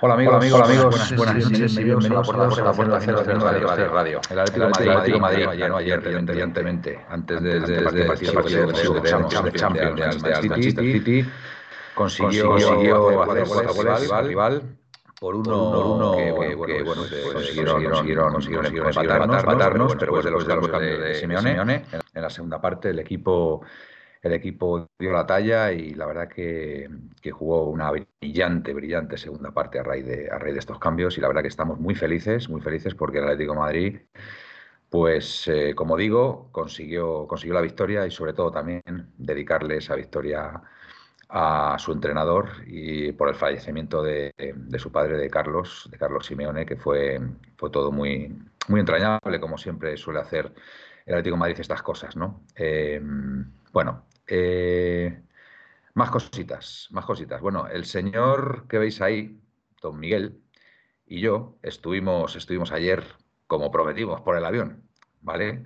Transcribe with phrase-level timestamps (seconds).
[0.00, 3.22] Hola amigos, Hola, amigos, amigos, buenas, buenas noches, bienvenidos a la puerta, la puerta cero
[3.24, 4.20] de Radio, Radio, Radio.
[4.30, 9.02] El Atlético de Madrid, Madrid, ayer, ayer, brillantemente, antes de, de, de, este partido
[9.42, 11.28] de Champions de City,
[11.96, 14.62] consiguió, consiguió hacer cuatro al rival
[15.18, 20.68] por uno, por uno que, bueno, consiguieron, consiguieron, consiguieron empatarnos, empatarnos, pero después de los
[20.68, 21.82] cambios de Simeone,
[22.14, 23.62] en la segunda parte el equipo
[24.22, 26.88] el equipo dio la talla y la verdad que,
[27.30, 31.20] jugó una brillante, brillante segunda parte a raíz, de, a raíz de estos cambios y
[31.20, 34.00] la verdad que estamos muy felices, muy felices porque el Atlético Madrid,
[34.90, 38.82] pues eh, como digo, consiguió, consiguió la victoria y sobre todo también
[39.18, 40.62] dedicarle esa victoria
[41.28, 46.26] a su entrenador y por el fallecimiento de, de, su padre, de Carlos, de Carlos
[46.26, 47.20] Simeone, que fue,
[47.56, 48.34] fue todo muy,
[48.68, 50.52] muy entrañable, como siempre suele hacer
[51.04, 52.42] el Atlético Madrid estas cosas, ¿no?
[52.54, 53.00] Eh,
[53.72, 55.22] bueno, eh,
[55.94, 57.40] más cositas, más cositas.
[57.40, 59.40] Bueno, el señor que veis ahí,
[59.82, 60.40] don Miguel,
[61.06, 63.04] y yo estuvimos, estuvimos ayer,
[63.46, 64.88] como prometimos, por el avión,
[65.22, 65.64] ¿vale?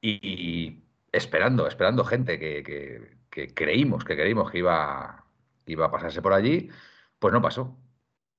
[0.00, 5.24] Y, esperando, esperando gente que, que, creímos, que creímos que iba,
[5.66, 6.70] iba a pasarse por allí,
[7.18, 7.76] pues no pasó.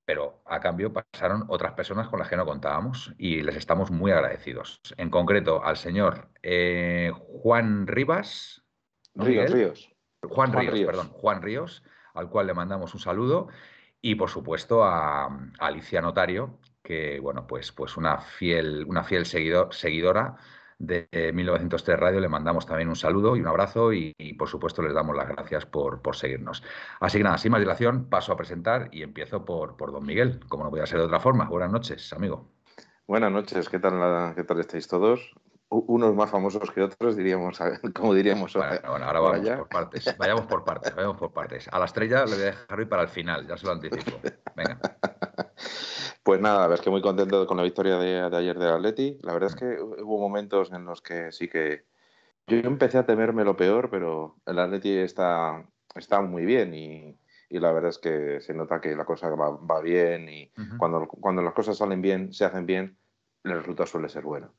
[0.04, 4.10] Pero a cambio pasaron otras personas con las que no contábamos y les estamos muy
[4.12, 4.80] agradecidos.
[4.96, 7.12] En concreto al señor eh,
[7.42, 8.64] Juan Rivas,
[9.14, 9.92] Ríos, Ríos.
[10.22, 11.82] Juan, Ríos, perdón, Juan Ríos,
[12.14, 13.48] al cual le mandamos un saludo.
[14.02, 15.28] Y por supuesto a,
[15.58, 20.36] Alicia Notario, que bueno, pues, pues una fiel, una fiel seguidor, seguidora
[20.78, 24.94] de 1903 Radio, le mandamos también un saludo y un abrazo y, por supuesto les
[24.94, 26.62] damos las gracias por, por, seguirnos.
[27.00, 30.40] Así que nada, sin más dilación, paso a presentar y empiezo por, por don Miguel,
[30.48, 31.44] como no podía ser de otra forma.
[31.44, 32.48] Buenas noches, amigo.
[33.06, 35.34] Buenas noches, ¿qué tal, qué tal estáis todos?
[35.70, 37.58] Unos más famosos que otros, diríamos,
[37.94, 38.52] como diríamos.
[38.54, 40.16] Bueno, bueno ahora vamos por partes.
[40.18, 41.68] Vayamos por partes, vayamos por partes.
[41.72, 44.20] A la estrella le voy a dejar hoy para el final, ya se lo anticipo.
[44.56, 44.78] Venga.
[46.22, 49.18] Pues nada, la verdad es que muy contento con la victoria de, ayer del Atleti.
[49.22, 51.86] La verdad es que hubo momentos en los que sí que
[52.46, 57.72] yo empecé a temerme lo peor, pero el Atleti está, está muy bien y, la
[57.72, 61.78] verdad es que se nota que la cosa va, bien y cuando, cuando las cosas
[61.78, 62.98] salen bien, se hacen bien,
[63.42, 64.54] el resultado suele ser bueno.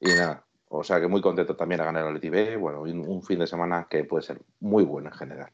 [0.00, 2.56] Y nada, o sea que muy contento también a ganar el B.
[2.56, 5.50] Bueno, un fin de semana que puede ser muy bueno en general.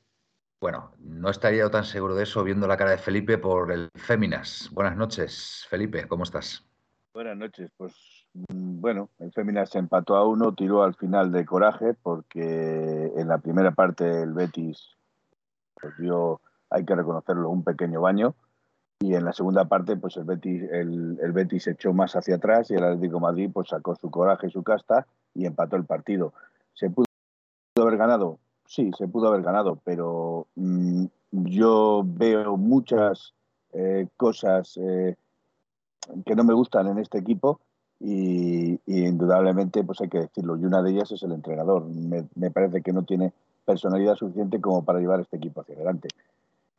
[0.61, 3.89] Bueno, no estaría yo tan seguro de eso viendo la cara de Felipe por el
[3.95, 4.69] Féminas.
[4.73, 6.67] Buenas noches, Felipe, ¿cómo estás?
[7.15, 7.95] Buenas noches, pues
[8.35, 13.29] mm, bueno, el Féminas se empató a uno, tiró al final de coraje porque en
[13.29, 14.99] la primera parte el Betis
[15.81, 18.35] pues dio, hay que reconocerlo, un pequeño baño
[19.01, 22.37] y en la segunda parte pues el Betis, el, el Betis se echó más hacia
[22.37, 26.35] atrás y el Atlético Madrid pues sacó su coraje su casta y empató el partido.
[26.75, 27.07] ¿Se pudo
[27.79, 28.39] haber ganado?
[28.67, 33.33] Sí, se pudo haber ganado, pero mmm, yo veo muchas
[33.73, 35.17] eh, cosas eh,
[36.27, 37.59] que no me gustan en este equipo
[37.99, 40.57] y, y, indudablemente pues hay que decirlo.
[40.59, 41.87] Y una de ellas es el entrenador.
[41.87, 43.33] Me, me parece que no tiene
[43.65, 46.09] personalidad suficiente como para llevar este equipo hacia adelante.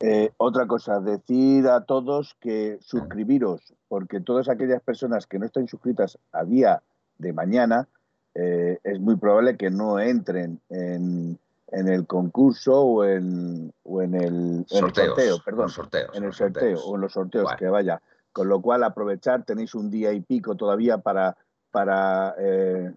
[0.03, 5.67] Eh, otra cosa, decir a todos que suscribiros, porque todas aquellas personas que no estén
[5.67, 6.81] suscritas a día
[7.19, 7.87] de mañana,
[8.33, 11.37] eh, es muy probable que no entren en,
[11.67, 16.95] en el concurso o en, o en, el, sorteo, perdón, sorteos, en el sorteo o
[16.95, 18.01] en los sorteos que vaya.
[18.31, 21.37] Con lo cual, aprovechar, tenéis un día y pico todavía para,
[21.69, 22.91] para eh,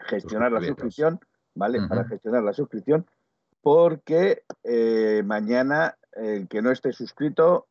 [0.00, 1.20] gestionar la suscripción,
[1.54, 1.78] ¿vale?
[1.78, 1.88] Uh -huh.
[1.88, 3.06] Para gestionar la suscripción
[3.62, 7.68] porque eh, mañana el que no esté suscrito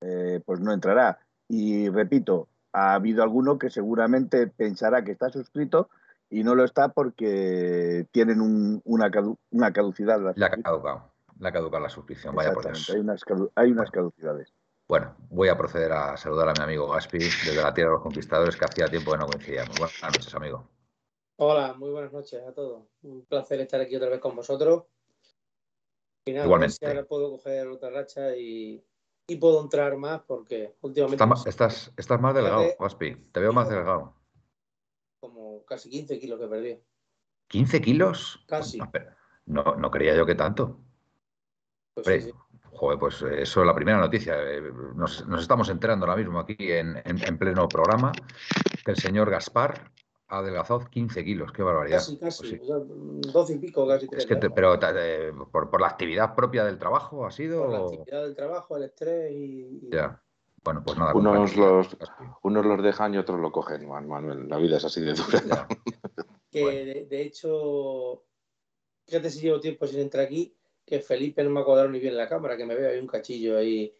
[0.00, 1.20] eh, pues no entrará.
[1.48, 5.90] Y repito, ha habido alguno que seguramente pensará que está suscrito
[6.30, 10.20] y no lo está porque tienen un, una, cadu una, caducidad.
[10.20, 12.90] La, la ha caducado, la ha caducado la suscripción, vaya por Dios.
[12.90, 13.22] Hay unas,
[13.54, 14.52] hay unas caducidades.
[14.88, 18.02] Bueno, voy a proceder a saludar a mi amigo Gaspi desde la Tierra de los
[18.02, 19.78] Conquistadores, que hacía tiempo que no coincidíamos.
[19.78, 20.68] Buenas noches, amigo.
[21.36, 22.84] Hola, muy buenas noches a todos.
[23.02, 24.84] Un placer estar aquí otra vez con vosotros.
[26.24, 26.86] Y Igualmente.
[26.86, 28.84] ahora puedo coger otra racha y,
[29.26, 31.48] y, puedo entrar más porque últimamente...
[31.48, 33.16] estás, estás, más delgado, Waspi.
[33.32, 34.14] Te veo más delgado.
[35.20, 36.80] Como casi 15 kilos que perdí.
[37.50, 38.44] ¿15 kilos?
[38.46, 38.78] Casi.
[39.46, 40.78] No, no creía yo que tanto.
[41.94, 42.32] Pues sí,
[42.74, 44.34] Joder, pues eso es la primera noticia.
[44.38, 44.60] Eh,
[44.94, 48.12] nos, estamos enterando ahora mismo aquí en, en, pleno programa
[48.84, 49.92] que el señor Gaspar
[50.32, 51.52] adelgazado 15 kilos.
[51.52, 51.98] Qué barbaridad.
[51.98, 52.56] Casi, casi.
[52.56, 54.08] 12 pues y pico, casi.
[54.10, 57.64] Es que pero eh, por, por, la actividad propia del trabajo ha sido.
[57.64, 59.90] Por la actividad del trabajo, el estrés y.
[59.90, 60.22] Ya.
[60.64, 61.14] Bueno, pues nada.
[61.14, 61.96] Unos los,
[62.42, 64.48] unos los dejan y otros lo cogen, Manuel.
[64.48, 65.66] La vida es así de dura.
[66.50, 68.24] que de, hecho,
[69.06, 72.16] fíjate si llevo tiempo sin entrar aquí que Felipe no me ha cuadrado ni bien
[72.16, 73.94] la cámara, que me veo ahí un cachillo ahí.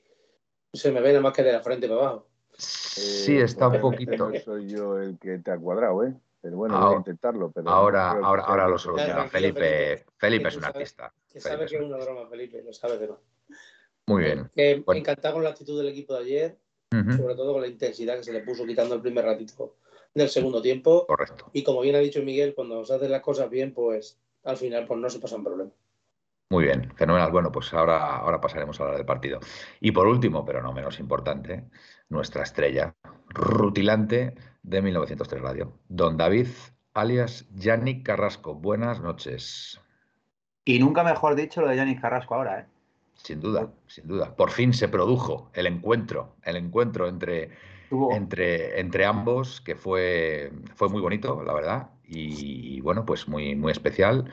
[0.72, 2.31] Se me ve nada más que de la frente para abajo.
[2.56, 4.30] Sí, está un poquito.
[4.30, 6.14] No soy yo el que te ha cuadrado, ¿eh?
[6.40, 7.52] Pero bueno, voy a intentarlo.
[7.52, 9.28] Pero ahora, ahora, ahora lo soluciona.
[9.28, 11.12] Felipe, Felipe, es un artista.
[11.32, 13.20] Que sabe que es una broma, Felipe, lo sabe que no.
[14.06, 14.50] Muy bien.
[14.54, 16.58] Que Encantado con la actitud del equipo de ayer,
[17.16, 19.76] sobre todo con la intensidad que se le puso quitando el primer ratito
[20.14, 21.06] del segundo tiempo.
[21.06, 21.48] Correcto.
[21.52, 24.86] Y como bien ha dicho Miguel, cuando se hacen las cosas bien, pues al final
[24.86, 25.74] pues no se pasan problemas.
[26.52, 27.32] Muy bien, fenomenal.
[27.32, 29.40] Bueno, pues ahora, ahora pasaremos a hablar del partido.
[29.80, 31.64] Y por último, pero no menos importante,
[32.10, 32.94] nuestra estrella
[33.30, 36.48] rutilante de 1903 Radio, don David,
[36.92, 38.54] alias Yannick Carrasco.
[38.54, 39.80] Buenas noches.
[40.66, 42.66] Y nunca mejor dicho lo de Yannick Carrasco ahora, ¿eh?
[43.14, 44.36] Sin duda, sin duda.
[44.36, 47.52] Por fin se produjo el encuentro, el encuentro entre,
[48.10, 53.56] entre, entre ambos, que fue, fue muy bonito, la verdad, y, y bueno, pues muy,
[53.56, 54.30] muy especial.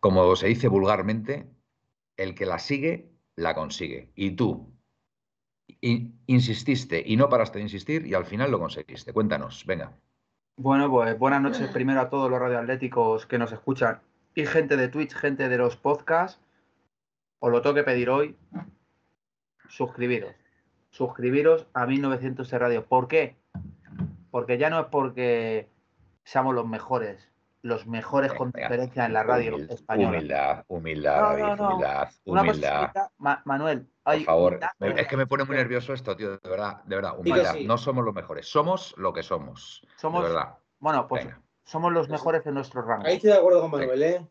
[0.00, 1.46] Como se dice vulgarmente,
[2.22, 4.12] el que la sigue, la consigue.
[4.14, 4.72] Y tú
[6.26, 9.12] insististe y no paraste de insistir y al final lo conseguiste.
[9.12, 9.92] Cuéntanos, venga.
[10.56, 14.00] Bueno, pues buenas noches primero a todos los radioatléticos que nos escuchan
[14.34, 16.40] y gente de Twitch, gente de los podcasts.
[17.40, 18.36] Os lo tengo que pedir hoy.
[19.68, 20.34] Suscribiros.
[20.90, 22.84] Suscribiros a 1900 Radio.
[22.84, 23.36] ¿Por qué?
[24.30, 25.68] Porque ya no es porque
[26.24, 27.31] seamos los mejores,
[27.62, 30.18] los mejores con diferencia en la radio española.
[30.18, 32.90] Humildad, humildad, humildad, humildad.
[33.44, 37.18] Manuel, por favor, es que me pone muy nervioso esto, tío, de verdad, de verdad,
[37.18, 37.54] humildad.
[37.64, 39.86] No somos los mejores, somos lo que somos.
[39.96, 40.58] Somos, de verdad.
[40.80, 41.28] Bueno, pues
[41.64, 43.06] somos los mejores en nuestro rango.
[43.06, 44.28] Ahí estoy de acuerdo con Manuel, ¿eh?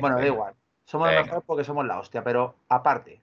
[0.00, 0.54] bueno, da igual.
[0.84, 3.22] Somos los mejores porque somos la hostia, pero aparte,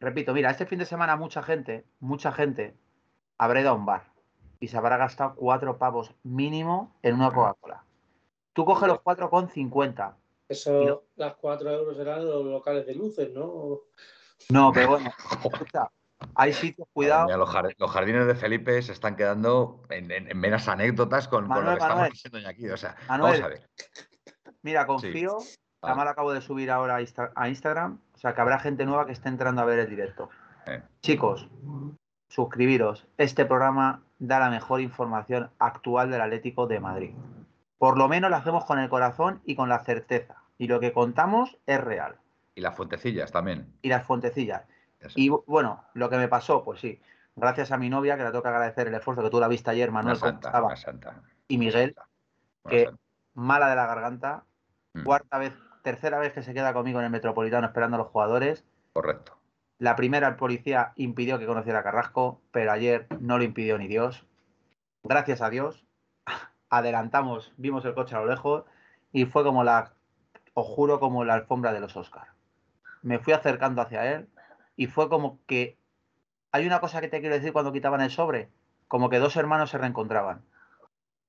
[0.00, 2.74] repito, mira, este fin de semana mucha gente, mucha gente
[3.36, 4.12] habrá ido a un bar
[4.60, 7.84] y se habrá gastado cuatro pavos mínimo en una Coca-Cola.
[8.58, 10.16] Tú coges los 4,50.
[10.48, 13.82] Eso, las 4 euros eran los locales de luces, ¿no?
[14.48, 15.12] No, pero bueno,
[16.34, 17.28] hay sitios, cuidado.
[17.36, 22.48] los, jardines de Felipe se están quedando en, meras anécdotas con, lo que estamos diciendo
[22.48, 22.68] aquí.
[22.68, 23.70] O sea, vamos a ver.
[24.62, 25.38] Mira, confío.
[25.80, 26.96] La mal acabo de subir ahora
[27.36, 28.00] a Instagram.
[28.12, 30.30] O sea, que habrá gente nueva que esté entrando a ver el directo.
[30.66, 30.82] Eh.
[31.00, 31.48] Chicos,
[32.28, 33.06] suscribiros.
[33.18, 37.14] Este programa da la mejor información actual del Atlético de Madrid.
[37.78, 40.42] Por lo menos lo hacemos con el corazón y con la certeza.
[40.58, 42.16] Y lo que contamos es real.
[42.54, 43.72] Y las fuentecillas también.
[43.82, 44.64] Y las fuentecillas.
[45.14, 47.00] Y bueno, lo que me pasó, pues sí.
[47.36, 49.70] Gracias a mi novia, que le tengo que agradecer el esfuerzo que tú la viste
[49.70, 50.16] ayer, Manuel.
[50.16, 51.22] Santa, santa.
[51.46, 51.94] Y Miguel,
[52.68, 52.90] que
[53.34, 54.44] mala de la garganta.
[54.94, 55.04] Mm.
[55.04, 58.64] Cuarta vez, tercera vez que se queda conmigo en el Metropolitano esperando a los jugadores.
[58.92, 59.38] Correcto.
[59.78, 63.86] La primera, el policía impidió que conociera a Carrasco, pero ayer no lo impidió ni
[63.86, 64.26] Dios.
[65.04, 65.86] Gracias a Dios,
[66.70, 68.64] adelantamos, vimos el coche a lo lejos
[69.12, 69.92] y fue como la,
[70.54, 72.30] os juro, como la alfombra de los Oscars.
[73.02, 74.28] Me fui acercando hacia él
[74.76, 75.76] y fue como que
[76.52, 78.48] hay una cosa que te quiero decir cuando quitaban el sobre,
[78.88, 80.42] como que dos hermanos se reencontraban.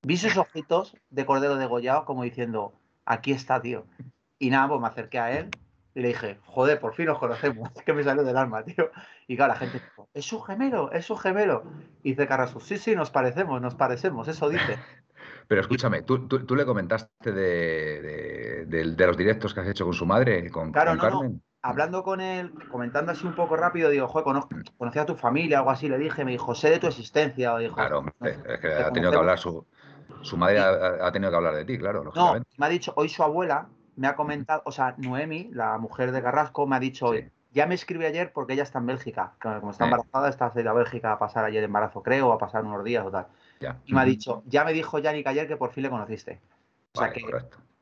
[0.02, 2.74] Vi sus ojitos de cordero degollado como diciendo,
[3.06, 3.86] aquí está, tío.
[4.38, 5.50] Y nada, pues me acerqué a él
[5.94, 7.70] y le dije, joder, por fin nos conocemos.
[7.76, 8.92] Es que me salió del alma, tío.
[9.28, 11.64] Y claro, la gente dijo, es su gemelo, es su gemelo.
[12.04, 14.80] Y dice Carrasco, sí, sí, nos parecemos, nos parecemos, eso dice.
[15.50, 20.06] Pero escúchame, ¿tú, tú, le comentaste de, de, los directos que has hecho con su
[20.06, 21.34] madre, con, claro, no, Carmen?
[21.34, 21.40] No.
[21.64, 24.44] Hablando con él, comentando así un poco rápido, digo, joder,
[24.78, 27.58] conocí a tu familia, algo así, le dije, me dijo, sé de tu existencia.
[27.58, 29.66] dijo, claro, es que ha tenido que hablar su,
[30.22, 33.24] su madre ha, tenido que hablar de ti, claro, No, me ha dicho, hoy su
[33.24, 37.32] abuela me ha comentado, o sea, Noemi, la mujer de Carrasco, me ha dicho hoy,
[37.54, 41.14] ya me escribe ayer porque ella está en Bélgica, como está embarazada, está a Bélgica
[41.14, 43.26] a pasar ayer de embarazo, creo, a pasar unos días o tal
[43.86, 46.40] y me ha dicho, ya me dijo Yannick ayer que por fin le conociste.
[46.94, 47.22] O sea que,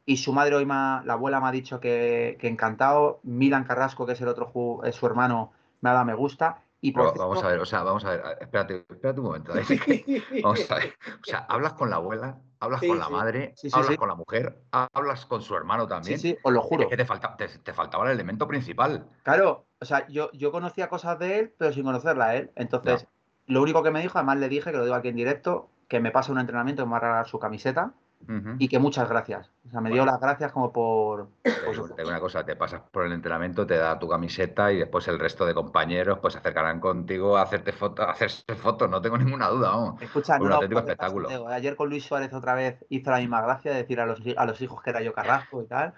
[0.05, 3.19] y su madre hoy, la abuela me ha dicho que, encantado.
[3.23, 4.51] Milan Carrasco, que es el otro
[4.83, 6.63] es su hermano, me ha dado me gusta.
[6.79, 9.53] Y vamos a ver, o sea, vamos a ver, espérate, espérate un momento.
[10.43, 13.11] vamos a ver, o sea, hablas con la abuela hablas Sí, con la sí.
[13.11, 13.97] madre, Sí, sí, hablas sí.
[13.97, 16.19] con la mujer, hablas con su hermano Sí, también.
[16.19, 16.83] sí, os lo juro.
[16.83, 19.07] Es que te, falta, te, te faltaba el elemento principal.
[19.23, 22.51] Claro, o sea, yo, yo conocía cosas de él, pero sin conocerla a él.
[22.55, 23.07] Entonces,
[23.47, 25.99] lo único que me dijo, además le dije, que lo digo aquí en directo, que
[25.99, 27.93] me pasa un entrenamiento, que me va a regalar su camiseta
[28.27, 28.55] Ujú.
[28.59, 29.49] y que muchas gracias.
[29.67, 31.29] O sea, me dio las gracias como por...
[31.43, 33.97] Te por digo, su- te digo una cosa, te pasas por el entrenamiento, te da
[33.97, 38.05] tu camiseta y después el resto de compañeros pues se acercarán contigo a hacerte fotos,
[38.07, 40.01] hacerse fotos, no tengo ninguna duda, vamos.
[40.01, 41.47] Escucha, Un no, auténtico porque espectáculo.
[41.47, 44.45] Ayer con Luis Suárez otra vez hizo la misma gracia de decir a los, a
[44.45, 45.93] los hijos que era yo Carrasco y tal.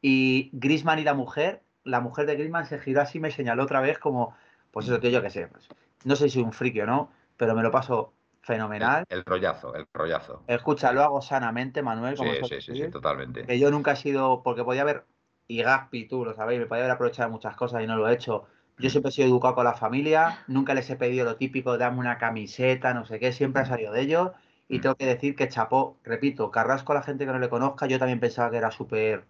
[0.00, 3.64] Y Grisman y la mujer, la mujer de Grisman se giró así y me señaló
[3.64, 4.34] otra vez como,
[4.70, 5.46] pues eso, tío, yo qué sé.
[5.48, 5.68] pues,
[6.04, 9.04] no sé si soy un friki o no, pero me lo paso fenomenal.
[9.08, 10.42] El, el rollazo, el rollazo.
[10.46, 13.46] Escucha, lo hago sanamente, Manuel, como Sí, sí, sí, sí, totalmente.
[13.46, 15.04] que yo nunca he sido, porque podía haber,
[15.48, 18.14] y Gaspi, tú lo sabéis, me podía haber aprovechado muchas cosas y no lo he
[18.14, 18.44] hecho.
[18.78, 21.98] Yo siempre he sido educado con la familia, nunca les he pedido lo típico, dame
[21.98, 24.30] una camiseta, no sé qué, siempre ha salido de ellos.
[24.68, 24.80] Y Mm.
[24.80, 27.98] tengo que decir que chapó, repito, Carrasco a la gente que no le conozca, yo
[27.98, 29.24] también pensaba que era súper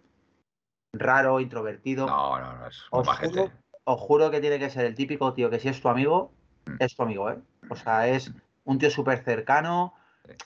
[0.93, 2.07] raro, introvertido.
[2.07, 3.51] No, no, no, es Os juro,
[3.85, 6.42] os juro que tiene que ser el típico tío que si es tu amigo, Mm.
[6.79, 7.37] Es tu amigo, ¿eh?
[7.69, 8.31] O sea, es
[8.65, 9.93] un tío súper cercano,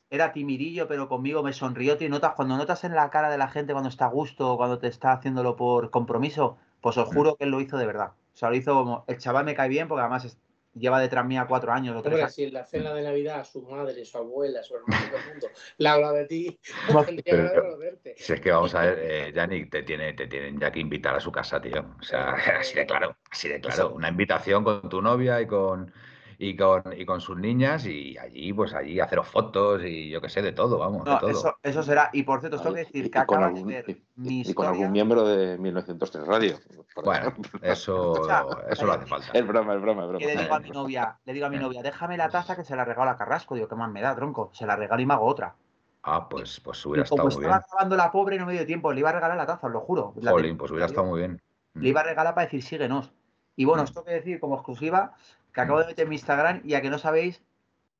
[0.09, 2.07] era timidillo, pero conmigo me sonrió, tío.
[2.07, 4.57] y Notas, cuando notas en la cara de la gente cuando está a gusto, o
[4.57, 7.13] cuando te está haciéndolo por compromiso, pues os Mm.
[7.13, 8.11] juro que él lo hizo de verdad.
[8.33, 10.37] O sea, lo hizo como, el chaval me cae bien porque además es-
[10.73, 12.33] lleva detrás mía cuatro años o tres años.
[12.33, 15.51] si en la cena de Navidad su madre, su abuela, su hermano, todo el mundo
[15.77, 16.59] le habla de ti,
[17.07, 18.15] tendría de volverte.
[18.17, 21.15] Si es que vamos a ver, eh, Yannick, te, tiene, te tienen ya que invitar
[21.15, 21.85] a su casa, tío.
[21.99, 23.93] O sea, así de claro, así de claro.
[23.93, 25.91] Una invitación con tu novia y con,
[26.39, 30.29] y con, y con sus niñas y allí, pues allí haceros fotos y yo qué
[30.29, 31.29] sé, de todo, vamos, de todo.
[31.29, 32.09] eso, eso será.
[32.13, 33.89] Y por cierto, os tengo que Y- decir y que con acaba de algún- ver
[33.89, 36.57] y- mi Y con algún miembro de 1903 Radio.
[37.03, 39.27] Bueno, eso, Escucha, eso lo hace falta.
[39.33, 40.19] Es broma, es broma, es broma.
[40.19, 42.63] que le digo a mi novia, le digo a mi novia, déjame la taza que
[42.63, 43.55] se la regalo a Carrasco.
[43.55, 44.51] Digo, ¿qué más me da, tronco?
[44.53, 45.55] Se la regalo y me hago otra.
[46.03, 47.67] Ah, pues, pues Y hubiera como estado muy estaba bien.
[47.71, 48.93] grabando la pobre, no me dio tiempo.
[48.93, 50.13] Le iba a regalar la taza, os lo juro.
[50.21, 51.41] La Jolín, pues hubiera estado muy bien.
[51.73, 53.11] Le iba a regalar para decir síguenos.
[53.55, 53.87] Y bueno, Mm.
[53.87, 55.13] tengo que decir como exclusiva
[55.57, 57.41] que acabo de meter mi Instagram y a que no sabéis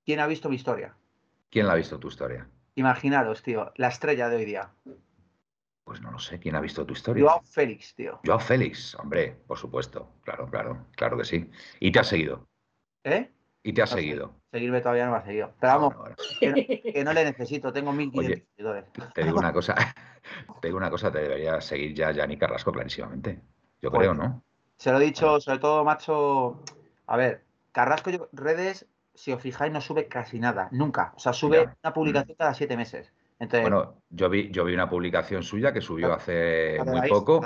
[0.05, 0.95] quién ha visto mi historia.
[1.49, 2.47] ¿Quién la ha visto tu historia?
[2.75, 4.69] Imaginaros, tío, la estrella de hoy día.
[5.83, 7.23] Pues no lo sé, ¿quién ha visto tu historia?
[7.23, 8.19] Joao Félix, tío.
[8.23, 10.07] Joao Félix, hombre, por supuesto.
[10.23, 11.49] Claro, claro, claro que sí.
[11.79, 12.47] Y te ha seguido.
[13.03, 13.31] ¿Eh?
[13.63, 14.35] Y te ha No seguido.
[14.51, 15.51] Seguirme todavía no me ha seguido.
[15.59, 15.95] Pero vamos,
[16.39, 16.55] que no,
[16.93, 18.47] que no le necesito, tengo 1500 Oye.
[18.55, 19.13] seguidores.
[19.15, 19.73] Te digo una cosa,
[20.61, 23.41] te digo una cosa, te debería seguir ya Yannick Carrasco clarísimamente.
[23.81, 24.43] Yo Pues- creo, ¿no?
[24.77, 26.61] Se lo he dicho, sobre todo, macho.
[27.07, 27.46] A ver,
[27.77, 31.13] Carrasco, yo- redes, si os fijáis, no sube casi nada, nunca.
[31.15, 31.77] O sea, sube Ya.
[31.83, 33.13] una publicación cada siete meses.
[33.37, 37.39] Entonces, Bueno, yo vi, yo vi una publicación suya que subió hace muy poco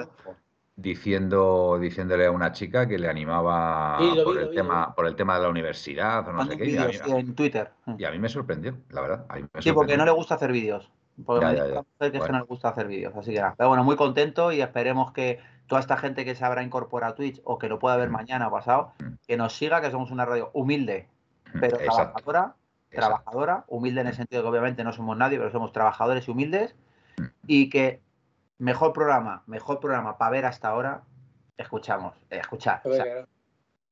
[0.77, 4.93] diciendo, diciéndole a una chica que le animaba Sí, por, vi, el tema, vi.
[4.95, 6.65] por el tema de la universidad o no sé qué.
[6.69, 7.71] Y a, vídeo, mí, en Twitter.
[7.97, 9.25] y a mí me sorprendió, la verdad.
[9.27, 10.89] a mí me Sí, porque no le gusta hacer vídeos.
[11.25, 11.73] Porque Ya, me ya, ya.
[11.75, 12.33] la mujer que es que Bueno.
[12.33, 13.15] no le gusta hacer vídeos.
[13.15, 13.55] Así que nada.
[13.57, 17.15] Pero bueno, muy contento y esperemos que toda esta gente que se habrá incorporado a
[17.15, 18.13] Twitch o que lo pueda ver Mm.
[18.13, 19.13] mañana o pasado, Mm.
[19.27, 21.07] que nos siga, que somos una radio humilde,
[21.59, 22.39] pero Exacto, trabajadora.
[22.39, 22.55] exacto.
[22.91, 26.31] trabajadora, humilde en el sentido de que obviamente no somos nadie, pero somos trabajadores y
[26.31, 26.75] humildes,
[27.17, 27.23] Mm.
[27.47, 28.01] y que
[28.57, 31.01] mejor programa, mejor programa para ver hasta ahora,
[31.57, 32.81] escuchamos, eh, escuchar.
[32.83, 33.27] A O ver, sea, claro.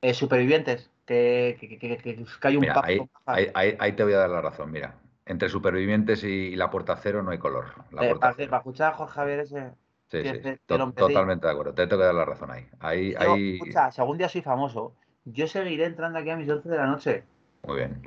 [0.02, 4.04] eh, supervivientes, que, que, que, que- hay un Mira, paso ahí, ahí- ahí- ahí te
[4.04, 4.70] voy a dar la razón.
[4.72, 4.94] Mira,
[5.30, 7.68] entre supervivientes y, la puerta cero no hay color.
[7.92, 8.50] La Eh, puerta para, cero.
[8.50, 9.72] para escuchar a Jorge Javier ese.
[10.12, 11.74] Sí, que sí, lo totalmente de acuerdo.
[11.76, 12.68] Te tengo que dar la razón ahí.
[12.80, 14.96] Ahí, Yo, ahí, escucha, si algún día soy famoso,
[15.26, 17.24] yo seguiré entrando aquí a mis 11 de la noche.
[17.64, 18.02] muy bien.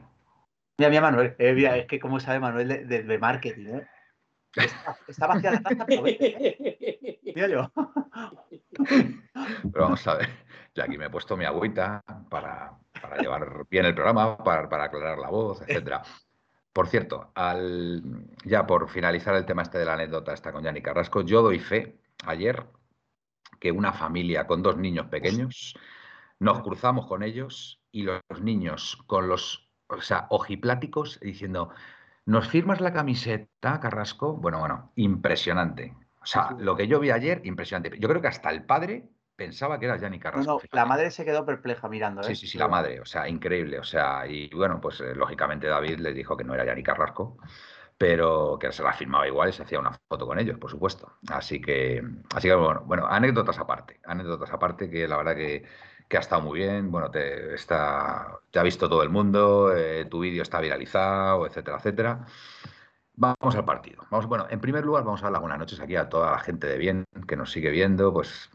[0.78, 3.86] Mira, mira Manuel, eh, mira, es que como sabe Manuel de, de- de marketing, ¿eh?
[4.56, 7.20] Está, está vacía la taza, pero ¿eh?
[7.34, 7.70] Mira yo.
[9.72, 10.28] Pero vamos a ver.
[10.74, 14.84] Yo aquí me he puesto mi agüita para, para llevar bien el programa, para, para
[14.84, 16.02] aclarar la voz, etcétera.
[16.72, 18.02] Por cierto, al,
[18.44, 21.58] ya por finalizar el tema este de la anécdota esta con Yanni Carrasco, yo doy
[21.58, 22.66] fe ayer
[23.60, 25.74] que una familia con dos niños pequeños
[26.38, 31.70] nos cruzamos con ellos y los niños con los, o sea, ojipláticos diciendo,
[32.24, 34.34] ¿nos firmas la camiseta, Carrasco?
[34.34, 35.94] Bueno, bueno, impresionante.
[36.20, 37.98] O sea, lo que yo vi ayer, impresionante.
[37.98, 39.10] Yo creo que hasta el padre
[39.42, 40.52] pensaba que era Yanni Carrasco.
[40.52, 42.24] no, la madre se quedó perpleja mirando, ¿eh?
[42.24, 45.66] Sí, sí, sí, la madre, o sea, increíble, o sea, y bueno, pues eh, lógicamente
[45.66, 47.38] David les dijo que no era Yanni Carrasco,
[47.98, 51.18] pero que se la firmaba igual y se hacía una foto con ellos, por supuesto.
[51.28, 52.02] Así que,
[52.34, 55.64] así que bueno, bueno, anécdotas aparte, anécdotas aparte que la verdad que,
[56.08, 60.04] que ha estado muy bien, bueno, te está, te ha visto todo el mundo, eh,
[60.06, 62.26] tu vídeo está viralizado, etcétera, etcétera.
[63.14, 64.04] Vamos al partido.
[64.10, 66.38] Vamos, bueno, en primer lugar, vamos a dar las buenas noches aquí a toda la
[66.38, 68.50] gente de bien que nos sigue viendo, pues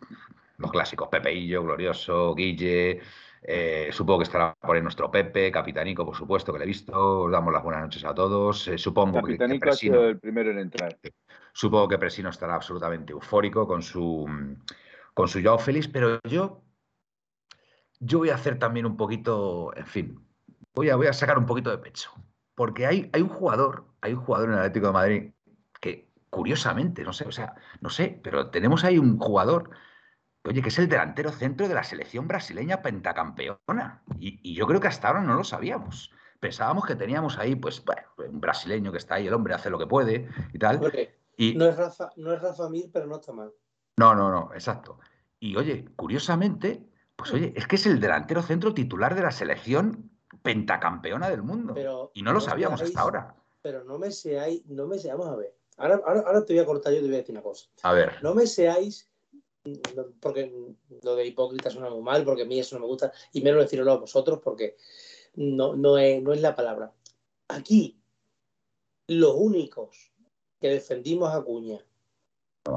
[0.58, 3.02] los clásicos, Pepeillo, Glorioso, Guille,
[3.50, 7.22] Eh, supongo que estará por ahí nuestro Pepe, Capitanico, por supuesto, que le he visto.
[7.22, 8.68] Os damos las buenas noches a todos.
[8.68, 10.98] Eh, supongo que, que Capitanico ha sido el primero en entrar.
[11.54, 14.28] supongo que Presino estará absolutamente eufórico con su,
[15.14, 16.64] con su Joao Félix, pero yo,
[18.00, 20.20] yo voy a hacer también un poquito, en fin,
[20.74, 22.12] voy a, voy a sacar un poquito de pecho.
[22.54, 25.32] Porque hay, hay un jugador, hay un jugador en el Atlético de Madrid
[25.80, 29.70] que, curiosamente, no sé, o sea, no sé, pero tenemos ahí un jugador
[30.48, 34.04] Oye, que es el delantero centro de la selección brasileña pentacampeona.
[34.20, 36.12] Y, y, yo creo que hasta ahora no lo sabíamos.
[36.40, 39.80] Pensábamos que teníamos ahí, pues, bueno, un brasileño que está ahí, el hombre hace lo
[39.80, 40.78] que puede y tal.
[40.78, 43.54] Hombre, y, no, es Rafa, no es Rafa Mir, pero no está mal.
[43.98, 45.00] No, no, no, exacto.
[45.40, 50.12] Y oye, curiosamente, pues oye, es que es el delantero centro titular de la selección
[50.42, 51.74] pentacampeona del mundo.
[51.74, 53.36] Pero y no lo sabíamos seáis, hasta ahora.
[53.62, 55.56] Pero no me seáis, no me seamos a ver.
[55.78, 57.68] Ahora, ahora, ahora te voy a cortar yo y te voy a decir una cosa.
[57.84, 58.14] A ver.
[58.24, 59.12] No me seáis
[60.20, 60.52] porque
[61.04, 63.64] lo de hipócrita suena muy mal, porque a mí eso no me gusta, y menos
[63.64, 64.76] decirlo a vosotros porque
[65.36, 66.94] no, no, es, no es la palabra.
[67.48, 68.00] Aquí,
[69.08, 70.12] los únicos
[70.60, 71.80] que defendimos a Cuña,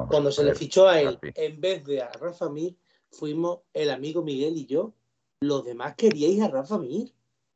[0.09, 2.77] cuando se le fichó a él, en vez de a Rafa Mir,
[3.11, 4.93] fuimos el amigo Miguel y yo.
[5.41, 7.11] Los demás queríais a Rafa Mir.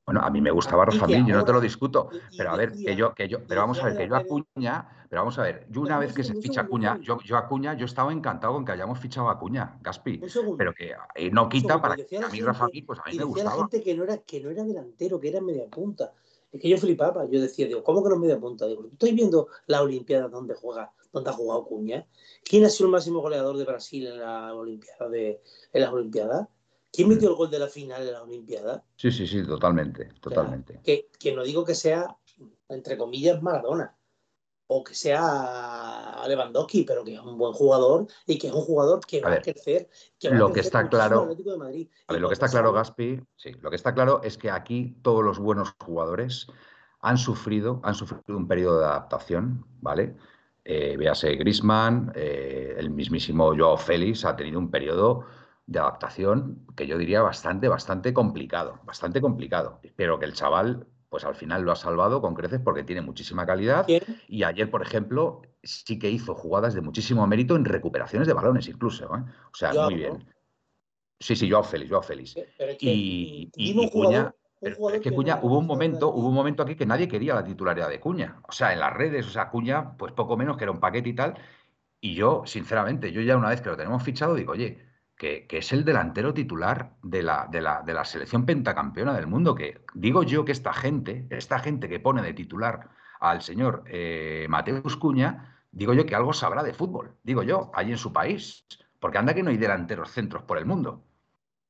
[0.06, 2.10] Bueno, a mí me gustaba Mir, yo no te lo discuto.
[2.38, 4.36] Pero a ver, que yo, que yo, pero vamos a ver, que yo a decía
[4.36, 6.90] de la Cuña, pero vamos a ver, yo una vez que se ficha a segundo,
[6.90, 9.80] un Cuña, yo, yo a Cuña, yo estaba encantado con que hayamos fichado a Cuña,
[9.82, 10.22] Gaspi.
[10.58, 13.18] Pero que eh, no quita para que a la mí Rafa pues a mí y
[13.18, 13.58] me la gustaba.
[13.58, 16.14] gente que no, era, que no era delantero, que era media punta.
[16.52, 17.26] Es que yo flipaba.
[17.30, 18.68] Yo decía, digo, ¿cómo que no es media punta?
[18.68, 22.06] Digo, estoy viendo las Olimpiadas donde juega, donde ha jugado Cuña.
[22.44, 25.42] ¿Quién ha sido el máximo goleador de Brasil en la Olimpiada de,
[25.74, 26.48] en las Olimpiadas?
[26.96, 28.82] ¿Quién metió el gol de la final de las Olimpiadas?
[28.96, 30.80] Sí, sí, sí, totalmente, totalmente.
[30.84, 32.16] Que, que no digo que sea,
[32.70, 33.96] entre comillas, Maradona.
[34.68, 39.00] O que sea Lewandowski, pero que es un buen jugador y que es un jugador
[39.06, 39.90] que A va a ver, crecer.
[40.20, 41.88] Que va lo a que está claro- de Madrid.
[42.08, 44.98] A ver, lo que está claro, Gaspi, sí, lo que está claro es que aquí
[45.04, 46.48] todos los buenos jugadores
[47.02, 50.16] han sufrido, han sufrido un periodo de adaptación, ¿vale?
[50.64, 55.26] Eh, véase Griezmann, eh, el mismísimo Joao Félix ha tenido un periodo
[55.68, 59.80] de adaptación que yo diría bastante, bastante complicado, bastante complicado.
[59.96, 63.46] Pero que el chaval, pues al final lo ha salvado con creces porque tiene muchísima
[63.46, 63.86] calidad.
[63.86, 64.04] ¿Quién?
[64.28, 68.68] Y ayer, por ejemplo, sí que hizo jugadas de muchísimo mérito en recuperaciones de balones,
[68.68, 69.06] incluso.
[69.06, 69.24] ¿eh?
[69.52, 70.00] O sea, Joao, muy ¿no?
[70.00, 70.36] bien.
[71.20, 72.36] Sí, sí, Joao Félix, Joao Félix.
[72.58, 76.36] Pero es que, Y, y- Cuña, pero es que Cuña, hubo un momento, hubo un
[76.36, 78.42] momento aquí que nadie quería la titularidad de Cuña.
[78.48, 81.10] O sea, en las redes, o sea, Cuña, pues poco menos que era un paquete
[81.10, 81.36] y tal.
[82.02, 84.86] Y yo, sinceramente, yo ya una vez que lo tenemos fichado, digo, oye,
[85.18, 89.56] que, es el delantero titular de la, de, la, de la selección pentacampeona del mundo.
[89.56, 94.46] Que digo yo que esta gente, esta gente que pone de titular al señor eh,
[94.50, 98.66] Mateus Cuña, digo yo que algo sabrá de fútbol, digo yo, allí en su país.
[99.00, 101.04] Porque anda que no hay delanteros centros por el mundo.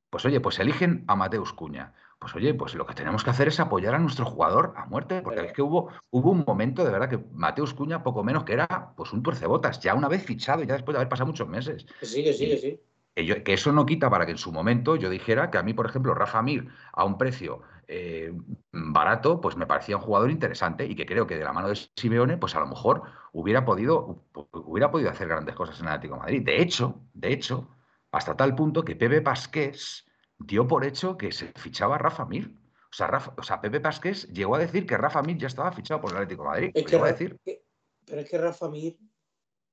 [0.10, 1.94] Pues oye, pues eligen a Mateus Cuña.
[2.18, 5.22] Pues oye, pues lo que tenemos que hacer es apoyar a nuestro jugador a muerte,
[5.22, 8.54] porque es que hubo, hubo un momento de verdad que Mateus Cuña poco menos que
[8.54, 11.86] era pues un tuercebotas, ya una vez fichado, ya después de haber pasado muchos meses.
[12.02, 12.80] Sí, sí, que sí.
[13.16, 15.64] Que, yo- que eso no quita para que en su momento yo dijera que a
[15.64, 18.34] mí, por ejemplo, Rafa Mir a un precio eh,
[18.74, 21.76] barato, pues me parecía un jugador interesante y que creo que de la mano de
[21.96, 26.16] Simeone, pues a lo mejor hubiera podido, hubiera podido hacer grandes cosas en el Atlético
[26.16, 26.42] de Madrid.
[26.44, 27.70] De hecho, de hecho,
[28.12, 30.06] hasta tal punto que Pepe Pasqués
[30.38, 32.52] dio por hecho que se fichaba Rafa Mir.
[32.92, 35.72] O sea, Rafa- o sea, Pepe Pasqués llegó a decir que Rafa Mir ya estaba
[35.72, 36.72] fichado por el Atlético de Madrid.
[36.74, 37.38] Es que, llegó a decir.
[37.46, 37.64] que-
[38.06, 38.98] pero es que Rafa Mir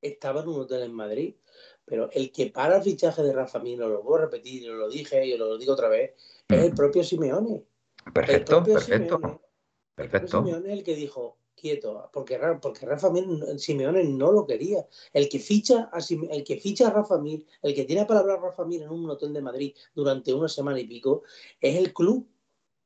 [0.01, 1.37] estaba en un hotel en Madrid.
[1.93, 4.89] Pero el que para el fichaje de Rafa Mir, lo vuelvo a repetir, y lo
[4.89, 6.13] dije y lo digo otra vez,
[6.49, 7.67] es el propio Simeone.
[8.07, 10.39] El Perfecto, propio perfecto, Simeone, el propio perfecto.
[10.39, 13.27] Simeone es el que dijo, quieto, porque, porque Rafa Mir,
[13.59, 14.87] Simeone no lo quería.
[15.13, 15.99] El que ficha a,
[16.31, 19.11] el que ficha a Rafa Mir, el que tiene palabra a Rafa Mir en un
[19.11, 21.25] hotel de Madrid durante una semana y pico,
[21.61, 22.27] es el club.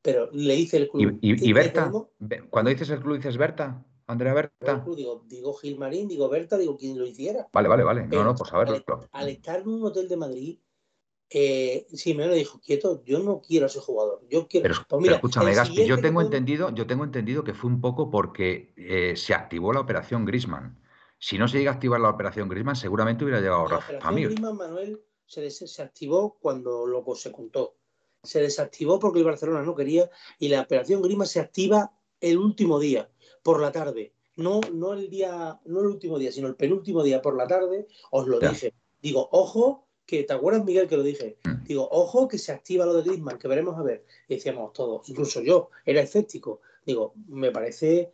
[0.03, 1.19] Pero le dice el ¿Y, club.
[1.23, 1.93] y- Berta?
[2.19, 4.85] tenemos- Cuando dices el club, dices Berta, Andrea Berta.
[4.97, 7.49] digo, digo Gilmarín, digo Berta, digo quien lo hiciera.
[7.53, 8.03] Vale, vale, vale.
[8.05, 8.77] No, Pero no, por saberlo.
[8.87, 10.59] al, al estar en un hotel de Madrid,
[11.29, 14.23] eh, Simeone dijo, quieto, yo no quiero a ese jugador.
[14.31, 14.63] Yo quiero.
[14.63, 17.53] Pero, Pues pero mira, escúchame, el Gaspi, yo que tengo entendido, yo tengo entendido que
[17.55, 20.81] fue un poco porque eh, se activó la operación Griezmann.
[21.19, 24.15] Si no se llega a activar la operación Griezmann, seguramente hubiera llegado La Rafa operación
[24.15, 24.27] Mir.
[24.29, 27.75] Griezmann Manuel se, des- se activó cuando lo se contó.
[28.23, 32.79] Se desactivó porque el Barcelona no quería y la operación Griezmann se activa el último
[32.79, 33.11] día,
[33.47, 34.13] por la tarde.
[34.35, 37.87] No, no el día, no el último día, sino el penúltimo día por la tarde,
[38.11, 38.49] os lo Ya.
[38.49, 38.75] dije.
[39.01, 41.39] Digo, ojo, que te acuerdas, Miguel, que lo dije.
[41.45, 41.63] Mm.
[41.63, 44.05] Digo, ojo que se activa lo de Griezmann, que veremos a ver.
[44.27, 46.61] Y decíamos todos, incluso yo, era escéptico.
[46.85, 48.11] Digo, me parece,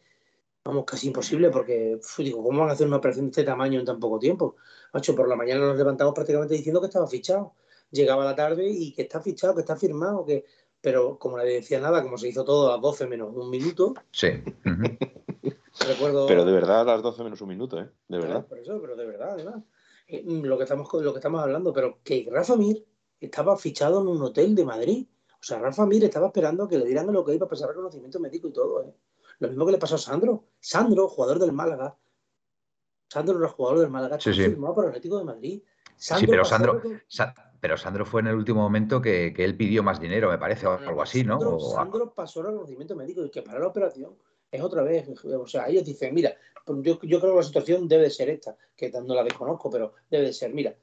[0.65, 3.87] vamos, casi imposible, porque digo, ¿cómo van a hacer una operación de este tamaño en
[3.87, 4.57] tan poco tiempo?
[4.93, 7.55] Macho, por la mañana nos levantamos prácticamente diciendo que estaba fichado.
[7.91, 10.45] Llegaba la tarde y que está fichado, que está firmado, que
[10.83, 13.95] pero como nadie decía nada, como se hizo todo a las 12 menos un minuto.
[14.11, 14.29] Sí.
[15.81, 16.27] Recuerdo.
[16.27, 17.91] Pero de verdad a las 12 menos un minuto, ¿eh?
[18.09, 18.47] De Claro, verdad.
[18.47, 19.63] por eso, pero de verdad, además.
[20.07, 22.85] Eh, Lo que estamos, lo que estamos hablando, pero que Rafa Mir
[23.21, 25.07] estaba fichado en un hotel de Madrid.
[25.35, 28.21] O sea, Rafa Mir estaba esperando que le dieran lo que iba a pasar reconocimiento
[28.21, 28.95] médico y todo, ¿eh?
[29.39, 30.45] Lo mismo que le pasó a Sandro.
[30.61, 31.97] Sandro, jugador del Málaga.
[33.09, 34.43] Sandro era jugador del Málaga, Sí, sí.
[34.45, 35.63] firmado por el Atlético de Madrid.
[35.97, 39.83] Sí, pero Sandro, Sa- pero Sandro fue en el último momento que, que él pidió
[39.83, 41.35] más dinero, me parece, o algo así, ¿no?
[41.39, 44.17] Sandro, O- Sandro pasó el reconocimiento médico y que para la operación
[44.53, 45.09] es otra vez.
[45.25, 48.29] O sea, ellos dicen, mira, pues yo, yo creo que la situación debe de ser
[48.29, 50.77] esta, que no la desconozco, pero debe de ser, mira,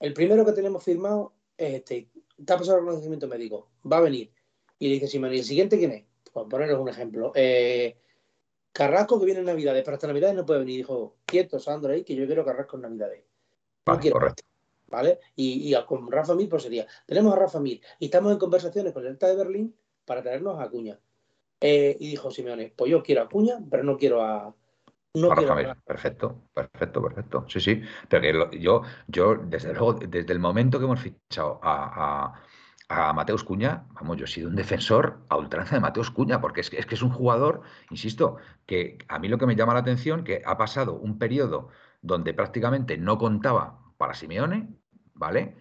[0.00, 2.08] el primero que tenemos firmado es este,
[2.44, 4.30] te ha pasado el reconocimiento médico, va a venir.
[4.78, 6.04] Y le dice Simón, ¿y el siguiente quién es?
[6.32, 7.32] Por poneros un ejemplo.
[7.34, 7.98] Eh,
[8.72, 10.76] Carrasco que viene en Navidades, pero hasta Navidades no puede venir.
[10.76, 13.24] Dijo, quieto, Sandro, ahí, que yo quiero Carrasco en Navidades.
[13.86, 14.44] No Vale, quiero correcto.
[14.86, 15.18] ¿vale?
[15.36, 19.04] Y, con Rafa Mir, pues sería, tenemos a Rafa Mir y estamos en conversaciones con
[19.04, 20.98] el ETA de Berlín para traernos a Acuña.
[21.60, 24.54] Eh, y dijo Simeone, pues yo quiero a Acuña, pero no quiero a...
[25.14, 27.44] No quiero a perfecto, perfecto, perfecto.
[27.48, 27.82] Sí, sí.
[28.08, 32.34] Pero que lo- yo, yo, desde luego, desde el momento que hemos fichado a,
[32.88, 36.40] a, a Mateus Cuña, vamos, yo he sido un defensor a ultranza de Mateus Cuña,
[36.40, 39.56] porque es que, es que es un jugador, insisto, que a mí lo que me
[39.56, 41.68] llama la atención, que ha pasado un periodo
[42.02, 44.68] donde prácticamente no contaba para Simeone,
[45.14, 45.56] ¿vale?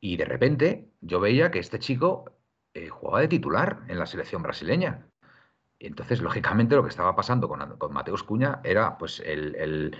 [0.00, 2.30] Y de repente yo veía que este chico
[2.74, 5.06] eh, jugaba de titular en la selección brasileña.
[5.78, 9.96] Entonces, lógicamente, lo que estaba pasando con, Mateus Cuña era pues el, el-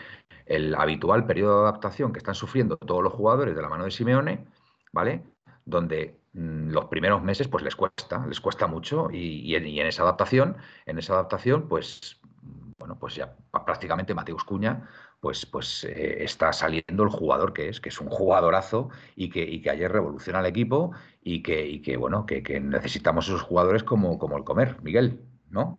[0.47, 3.91] el habitual periodo de adaptación que están sufriendo todos los jugadores de la mano de
[3.91, 4.47] Simeone,
[4.93, 5.23] ¿vale?
[5.65, 9.87] Donde mm, los primeros meses pues les cuesta, les cuesta mucho y, en, y en
[9.87, 10.57] esa adaptación,
[10.87, 14.89] en esa adaptación, pues mm, bueno, pues ya prácticamente Mateus Cuña
[15.23, 19.45] pues, pues eh, está saliendo el jugador que es, que es un jugadorazo y que,
[19.45, 20.91] y que ayer revoluciona al equipo
[21.23, 25.79] y que, y que bueno, que, necesitamos esos jugadores como, como el comer, Miguel, ¿no?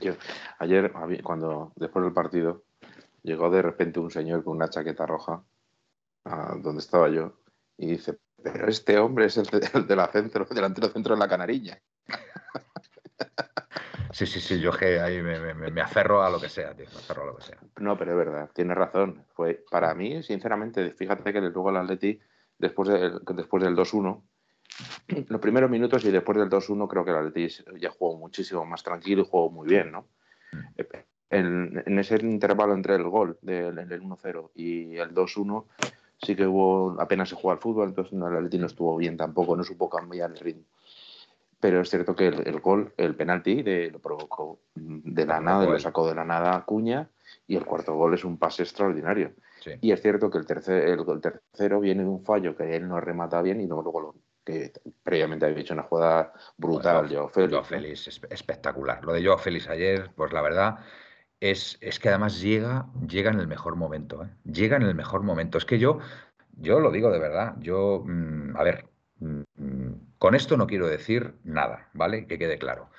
[0.00, 0.14] Yo,
[0.58, 0.90] ayer,
[1.22, 2.64] cuando después del partido,
[3.22, 5.44] llegó de repente un señor con una chaqueta roja
[6.24, 7.34] a donde estaba yo
[7.76, 11.78] y dice, pero este hombre es el de, el centro, delantero centro de la Canarilla.
[14.12, 16.86] Sí, sí, sí, yo que ahí me, me- me aferro a lo que sea, tío,
[16.92, 17.58] me aferro a lo que sea.
[17.80, 19.24] No, pero es verdad, tienes razón.
[19.34, 22.18] Fue para mí, sinceramente, fíjate que luego el Atleti,
[22.58, 24.22] después, del- después del 2-1,
[25.28, 28.82] los primeros minutos y después del 2-1, creo que el Atleti ya jugó muchísimo más
[28.82, 30.06] tranquilo y jugó muy bien, ¿no?
[31.30, 35.66] En, en ese intervalo entre el gol del, del 1-0 y el 2-1,
[36.22, 39.54] sí que hubo, apenas se jugó al fútbol, entonces el Atleti no estuvo bien tampoco,
[39.54, 40.64] no supo cambiar el ritmo.
[41.60, 45.64] Pero es cierto que el, el gol, el penalti, de- lo provocó de la nada,
[45.66, 47.10] lo sacó de la nada Acuña
[47.46, 49.32] y el cuarto gol es un pase extraordinario.
[49.60, 49.72] Sí.
[49.80, 52.86] Y es cierto que el, tercer, el, el tercero viene de un fallo que él
[52.88, 57.28] no remata bien y luego, lo, que previamente había hecho una jugada brutal, Joao- Joao
[57.28, 57.64] Félix, Joao.
[57.64, 59.04] Félix, es- espectacular.
[59.04, 60.76] Lo de Joao Félix ayer, pues la verdad,
[61.40, 64.28] es, es que además llega, llega en el mejor momento, ¿eh?
[64.44, 65.58] Llega en el mejor momento.
[65.58, 65.98] Es que yo,
[66.56, 68.86] yo lo digo de verdad, yo, mm, a ver,
[69.20, 69.77] mm, mm,
[70.18, 72.26] con esto no quiero decir nada, ¿vale?
[72.26, 72.90] Que quede claro.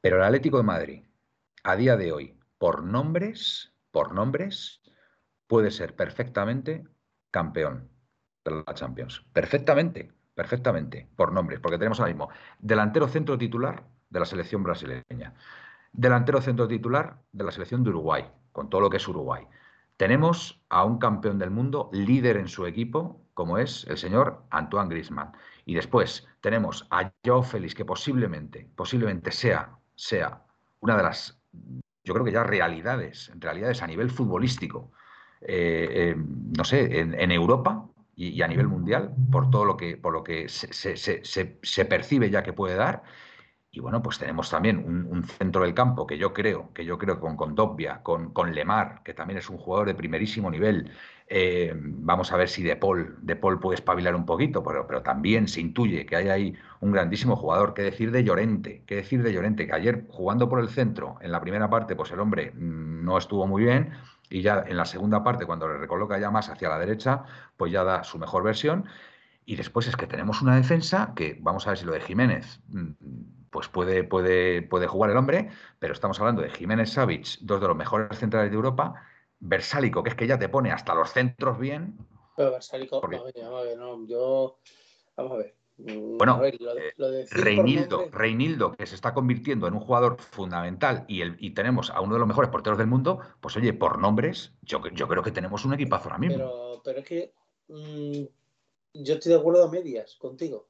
[0.00, 1.04] Pero el Atlético de Madrid,
[1.62, 4.80] a día de hoy, por nombres, por nombres,
[5.46, 6.84] puede ser perfectamente
[7.30, 7.90] campeón
[8.44, 9.24] de la Champions.
[9.32, 15.34] Perfectamente, perfectamente, por nombres, porque tenemos ahora mismo delantero centro titular de la selección brasileña,
[15.92, 19.46] delantero centro titular de la selección de Uruguay, con todo lo que es Uruguay.
[19.96, 24.88] Tenemos a un campeón del mundo, líder en su equipo, como es el señor Antoine
[24.88, 25.30] Griezmann.
[25.66, 30.42] Y después tenemos a Joao Félix, que posiblemente, posiblemente sea, sea
[30.80, 31.38] una de las,
[32.02, 34.90] yo creo que ya realidades, realidades a nivel futbolístico,
[35.42, 40.14] eh, eh, no sé, en, Europa y, a nivel mundial, por todo lo que, por
[40.14, 43.02] lo que se- se percibe ya que puede dar.
[43.76, 47.20] Y bueno, pues tenemos también un, centro del campo que yo creo, que yo creo
[47.20, 50.90] con Condovia, con, con Lemar, que también es un jugador de primerísimo nivel.
[51.28, 55.02] Eh, vamos a ver si De Paul, De Paul puede espabilar un poquito, pero, pero
[55.02, 57.74] también se intuye que hay ahí un grandísimo jugador.
[57.74, 58.82] ¿Qué decir de Llorente?
[58.86, 59.66] ¿Qué decir de Llorente?
[59.66, 63.18] Que ayer jugando por el centro, en la primera parte, pues el hombre mm, no
[63.18, 63.90] estuvo muy bien.
[64.30, 67.24] Y ya en la segunda parte, cuando le recoloca ya más hacia la derecha,
[67.58, 68.86] pues ya da su mejor versión.
[69.44, 72.62] Y después es que tenemos una defensa que, vamos a ver si lo de Jiménez,
[72.68, 77.60] mm, pues puede, puede, puede jugar el hombre, pero estamos hablando de Jiménez Savic, dos
[77.60, 79.02] de los mejores centrales de Europa,
[79.38, 81.98] Versálico, que es que ya te pone hasta los centros bien.
[82.36, 84.58] Pero Versálico, Porque- vamos a ver, no, yo,
[85.16, 85.54] vamos a ver.
[85.78, 89.74] Mm, Bueno, a ver, lo, eh, lo de Reinildo, Reinildo, que se está convirtiendo en
[89.74, 93.20] un jugador fundamental y, el, y tenemos a uno de los mejores porteros del mundo,
[93.40, 96.36] pues oye, por nombres, yo, yo creo que tenemos un equipazo ahora mismo.
[96.36, 97.34] Pero, pero es que
[97.68, 98.22] mm,
[98.94, 100.68] yo estoy de acuerdo a medias contigo.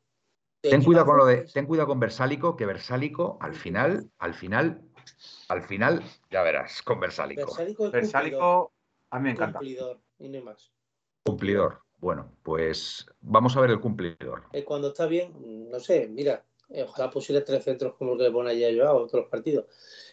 [0.70, 4.82] Ten cuidado con lo de, ten cuidado con Versálico, que Versálico al final, al final,
[5.48, 7.46] al final, ya verás, con Versálico.
[7.46, 8.72] Versálico Versálico,
[9.10, 9.58] a mí me encanta.
[9.58, 10.72] cumplidor, y no hay más.
[11.24, 11.82] Cumplidor.
[11.98, 14.44] Bueno, pues vamos a ver el cumplidor.
[14.52, 18.24] Eh, cuando está bien, no sé, mira, eh, ojalá pusiera tres centros como el que
[18.24, 19.64] le pone ayer a Joao a los partidos.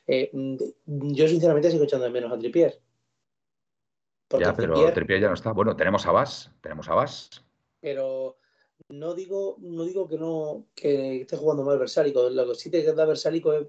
[0.07, 0.55] Eh, mm,
[1.13, 2.79] yo sinceramente sigo echando de menos a Tripier.
[4.27, 5.51] Porque Ya, pero Trippier- Trippier ya no está.
[5.51, 7.29] Bueno, tenemos a Vas, tenemos a Vas.
[7.81, 8.37] pero
[8.89, 12.29] no digo, no digo que no que esté jugando mal Versálico.
[12.29, 13.67] Lo que sí te da Versálico es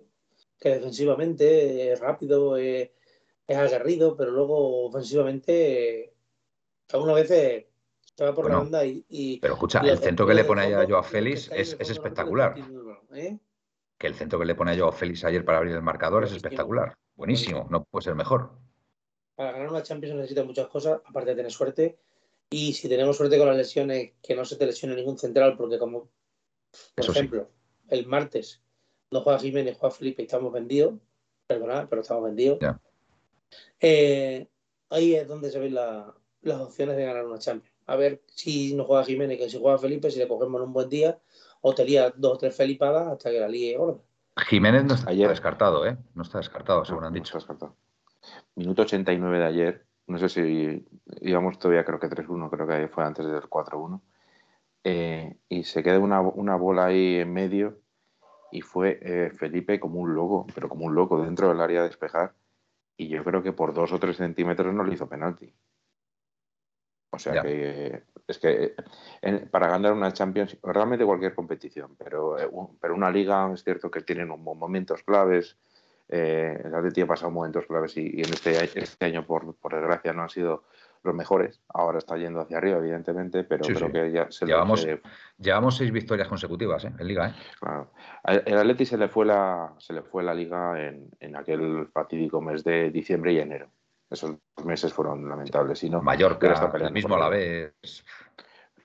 [0.58, 2.90] que defensivamente es rápido, es,
[3.46, 6.14] es aguerrido, pero luego ofensivamente
[6.92, 7.66] algunas veces
[8.14, 10.62] se va por la banda y, y- Pero escucha, y el centro que le pone
[10.74, 12.54] a Joao Félix es, espectacular.
[13.14, 13.38] ¿eh?
[13.98, 16.32] Que el centro que le pone a Joao Félix ayer para abrir el marcador es
[16.32, 16.96] espectacular.
[17.16, 18.50] Buenísimo, no puede ser mejor.
[19.34, 21.98] Para ganar una Champions necesita muchas cosas, aparte de tener suerte.
[22.50, 25.78] Y si tenemos suerte con las lesiones, que no se te lesione ningún central, porque
[25.78, 27.18] como, por Eso sí.
[27.18, 27.50] ejemplo,
[27.88, 28.62] el martes
[29.10, 30.94] no juega Jiménez, juega Felipe y estamos vendidos,
[31.46, 32.58] perdonad, pero estamos vendidos.
[32.60, 32.80] Ya.
[33.80, 34.48] Eh,
[34.90, 37.74] ahí es donde se ven la- las opciones de ganar una Champions.
[37.86, 40.72] A ver si no juega Jiménez, que si juega Felipe, si le cogemos en un
[40.72, 41.18] buen día,
[41.60, 44.00] o te lía dos o tres felipadas hasta que la líe gorda.
[44.48, 45.96] Jiménez no está Ayer- descartado, ¿eh?
[46.14, 47.34] No está descartado, según han dicho.
[47.34, 47.76] no está descartado.
[48.56, 49.86] Minuto 89 de ayer.
[50.06, 50.84] No sé si
[51.22, 54.02] íbamos todavía, creo que 3-1, creo que fue antes del 4-1.
[54.84, 57.78] Eh, y se queda una, una bola ahí en medio
[58.52, 61.84] y fue eh, Felipe como un loco, pero como un loco dentro del área a
[61.84, 62.34] despejar.
[62.96, 65.52] Y yo creo que por dos o tres centímetros no le hizo penalti.
[67.10, 67.42] O sea Ya.
[67.42, 68.74] que es que eh,
[69.22, 72.36] en- para ganar una Champions, realmente cualquier competición, pero,
[72.80, 75.56] pero una liga es cierto que tienen momentos claves.
[76.08, 79.54] Eh, el Atleti ha pasado momentos claves y, y en este, a- este año, por,
[79.56, 80.64] por desgracia, no han sido
[81.02, 81.60] los mejores.
[81.68, 83.92] Ahora está yendo hacia arriba, evidentemente, pero Sí, creo sí.
[83.92, 85.00] que ya se le- Llevamos- se-
[85.38, 86.92] Llevamos seis victorias consecutivas, ¿eh?
[86.98, 87.34] En Liga, ¿eh?
[87.60, 87.90] Claro.
[88.22, 91.88] A- El Atleti se le fue la, se le fue la liga en, en aquel
[91.92, 93.68] fatídico mes de diciembre y enero.
[94.10, 95.82] Esos meses fueron lamentables.
[95.84, 98.04] Y no, Mallorca, el mismo por el- Alavés.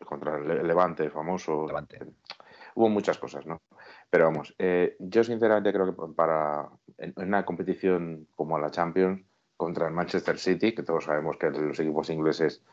[0.06, 1.68] contra el Le- Levante, famoso.
[1.68, 2.00] Levante.
[2.76, 3.62] Hubo muchas cosas, ¿no?
[4.10, 9.22] Pero vamos, eh, yo sinceramente creo que para en, en una competición como la Champions
[9.56, 12.63] contra el Manchester City, que todos sabemos que los equipos ingleses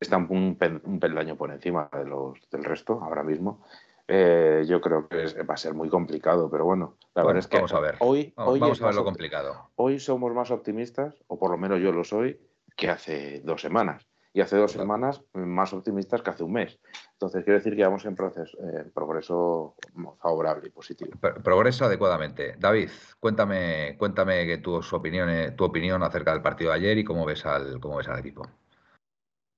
[0.00, 3.62] están un, pel- un peldaño por encima de los, del resto ahora mismo,
[4.08, 7.38] eh, yo creo que es- va a ser muy complicado, pero bueno, la Bueno, verdad
[7.40, 7.94] es que vamos a ver.
[8.00, 9.70] hoy, Vamos, hoy, vamos a ver lo complicado.
[9.76, 12.40] hoy somos más optimistas, o por lo menos yo lo soy,
[12.76, 14.06] que hace dos semanas.
[14.32, 16.78] Y hace dos semanas más optimistas que hace un mes.
[17.14, 19.74] Entonces, quiero decir que vamos en proceso, eh, progreso
[20.22, 21.10] favorable y positivo.
[21.20, 22.54] Pro- Progresa adecuadamente.
[22.56, 27.04] David, cuéntame, cuéntame que tu, su opinión, tu opinión acerca del partido de ayer y
[27.04, 28.46] cómo ves al, cómo ves al equipo.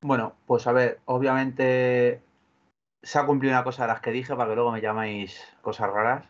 [0.00, 2.22] Bueno, pues a ver, obviamente
[3.02, 5.90] se ha cumplido una cosa de las que dije para que luego me llamáis cosas
[5.90, 6.24] raras.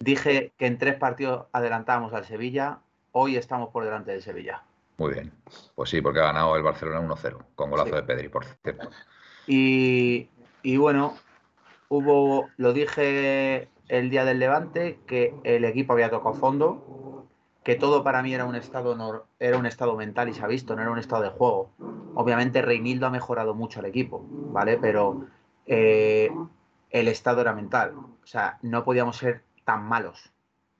[0.00, 2.80] Dije que en tres partidos adelantábamos al Sevilla,
[3.12, 4.64] hoy estamos por delante del Sevilla.
[4.98, 5.32] Muy bien.
[5.74, 7.96] Pues sí, porque ha ganado el Barcelona 1-0, con golazo Sí.
[7.96, 8.90] de Pedri, por cierto.
[9.46, 10.28] Y,
[10.62, 11.14] y bueno,
[11.88, 17.26] hubo, lo dije el día del Levante, que el equipo había tocado fondo,
[17.64, 20.48] que todo para mí era un estado nor- era un estado mental y se ha
[20.48, 21.70] visto, no era un estado de juego.
[22.14, 24.76] Obviamente Reinildo ha mejorado mucho al equipo, ¿vale?
[24.78, 25.26] Pero
[25.66, 26.30] eh,
[26.90, 27.94] el estado era mental.
[27.96, 30.32] O sea, no podíamos ser tan malos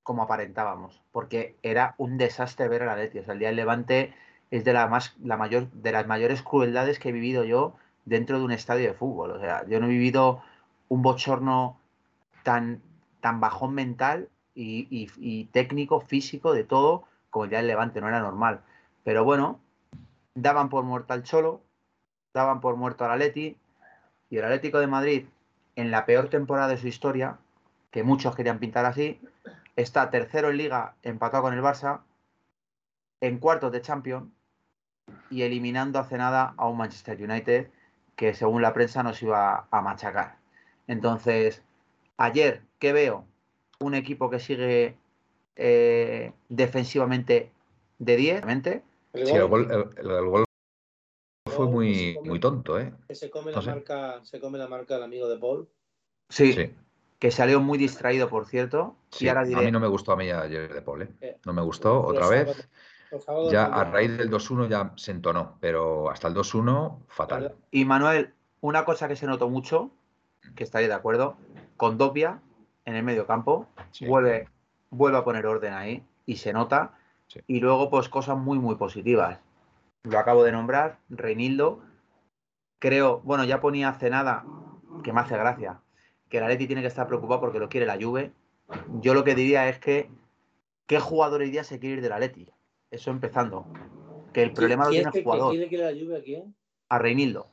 [0.09, 3.05] como aparentábamos, porque era un desastre ver a la.
[3.05, 4.15] O sea, el día del Levante
[4.51, 7.75] es de la más, la mayor, de las mayores crueldades que he vivido yo
[8.07, 9.33] dentro de un estadio de fútbol.
[9.33, 10.43] O sea, yo no he vivido
[10.89, 11.79] un bochorno
[12.43, 12.81] tan,
[13.21, 18.21] tan bajón mental y técnico, físico, de todo, como el día del Levante, no era
[18.21, 18.63] normal.
[19.05, 19.61] Pero bueno,
[20.35, 21.61] daban por muerto al Cholo,
[22.33, 23.59] daban por muerto al Atleti,
[24.31, 25.27] y el Atlético de Madrid,
[25.77, 27.37] en la peor temporada de su historia,
[27.91, 29.21] que muchos querían pintar así,
[29.79, 32.01] está tercero en liga, empatado con el Barça,
[33.21, 34.29] en cuartos de Champions
[35.31, 37.71] y eliminando hace nada a un Manchester United
[38.17, 40.39] que según la prensa nos iba a machacar.
[40.89, 41.63] Entonces,
[42.17, 43.25] ayer, ¿qué veo?
[43.79, 44.97] Un equipo que sigue
[45.55, 47.53] eh, defensivamente
[47.99, 48.83] de 10, realmente.
[49.13, 50.45] El Sí, el gol gol, el- el gol
[51.47, 52.93] fue muy, come- muy tonto, ¿eh?
[53.11, 53.71] se come no la sé.
[53.71, 55.69] marca, se come la marca del amigo de Paul.
[56.29, 56.75] Sí, Sí.
[57.19, 58.97] Que salió muy distraído, por cierto.
[59.11, 61.09] Sí, y ahora a mí no me gustó a mí ayer de Paul, ¿eh?
[61.21, 62.69] Eh, No me gustó, otra vez.
[63.51, 67.55] Ya a raíz del 2-1 ya se entonó, pero hasta el 2-1 fatal.
[67.71, 69.91] Y Manuel, una cosa que se notó mucho,
[70.55, 71.37] que estaría de acuerdo,
[71.77, 72.41] con Dopia
[72.85, 74.07] en el medio campo, Sí.
[74.07, 74.49] vuelve,
[74.91, 76.95] vuelve a poner orden ahí y se nota.
[77.29, 77.41] Sí.
[77.47, 79.39] Y luego, pues cosas muy, muy positivas.
[80.05, 81.81] Lo acabo de nombrar, Reinildo.
[82.79, 84.45] Creo, bueno, ya ponía hace nada,
[85.03, 85.81] que me hace gracia.
[86.29, 88.33] Que el Atleti tiene que estar preocupado porque lo quiere la Juve.
[89.01, 90.09] Yo lo que diría es que
[90.87, 92.51] ¿qué jugador hoy día se quiere ir del Atleti?
[92.91, 93.67] Eso empezando.
[94.33, 95.55] Que el problema lo ¿Quién tiene que- el jugador.
[95.55, 96.55] ¿Quién quiere la lluvia a quién?
[96.91, 97.49] A Reinildo.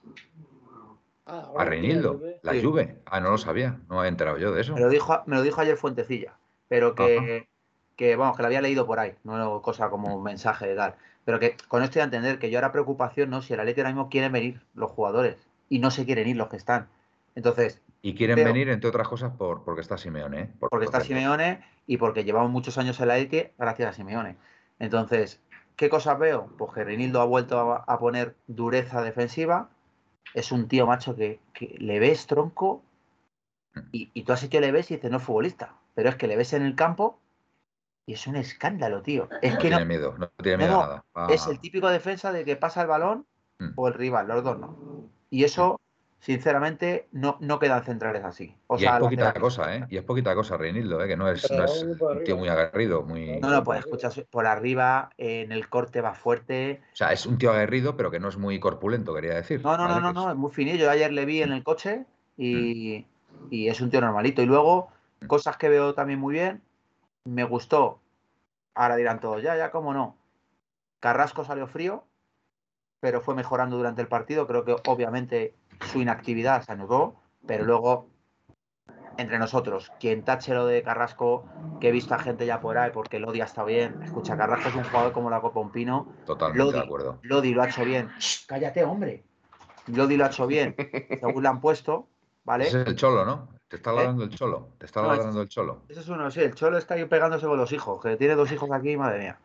[1.26, 2.40] Ah, ahora A quiere la Reinildo, Juve.
[2.44, 2.64] la Sí.
[2.64, 3.02] Juve.
[3.06, 3.80] Ah, no lo sabía.
[3.90, 4.74] No me había enterado yo de eso.
[4.76, 6.34] Me lo dijo, me lo dijo ayer Fuentecilla,
[6.68, 7.48] pero que,
[7.96, 10.96] que, vamos, que lo había leído por ahí, no cosa como un mensaje de tal.
[11.24, 13.42] Pero que con esto voy a entender que yo ahora preocupación, ¿no?
[13.42, 15.38] Si el Atleti ahora mismo quieren venir los jugadores
[15.70, 16.88] y no se quieren ir los que están.
[17.34, 20.42] Entonces, Y quieren venir, entre otras cosas, por, porque está Simeone.
[20.42, 20.50] ¿eh?
[20.60, 21.06] Por- porque por está.
[21.06, 24.38] Simeone y porque llevamos muchos años en la Atleti gracias a Simeone.
[24.78, 25.42] Entonces,
[25.76, 26.48] ¿qué cosas veo?
[26.58, 29.70] Pues que Reinildo ha vuelto a, a poner dureza defensiva.
[30.34, 32.84] Es un tío macho que, que le ves tronco
[33.92, 35.74] y, y tú así que le ves y dices, no es futbolista.
[35.96, 37.20] Pero es que le ves en el campo
[38.06, 39.30] y es un escándalo, tío.
[39.42, 41.34] Es No que no, tiene miedo, no tiene miedo no, a nada.
[41.34, 43.26] Es el típico defensa de que pasa el balón
[43.58, 43.70] Mm.
[43.78, 44.78] o el rival, los dos no.
[45.30, 45.80] Y eso,
[46.20, 48.56] sinceramente, no, no quedan centrales así.
[48.68, 49.42] O y sea, es poquita laterales.
[49.42, 49.86] cosa, ¿eh?
[49.90, 51.08] Y es poquita cosa, Reinildo, ¿eh?
[51.08, 51.66] Que no es, no
[52.10, 53.40] un tío muy aguerrido, muy...
[53.40, 56.82] No, no, pues escucha, por arriba, en el corte va fuerte.
[56.94, 59.62] O sea, es un tío aguerrido, pero que no es muy corpulento, quería decir.
[59.64, 60.02] No, no, no, ¿vale?
[60.02, 60.86] no, no, es muy finillo.
[60.86, 62.06] Yo ayer le vi en el coche
[62.38, 63.06] y,
[63.50, 64.42] y es un tío normalito.
[64.42, 64.90] Y luego,
[65.28, 66.62] cosas que veo también muy bien,
[67.26, 68.00] me gustó.
[68.74, 70.18] Ahora dirán todos, ya, ya, cómo no.
[71.00, 72.04] Carrasco salió frío,
[73.00, 74.48] pero fue mejorando durante el partido.
[74.48, 77.16] Creo que obviamente su inactividad se anotó,
[77.48, 78.10] pero luego,
[79.18, 81.46] entre nosotros, quien tache lo de Carrasco,
[81.80, 84.02] que he visto a gente ya por ahí porque Lodi ha estado bien.
[84.04, 86.08] Escucha, Carrasco es un jugador como la Copa Un Pino.
[86.26, 86.78] Totalmente Lodi.
[86.80, 87.20] de acuerdo.
[87.24, 88.10] Lodi lo ha hecho bien.
[88.20, 89.24] Shh, cállate, hombre.
[89.88, 90.76] Lodi lo ha hecho bien,
[91.22, 92.08] según le han puesto,
[92.44, 92.68] ¿vale?
[92.68, 93.50] Ese es el cholo, ¿no?
[93.68, 93.96] Te está ¿Eh?
[93.96, 94.70] ladrando el cholo.
[94.78, 95.84] Te está No, ladrando el cholo.
[95.88, 98.52] Ese es uno, sí, el Cholo está ahí pegándose con los hijos, que tiene dos
[98.52, 99.40] hijos aquí, madre mía.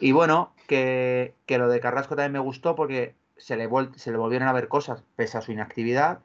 [0.00, 4.18] Y bueno, que, que lo de Carrasco también me gustó porque se le, se le
[4.18, 6.20] volvieron a ver cosas pese a su inactividad.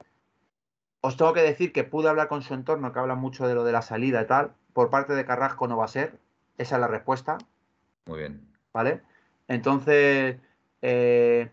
[1.01, 3.63] Os tengo que decir que pude hablar con su entorno, que habla mucho de lo
[3.63, 4.53] de la salida y tal.
[4.73, 6.19] Por parte de Carrasco no va a ser.
[6.57, 7.37] Esa es la respuesta.
[8.05, 8.49] Muy bien.
[8.73, 9.01] ¿vale?
[9.47, 10.37] Entonces,
[10.81, 11.51] eh,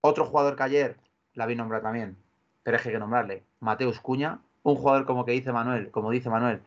[0.00, 0.96] otro jugador que ayer
[1.34, 2.16] la vi nombrar también,
[2.62, 6.10] pero es que hay que nombrarle, Mateus Cuña, un jugador como que dice Manuel, como
[6.10, 6.62] dice Manuel,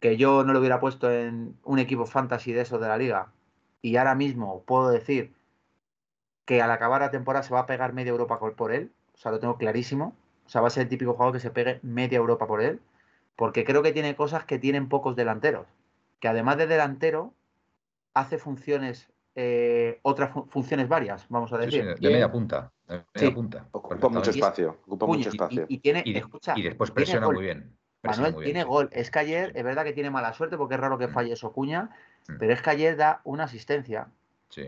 [0.00, 3.32] que yo no lo hubiera puesto en un equipo fantasy de esos de la liga,
[3.82, 5.34] y ahora mismo puedo decir
[6.50, 9.30] que al acabar la temporada se va a pegar media Europa por él, o sea,
[9.30, 12.16] lo tengo clarísimo, o sea, va a ser el típico jugador que se pegue media
[12.18, 12.80] Europa por él,
[13.36, 15.68] porque creo que tiene cosas que tienen pocos delanteros,
[16.18, 17.32] que además de delantero,
[18.14, 22.00] hace funciones, eh, otras fu- funciones varias, vamos a Sí, sí, decir.
[22.00, 22.72] de, media punta.
[22.88, 23.30] De media Sí.
[23.30, 23.68] punta.
[23.70, 25.66] Ocupa mucho espacio, ocupa mucho espacio.
[25.68, 27.76] Y, y tiene, Y, de- escucha, y después presiona muy bien.
[28.00, 28.88] Presiona Manuel muy tiene gol.
[28.90, 31.52] Es que ayer, es verdad que tiene mala suerte porque es raro que falle eso
[31.52, 31.90] Cuña,
[32.26, 32.38] Mm.
[32.40, 34.08] pero es que ayer da una asistencia.
[34.48, 34.66] Sí.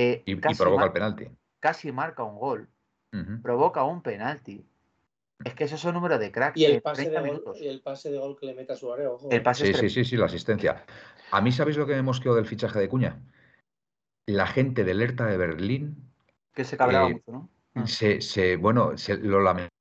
[0.00, 1.28] Eh, Y, provoca el penalti.
[1.58, 2.68] casi marca un gol,
[3.42, 4.64] provoca un penalti.
[5.44, 6.56] Es que esos son números de crack.
[6.56, 8.76] Y el pase de 30 gol, y el pase de gol que le mete a
[8.76, 9.28] Suárez, ojo.
[9.30, 10.84] El pase Sí, sí, sí, sí, la asistencia.
[11.32, 13.20] A mí, ¿sabéis lo que me mosqueó del fichaje de Cuña?
[14.26, 16.12] La gente del Hertha de Berlín
[16.54, 17.86] que se cabreaba eh, mucho, ¿no?
[17.86, 19.72] Se, se- bueno, se lo lamentó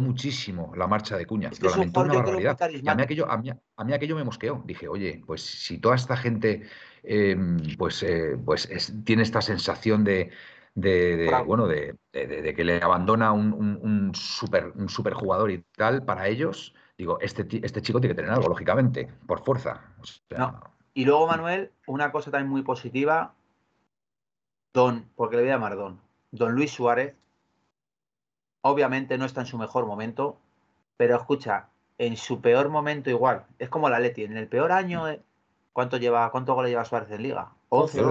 [0.00, 1.48] muchísimo la marcha de Cuña.
[1.50, 2.58] Es que lo lamentó una barbaridad.
[2.70, 4.62] Y a mí aquello, a mí, a mí aquello me mosqueó.
[4.66, 6.62] Dije, oye, pues si toda esta gente
[7.02, 7.36] eh,
[7.78, 10.30] pues, eh, pues es- tiene esta sensación de,
[10.74, 15.64] de- de, bueno, de, de- que le abandona un, un, un super, un superjugador y
[15.76, 19.94] tal, para ellos, digo, este, este chico tiene que tener algo, lógicamente, por fuerza.
[20.00, 20.60] O sea, No.
[20.94, 23.34] Y luego, Manuel, una cosa también muy positiva,
[24.74, 27.14] Don, porque le voy a llamar Don, Don Luis Suárez,
[28.62, 30.38] obviamente no está en su mejor momento,
[30.96, 35.08] pero escucha, en su peor momento igual, es como la Leti, en el peor año,
[35.08, 35.20] eh,
[35.72, 37.52] ¿cuánto lleva, cuántos goles lleva Suárez en Liga?
[37.68, 37.98] 11.
[37.98, 38.08] Yo-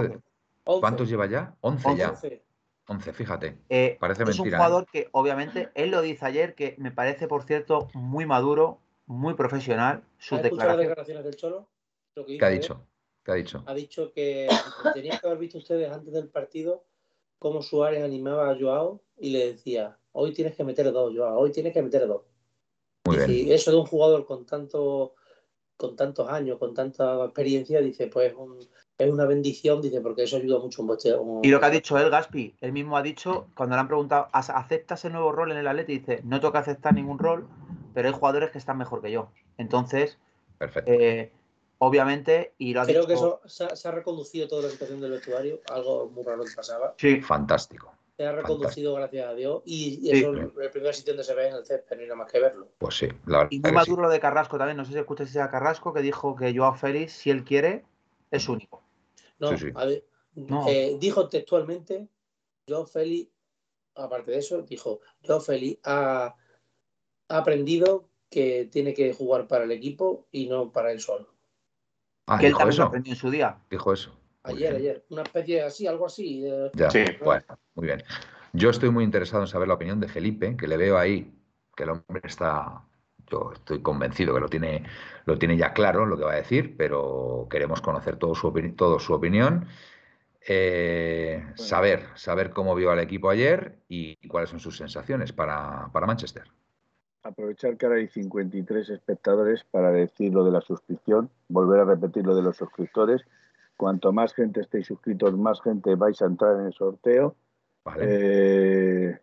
[0.64, 0.80] 11.
[0.80, 1.54] ¿Cuántos lleva ya?
[1.60, 1.98] 11 Once.
[1.98, 2.10] ya.
[2.10, 2.42] 11.
[2.88, 3.58] 11, fíjate.
[3.68, 4.50] Eh, Parece es un ¿eh?
[4.50, 9.34] jugador que, obviamente, él lo dice ayer, que me parece, por cierto, muy maduro, muy
[9.34, 10.88] profesional, sus ¿Has escuchado las declaraciones.
[10.88, 11.68] declaraciones del Cholo?
[12.14, 12.82] Lo que ¿Qué ha dicho?
[13.24, 13.62] ¿Qué ha dicho?
[13.66, 14.48] Ha dicho que
[14.94, 16.84] tenían que haber visto ustedes antes del partido
[17.38, 21.52] cómo Suárez animaba a Joao y le decía, hoy tienes que meter dos, Joao, hoy
[21.52, 22.22] tienes que meter dos.
[23.04, 23.30] Muy bien.
[23.30, 25.14] y eso de un jugador con tanto
[25.76, 28.60] con tantos años, con tanta experiencia, dice, pues un-
[28.96, 31.44] es una bendición, dice, porque eso ayuda mucho a un.
[31.44, 34.28] Y lo que ha dicho él, Gaspi, él mismo ha dicho, cuando le han preguntado,
[34.32, 35.98] "¿Ac- ¿aceptas el nuevo rol en el Atleti?
[35.98, 37.48] Dice, no tengo que aceptar ningún rol,
[37.94, 39.30] pero hay jugadores que están mejor que yo.
[39.58, 40.18] Entonces,
[40.58, 40.88] Perfecto.
[40.92, 41.32] eh,
[41.78, 43.08] obviamente, y lo ha Creo dicho...
[43.08, 46.44] que eso se ha, se ha reconducido toda la situación del vestuario, algo muy raro
[46.44, 46.94] que pasaba.
[46.96, 47.92] Sí, Fantástico.
[48.22, 50.18] Se ha reconducido gracias a Dios y, y Sí.
[50.20, 52.30] eso es el primer sitio donde se ve en el césped, no hay nada más
[52.30, 52.68] que verlo.
[52.78, 53.74] Pues sí, la verdad y muy sí.
[53.74, 54.76] maduro lo de Carrasco también.
[54.76, 57.84] No sé si escuchaste a Carrasco que dijo que Joao Félix, si él quiere,
[58.30, 58.80] es único.
[59.40, 59.72] No, Sí, sí.
[59.74, 60.04] a ver,
[60.36, 60.68] No.
[60.68, 62.06] eh, dijo textualmente,
[62.68, 63.28] Joao Félix,
[63.96, 66.36] aparte de eso, dijo, Joao Félix ha,
[67.28, 71.34] ha aprendido que tiene que jugar para el equipo y no para él solo.
[72.28, 72.84] Ah, que él también eso?
[72.84, 73.58] aprendió en su día.
[73.68, 74.16] Dijo eso.
[74.44, 75.04] Ayer, ayer.
[75.10, 76.44] Una especie así, algo así.
[76.74, 77.04] Ya, sí.
[77.24, 78.02] bueno, muy bien.
[78.52, 81.32] Yo estoy muy interesado en saber la opinión de Felipe, que le veo ahí,
[81.74, 82.84] que el hombre está
[83.32, 84.84] yo estoy convencido que lo tiene,
[85.24, 88.98] lo tiene ya claro lo que va a decir, pero queremos conocer todo su, todo
[88.98, 89.66] su opinión.
[90.46, 96.06] Eh, saber, saber cómo vio al equipo ayer y cuáles son sus sensaciones para, para
[96.06, 96.44] Manchester.
[97.22, 102.26] Aprovechar que ahora hay 53 espectadores para decir lo de la suscripción, volver a repetir
[102.26, 103.22] lo de los suscriptores.
[103.82, 107.34] Cuanto más gente estéis suscritos, más gente vais a entrar en el sorteo.
[107.98, 109.18] Eh,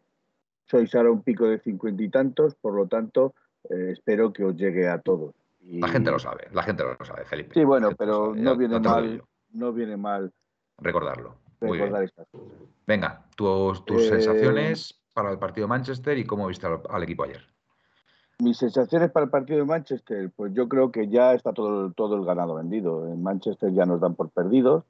[0.66, 3.36] sois ahora un pico de cincuenta y tantos, por lo tanto,
[3.70, 5.34] eh, espero que os llegue a todos.
[5.62, 7.54] La gente lo sabe, la gente lo sabe, Felipe.
[7.54, 10.34] Sí, bueno, pero no viene mal, no viene mal
[10.78, 11.38] recordarlo.
[12.86, 17.24] Venga, tus, tus eh, sensaciones para el partido de Manchester y cómo viste al, equipo
[17.24, 17.48] ayer.
[18.42, 22.16] Mis sensaciones para el partido de Manchester, pues yo creo que ya está todo, todo
[22.16, 23.08] el ganado vendido.
[23.08, 24.84] En Manchester ya nos dan por perdidos.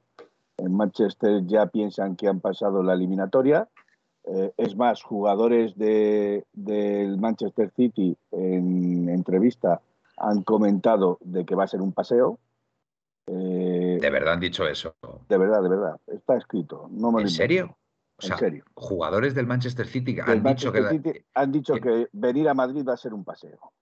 [0.56, 3.68] En Manchester ya piensan que han pasado la eliminatoria
[4.24, 9.80] eh, es más, jugadores del Manchester City en entrevista
[10.16, 12.38] han comentado de que va a ser un paseo.
[13.26, 14.94] Eh, ¿De verdad han dicho eso?
[15.28, 15.96] De verdad, de verdad.
[16.06, 16.88] Está escrito.
[16.90, 17.76] No ¿En serio?
[18.22, 18.64] En serio.
[18.74, 21.24] Jugadores del Manchester City han dicho que...
[21.34, 23.72] han dicho que venir a Madrid va a ser un paseo.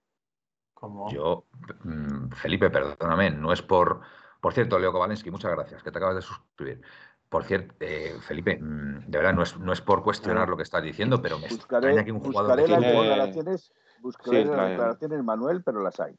[0.73, 1.11] ¿Cómo?
[1.11, 1.45] Yo,
[1.83, 4.01] mm, Felipe, perdóname, no es por...
[4.39, 6.81] Por cierto, Leo Kovalensky, muchas gracias, que te acabas de suscribir.
[7.27, 10.63] Por cierto, eh, Felipe, mm, de verdad no es, no es por cuestionar lo que
[10.63, 15.63] estás diciendo, pero me buscaré, que un jugador buscaré las declaraciones, buscaré las declaraciones, Manuel,
[15.63, 16.15] pero las hay.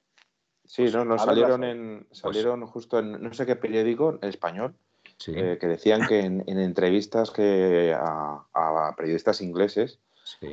[0.65, 4.77] Sí, no, no salieron en pues salieron justo en no sé qué periódico en español
[5.29, 10.01] eh, que decían que en, entrevistas que a, periodistas ingleses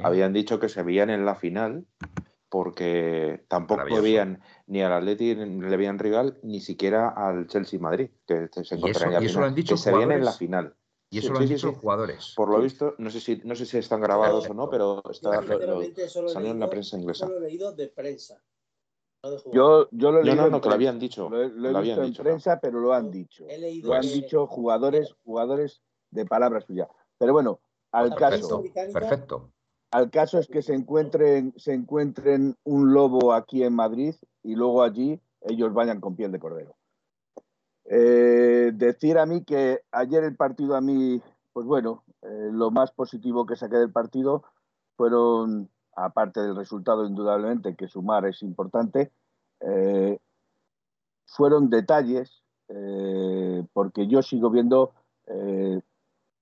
[0.03, 1.85] habían dicho que se veían en la final
[2.49, 8.49] porque tampoco veían ni al Atleti le veían rival ni siquiera al Chelsea Madrid, que
[8.63, 10.75] se encontrarían y eso, lo han dicho que se viene en la final.
[11.09, 12.33] Y eso lo han dicho jugadores.
[12.35, 15.41] Por lo visto, no sé si, no sé si están grabados o no, pero está,
[16.27, 17.27] salió en la prensa inglesa.
[17.27, 18.41] Lo he leído de prensa.
[19.51, 21.29] Yo, yo lo he leído no, no, que lo habían dicho.
[21.29, 23.45] Lo, he, lo visto en prensa, pero lo han dicho.
[23.83, 26.87] Lo han dicho jugadores, jugadores de palabras suyas.
[27.17, 27.59] Pero bueno,
[27.91, 28.63] al caso.
[28.93, 29.51] Perfecto.
[29.91, 34.83] Al caso es que se encuentren, se encuentren un lobo aquí en Madrid y luego
[34.83, 36.75] allí ellos vayan con piel de cordero.
[37.85, 41.21] Eh, decir a mí que ayer el partido a mí,
[41.53, 44.43] pues bueno, eh, lo más positivo que saqué del partido
[44.97, 49.11] fueron, aparte del resultado indudablemente, que sumar es importante,
[49.59, 50.17] eh,
[51.25, 52.41] fueron detalles,
[53.73, 54.91] porque yo sigo viendo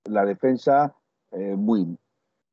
[0.06, 0.96] la defensa
[1.32, 1.98] muy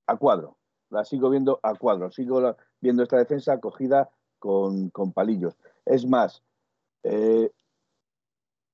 [0.06, 0.56] a cuadro
[0.92, 5.56] la sigo viendo a cuadro, sigo viendo esta defensa cogida con, palillos.
[5.86, 6.42] Es más,
[7.02, 7.50] eh,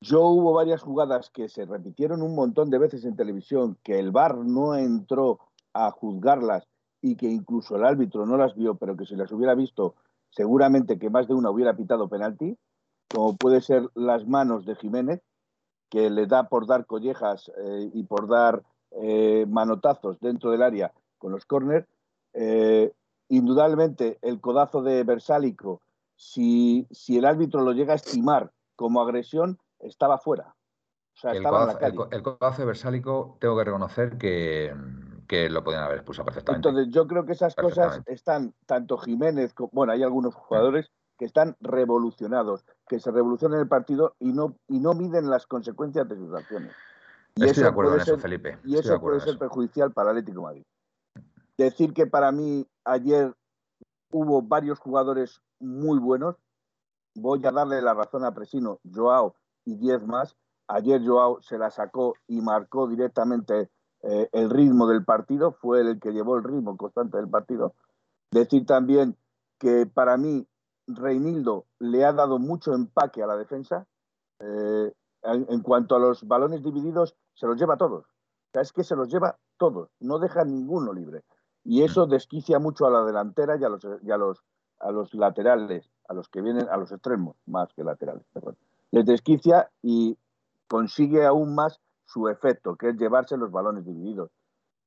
[0.01, 4.11] yo hubo varias jugadas que se repitieron un montón de veces en televisión, que el
[4.11, 5.39] VAR no entró
[5.73, 6.67] a juzgarlas
[7.01, 9.95] y que incluso el árbitro no las vio, pero que si las hubiera visto,
[10.31, 12.57] seguramente que más de una hubiera pitado penalti,
[13.09, 15.23] como puede ser las manos de Jiménez,
[15.89, 20.93] que le da por dar collejas eh, y por dar eh, manotazos dentro del área
[21.19, 21.87] con los córneres,
[22.35, 22.93] eh,
[23.29, 25.81] indudablemente, el codazo de Versálico,
[26.17, 30.55] si, si el árbitro lo llega a estimar como agresión, estaba fuera.
[31.15, 32.17] O sea, el, estaba codazo, en la calle.
[32.17, 34.75] El, codazo de Versálico, tengo que reconocer que,
[35.29, 36.69] que lo podían haber expulsado perfectamente.
[36.69, 41.27] Entonces, yo creo que esas cosas están, tanto Jiménez, como, bueno, hay algunos jugadores que
[41.27, 46.17] están revolucionados, que se revolucionan el partido y no, y no miden las consecuencias de
[46.17, 46.73] sus acciones.
[47.35, 48.59] Y Estoy de acuerdo en eso, Felipe.
[48.65, 50.65] Y eso puede ser perjudicial para Atlético Madrid.
[51.57, 53.35] Decir que para mí ayer
[54.11, 56.37] hubo varios jugadores muy buenos.
[57.15, 60.37] Voy a darle la razón a Presino, Joao y 10 más.
[60.69, 63.71] Ayer Joao se la sacó y marcó directamente
[64.03, 67.75] eh, el ritmo del partido, fue el que llevó el ritmo constante del partido.
[68.31, 69.17] Decir también
[69.59, 70.47] que para mí
[70.87, 73.87] Reinildo le ha dado mucho empaque a la defensa.
[74.41, 74.93] Eh,
[75.23, 78.07] en, cuanto a los balones divididos, se los lleva todos.
[78.55, 81.25] O es que se los lleva todos, no deja ninguno libre.
[81.65, 84.43] Y eso desquicia mucho a la delantera y a los, los,
[84.79, 88.25] a los laterales, a los que vienen, a los extremos, más que laterales.
[88.91, 90.17] Les desquicia y
[90.67, 94.31] consigue aún más su efecto, que es llevarse los balones divididos.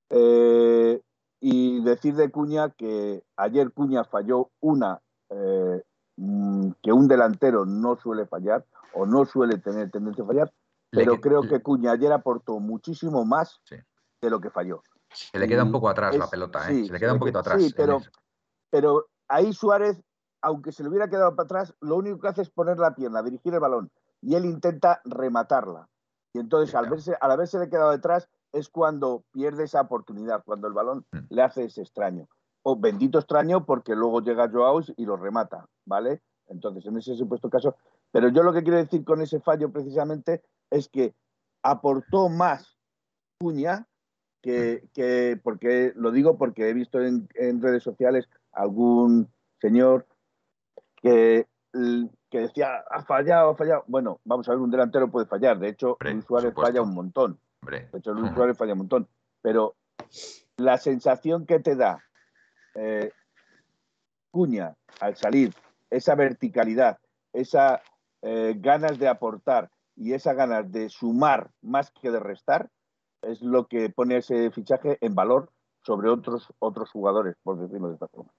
[0.09, 1.01] Eh,
[1.39, 5.81] y decir de Cuña que ayer Cuña falló una eh,
[6.17, 10.53] mm, que un delantero no suele fallar o no suele tener tendencia a fallar,
[10.89, 13.61] pero creo que Cuña ayer aportó muchísimo más
[14.21, 14.83] de lo que falló.
[15.09, 16.85] Se le queda un poco atrás la pelota, ¿eh?
[16.85, 17.61] se le queda un poquito atrás.
[17.61, 17.99] Sí, pero,
[18.69, 20.01] pero ahí Suárez
[20.41, 23.21] aunque se le hubiera quedado para atrás, lo único que hace es poner la pierna,
[23.21, 23.91] dirigir el balón,
[24.21, 25.87] y él intenta rematarla.
[26.33, 30.73] Y entonces, al verse, al haberse quedado detrás, es cuando pierde esa oportunidad, cuando el
[30.73, 31.17] balón Mm.
[31.29, 32.27] le hace ese extraño.
[32.63, 36.21] O bendito extraño porque luego llega Joao y lo remata, ¿vale?
[36.47, 37.75] Entonces, en ese supuesto caso.
[38.11, 41.15] Pero yo lo que quiero decir con ese fallo precisamente es que
[41.63, 42.77] aportó más
[43.39, 43.87] Cuña
[44.41, 50.05] que, que- porque lo digo porque he visto en, en redes sociales algún señor
[50.97, 51.47] que,
[52.31, 53.83] que decía ha fallado, ha fallado.
[53.87, 55.59] Bueno, vamos a ver, un delantero puede fallar.
[55.59, 56.71] De hecho, Hombre, Luis Suárez supuesto.
[56.71, 57.39] falla un montón.
[57.61, 57.89] Hombre.
[57.91, 58.33] De hecho, Luis.
[58.33, 59.07] Suárez falla un montón.
[59.41, 59.75] Pero
[60.57, 62.03] la sensación que te da
[62.73, 63.11] eh,
[64.31, 65.53] Cuña al salir,
[65.89, 66.97] esa verticalidad,
[67.33, 67.81] esas
[68.21, 72.69] ganas de aportar y esas ganas de sumar más que de restar,
[73.21, 75.49] es lo que pone ese fichaje en valor
[75.83, 78.31] sobre otros, otros jugadores, por decirlo de esta forma.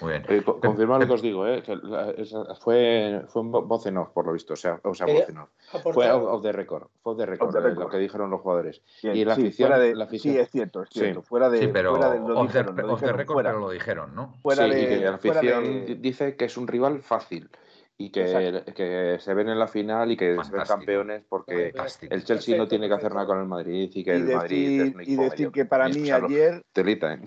[0.00, 0.24] Muy bien.
[0.28, 3.66] Eh, co- confirmar lo que os digo, eh, que la- esa- fue, fue un vo-
[3.66, 4.52] voz en off, por lo visto.
[4.52, 5.50] O sea, o sea voz en off.
[5.92, 6.86] Fue off, off the record.
[7.02, 7.82] Fue off the record, Off the eh, record.
[7.84, 8.82] lo que dijeron los jugadores.
[9.02, 11.00] Bien, Y la sí, afición- fuera de- la afición- sí, es cierto, es Sí.
[11.00, 11.22] cierto.
[11.22, 13.34] Fuera de, Sí, pero fuera de- lo off the, dijeron, lo off the dijeron, record,
[13.34, 13.50] fuera.
[13.50, 14.34] pero lo dijeron, ¿no?
[14.42, 17.50] Fuera sí, de- y que la afición de- dice que es un rival fácil
[17.98, 20.76] y que, que se ven en la final y que se ven Fantástico.
[20.78, 22.14] campeones porque Fantástico.
[22.14, 23.14] el Chelsea no tiene que hacer perfecto.
[23.16, 25.64] nada con el Madrid y que y el Madrid es decir, un y decir que
[25.66, 27.20] para mí ayer Telita, ¿eh?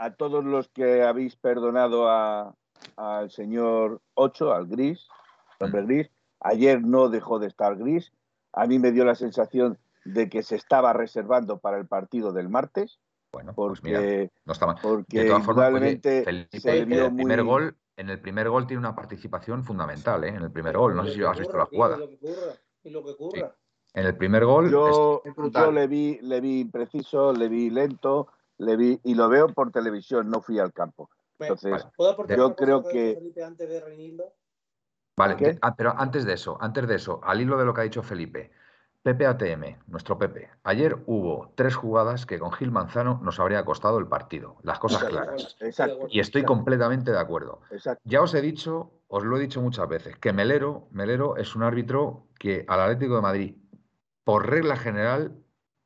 [0.00, 2.54] A todos los que habéis perdonado a-
[2.96, 5.06] al señor 8, al Gris,
[5.58, 8.10] hombre Gris, ayer no dejó de estar Gris.
[8.54, 12.48] A mí me dio la sensación de que se estaba reservando para el partido del
[12.48, 12.98] martes,
[13.32, 14.76] Bueno, pues mira, porque, no está mal.
[14.80, 16.24] porque De todas formas, oye, Felipe,
[16.64, 17.46] el primer muy...
[17.46, 20.28] gol, en el primer gol tiene una participación fundamental, ¿eh?
[20.28, 20.96] En el primer gol.
[20.96, 21.96] No sé si has visto la jugada.
[21.96, 22.52] Y lo que ocurra,
[22.84, 23.54] y lo que ocurra.
[23.92, 25.22] En el primer gol, Yo,
[25.52, 28.28] yo le vi, le vi impreciso, le vi lento,
[28.60, 31.10] le vi y lo veo por televisión, no fui al campo.
[31.38, 34.32] Bueno, Entonces, ¿Puedo aportar yo una cosa creo que- Felipe antes de Reinildo?
[35.16, 35.44] Vale, ¿Qué?
[35.52, 37.84] de- ah, pero antes de eso, antes de eso, al hilo de lo que ha
[37.84, 38.52] dicho Felipe,
[39.02, 43.98] Pepe ATM, nuestro Pepe, ayer hubo tres jugadas que con Gil Manzano nos habría costado
[43.98, 45.56] el partido, las cosas claras.
[45.60, 46.06] Exacto.
[46.10, 47.62] Y estoy completamente de acuerdo.
[47.70, 48.02] Exacto.
[48.04, 51.62] Ya os he dicho, os lo he dicho muchas veces, que Melero, Melero es un
[51.62, 53.56] árbitro que al Atlético de Madrid,
[54.22, 55.34] por regla general,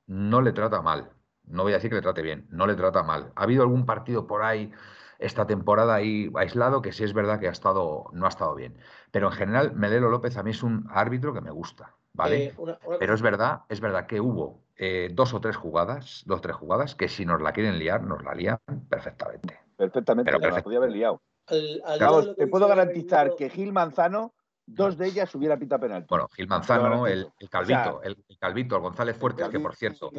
[0.07, 1.14] no le trata mal.
[1.47, 3.33] No voy a decir que le trate bien, no le trata mal.
[3.37, 4.73] Ha habido algún partido por ahí
[5.19, 8.77] esta temporada ahí aislado que sí es verdad que ha estado, no ha estado bien.
[9.11, 12.47] Pero en general, Melero López a mí es un árbitro que me gusta, ¿vale?
[12.47, 16.25] Eh, una- una Pero es verdad, es verdad que hubo eh, dos o tres jugadas,
[16.27, 19.61] dos o tres jugadas, que si nos la quieren liar, nos la lían perfectamente.
[19.77, 20.65] Perfectamente, Pero la perfecto.
[20.65, 21.21] podía haber liado.
[21.47, 24.35] Al- al te puedo garantizar que Gil Manzano,
[24.67, 26.07] dos de ellas hubiera pita penalti.
[26.09, 29.61] Bueno, Gil Manzano, el, el Calvito, O sea, el, el Calvito, el González Fuertes, que
[29.61, 30.11] por cierto,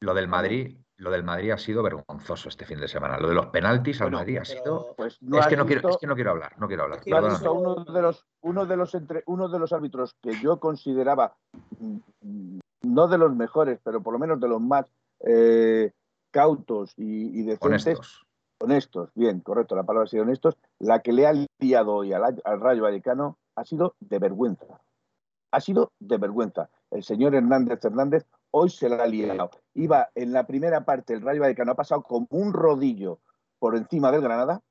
[0.00, 3.18] lo del Madrid, lo del Madrid ha sido vergonzoso este fin de semana.
[3.18, 4.94] Lo de los penaltis al Bueno, Madrid ha sido.
[4.96, 7.00] Pues no Es que no quiero, es que no quiero hablar, no quiero hablar.
[7.06, 11.36] No uno de los uno de los entre uno de los árbitros que yo consideraba
[11.80, 14.86] mm, no de los mejores, pero por lo menos de los más
[15.20, 15.92] eh,
[16.30, 18.26] cautos y, y decentes, Honestos.
[18.60, 22.40] honestos, bien, correcto, la palabra ha sido honestos, la que le ha liado hoy al,
[22.44, 24.80] al Rayo Vallecano ha sido de vergüenza.
[25.50, 26.70] Ha sido de vergüenza.
[26.90, 29.50] El señor Hernández Hernández hoy se la ha liado.
[29.74, 33.20] Iba en la primera parte, el Rayo Vallecano ha pasado como un rodillo
[33.58, 34.62] por encima del Granada.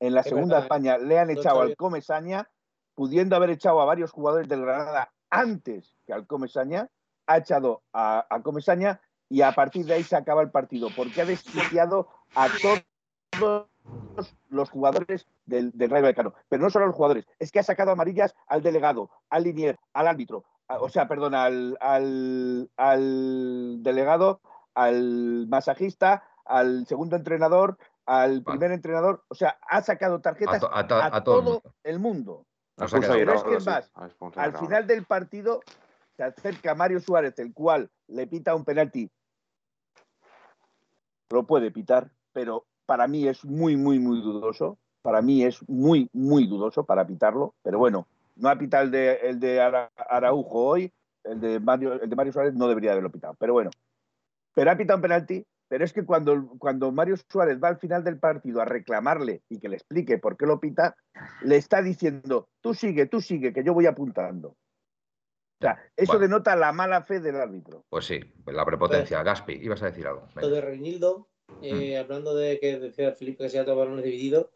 [0.00, 1.76] En la Es segunda verdad, España le han no echado al.
[1.76, 2.48] Comesaña,
[2.94, 6.88] pudiendo haber echado a varios jugadores del Granada antes que al Comesaña,
[7.26, 11.20] ha echado a, a Comesaña y a partir de ahí se acaba el partido, porque
[11.20, 13.66] ha despreciado a todos
[14.48, 16.34] los jugadores del, del Rayo Vallecano.
[16.48, 19.78] Pero no solo a los jugadores, es que ha sacado amarillas al delegado, al linier,
[19.92, 24.40] al árbitro, a- o sea, perdón, al, al, al delegado,
[24.74, 30.72] al masajista, al segundo entrenador, al primer entrenador, o sea, ha sacado A, tarjetas to-
[30.72, 31.62] a, a to- a todo el mundo.
[31.82, 32.46] el mundo.
[32.76, 35.04] Nos ha Expulsa quedado a Pero es Iraola, que es sí, más, Al final del
[35.04, 35.60] partido
[36.16, 39.10] se acerca Mario Suárez, el cual le pita un penalti.
[41.30, 44.78] Lo puede pitar, pero para mí es muy, muy, muy dudoso.
[45.08, 47.54] Para mí es muy, muy dudoso para pitarlo.
[47.62, 48.06] Pero bueno,
[48.36, 50.92] no ha pitado el de, el de Ara- Araujo hoy,
[51.24, 53.34] el de, Mario, el de Mario Suárez no debería haberlo pitado.
[53.38, 53.70] Pero bueno,
[54.52, 55.46] pero ha pitado un penalti.
[55.66, 59.58] Pero es que cuando, cuando Mario Suárez va al final del partido a reclamarle y
[59.58, 60.94] que le explique por qué lo pita,
[61.40, 64.48] le está diciendo, tú sigue, tú sigue, que yo voy apuntando.
[64.48, 64.56] O
[65.62, 66.20] sea, eso Bueno.
[66.28, 67.82] denota la mala fe del árbitro.
[67.88, 69.22] Pues sí, la prepotencia.
[69.22, 70.28] Gaspi, ibas a decir algo.
[70.36, 71.28] Lo de Reinildo,
[71.62, 72.04] eh, Mm.
[72.04, 74.46] hablando de que decía Felipe que se ha tomado balones divididos,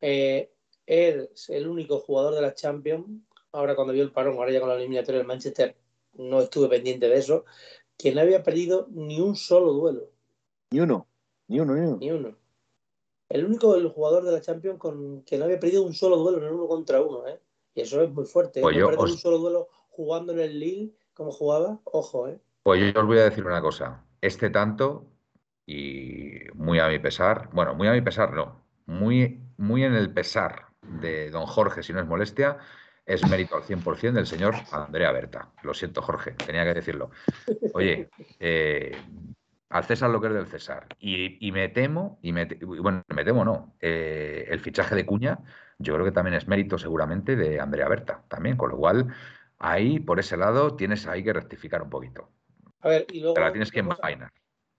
[0.00, 0.52] eh,
[0.86, 3.06] él es el único jugador de la Champions,
[3.52, 5.76] ahora cuando vio el parón, ahora ya con la eliminatoria del Manchester,
[6.14, 7.44] no estuve pendiente de eso,
[7.98, 10.10] que no había perdido ni un solo duelo,
[10.70, 11.08] Ni uno,
[11.48, 11.96] ni uno, ni uno.
[11.98, 12.36] ni uno.
[13.28, 16.38] el único el jugador de la Champions con que no había perdido un solo duelo
[16.38, 17.40] en el uno contra uno, ¿eh?
[17.74, 18.60] Y eso es muy fuerte.
[18.60, 18.62] ¿eh?
[18.62, 22.38] Pues no yo os- un solo duelo jugando en el Lille, como jugaba, ojo, ¿eh?
[22.62, 24.04] Pues yo os voy a decir una cosa.
[24.20, 25.06] Este tanto,
[25.66, 30.12] y muy a mi pesar, bueno, muy a mi pesar no, muy, muy en el
[30.12, 32.58] pesar de don Jorge, si no es molestia,
[33.04, 35.50] es mérito al 100% del señor Andrea Berta.
[35.62, 37.10] Lo siento, Jorge, tenía que decirlo.
[37.74, 38.96] Oye, eh,
[39.68, 40.86] al César lo que es del César.
[40.98, 45.38] Y, y me temo, y me, bueno, me temo no, eh, el fichaje de Cuña,
[45.78, 49.14] yo creo que también es mérito seguramente de Andrea Berta, también, con lo cual,
[49.58, 52.28] ahí, por ese lado, tienes ahí que rectificar un poquito.
[52.80, 54.32] A ver, y luego Te la tienes que envainar.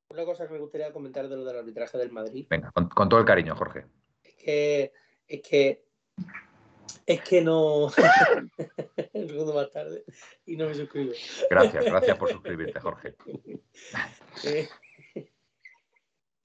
[0.09, 3.09] una cosa que me gustaría comentar de lo del arbitraje del Madrid Venga, con, con
[3.09, 3.85] todo el cariño, Jorge.
[4.47, 4.93] Es que
[5.27, 5.83] es que
[7.05, 7.89] es que no
[9.13, 10.03] el segundo más tarde
[10.45, 11.13] y no me suscribo.
[11.49, 13.15] Gracias, gracias por suscribirte, Jorge.
[14.43, 14.69] Eh,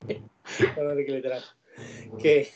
[0.09, 1.05] de
[2.20, 2.48] que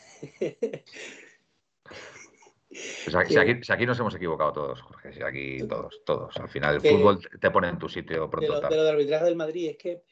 [2.70, 6.36] si, aquí, si aquí nos hemos equivocado todos, Jorge, si aquí todos, todos.
[6.38, 8.76] Al final el Que- fútbol te pone en tu sitio de pronto lo, o de
[8.76, 10.02] lo del arbitraje del Madrid es que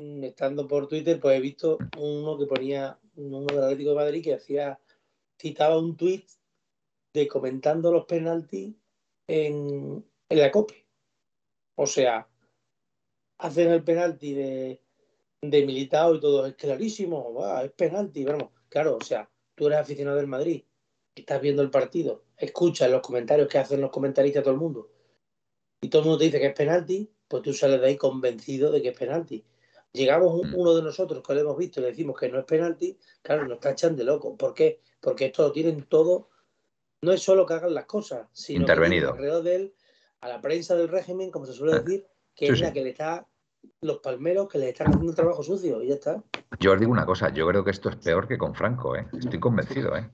[0.00, 4.24] mm, estando por Twitter pues he visto uno que ponía uno del Atlético de Madrid
[4.24, 4.78] que hacía
[5.38, 6.24] citaba un tweet
[7.12, 8.74] de comentando los penaltis
[9.26, 10.86] en, la COPE.
[11.76, 12.28] O sea,
[13.38, 14.82] hacen el penalti de,
[15.42, 18.50] de Militao y todo, es clarísimo, es penalti, vamos.
[18.68, 20.64] Claro, o sea, tú eres aficionado del Madrid,
[21.14, 24.90] estás viendo el partido, escuchas los comentarios que hacen los comentaristas todo el mundo,
[25.80, 28.70] y todo el mundo te dice que es penalti, pues tú sales de ahí convencido
[28.70, 29.44] de que es penalti.
[29.92, 30.54] Llegamos un- Mm.
[30.54, 33.46] uno de nosotros que lo hemos visto y le decimos que no es penalti, claro,
[33.46, 34.36] nos tachan de loco.
[34.36, 34.80] ¿Por qué?
[35.00, 36.28] Porque esto lo tienen todo,
[37.02, 39.12] no es solo que hagan las cosas, sino Intervenido.
[39.12, 39.74] que alrededor de él
[40.20, 42.82] a la prensa del régimen, como se suele Eh, decir, que sí, es la que
[42.82, 43.26] le está,
[43.80, 46.22] los palmeros que le están haciendo el trabajo sucio y ya está.
[46.60, 49.06] Yo os digo una cosa, yo creo que esto es peor que con Franco, ¿eh?
[49.18, 50.10] Estoy convencido, ¿eh?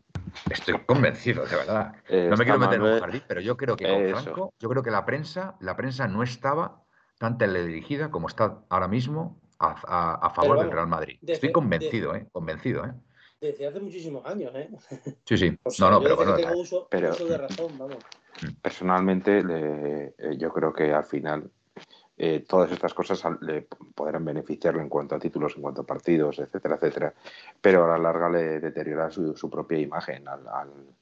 [0.51, 1.93] Estoy convencido, de verdad.
[2.09, 4.21] Eh, No me quiero meter en un jardín, pero yo creo que con Eso.
[4.23, 6.83] Franco, yo creo que la prensa, la prensa no estaba
[7.19, 11.19] tan teledirigida como está ahora mismo a, a- a favor del Real Madrid.
[11.21, 12.27] desde- Estoy convencido, ¿eh?
[12.33, 12.93] Convencido, ¿eh?
[13.41, 14.71] Desde hace muchísimos años, ¿eh?
[15.25, 15.59] Sí, sí.
[15.65, 17.99] O sea, No, no, pero bueno, tengo uso, pero- uso de razón, vamos.
[18.63, 21.51] Personalmente, le- eh, yo creo que al final
[22.17, 23.63] eh, todas estas cosas le
[23.95, 27.13] podrán beneficiarle en cuanto a títulos, en cuanto a partidos, etcétera, etcétera.
[27.61, 30.29] Pero a la larga le deteriora su, su propia imagen.
[30.29, 30.95] Al, al-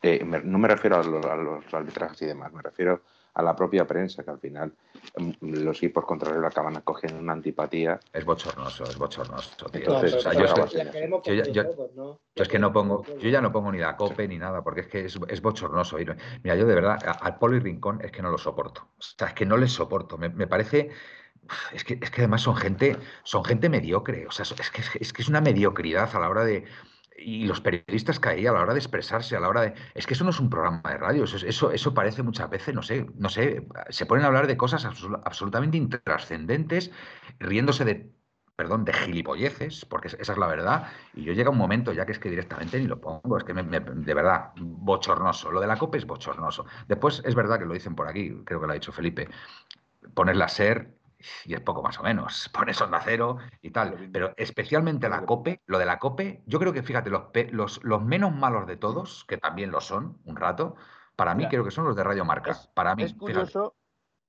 [0.00, 3.02] eh, me- no me refiero a los, a los arbitrajes y demás, me refiero
[3.34, 4.72] a la propia prensa, que al final
[5.16, 8.00] mm, los equipos contrarios acaban cogiendo una antipatía.
[8.12, 10.02] es bochornoso, es bochornoso, tío.
[11.52, 11.62] Yo,
[12.34, 14.88] es que no pongo, yo ya no pongo ni la cope ni nada, porque es
[14.88, 15.98] que es, es bochornoso.
[15.98, 16.16] ir.
[16.42, 18.88] Mira, yo de verdad, al Polo y Rincón es que no lo soporto.
[18.98, 20.18] O sea, es que no les soporto.
[20.18, 20.90] Me, me parece.
[21.72, 24.26] Es que, es que además son gente, son gente mediocre.
[24.26, 26.64] O sea, es que, es que es una mediocridad a la hora de.
[27.22, 29.74] Y los periodistas hay a la hora de expresarse, a la hora de.
[29.94, 31.24] Es que eso no es un programa de radio.
[31.24, 33.66] Eso, eso, eso parece muchas veces, no sé, no sé.
[33.90, 36.90] Se ponen a hablar de cosas absol- absolutamente intrascendentes,
[37.38, 38.10] riéndose de
[38.56, 42.04] perdón, de gilipolleces, porque es- esa es la verdad, y yo llega un momento ya
[42.04, 45.50] que es que directamente ni lo pongo, es que me- de verdad, bochornoso.
[45.50, 46.66] Lo de la COPE es bochornoso.
[46.86, 49.28] Después es verdad que lo dicen por aquí, creo que lo ha dicho Felipe,
[50.14, 50.94] pones la SER
[51.44, 55.62] y es poco más o menos, pones Onda Cero y tal, pero especialmente la COPE,
[55.66, 59.24] lo de la COPE, yo creo que fíjate, los, los, los menos malos de todos,
[59.26, 60.76] que también lo son, un rato,
[61.16, 63.18] para mí creo que son los de Radio Marca, es- para mí, Es fíjate.
[63.32, 63.74] curioso,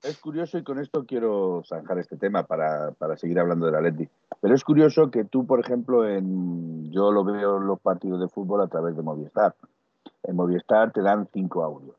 [0.04, 4.10] es curioso y con esto quiero zanjar este tema para, para seguir hablando del Atleti.
[4.42, 8.28] Pero es curioso que tú, por ejemplo, en yo lo veo en los partidos de
[8.28, 9.56] fútbol a través de Movistar.
[10.24, 11.96] En Movistar te dan cinco audios.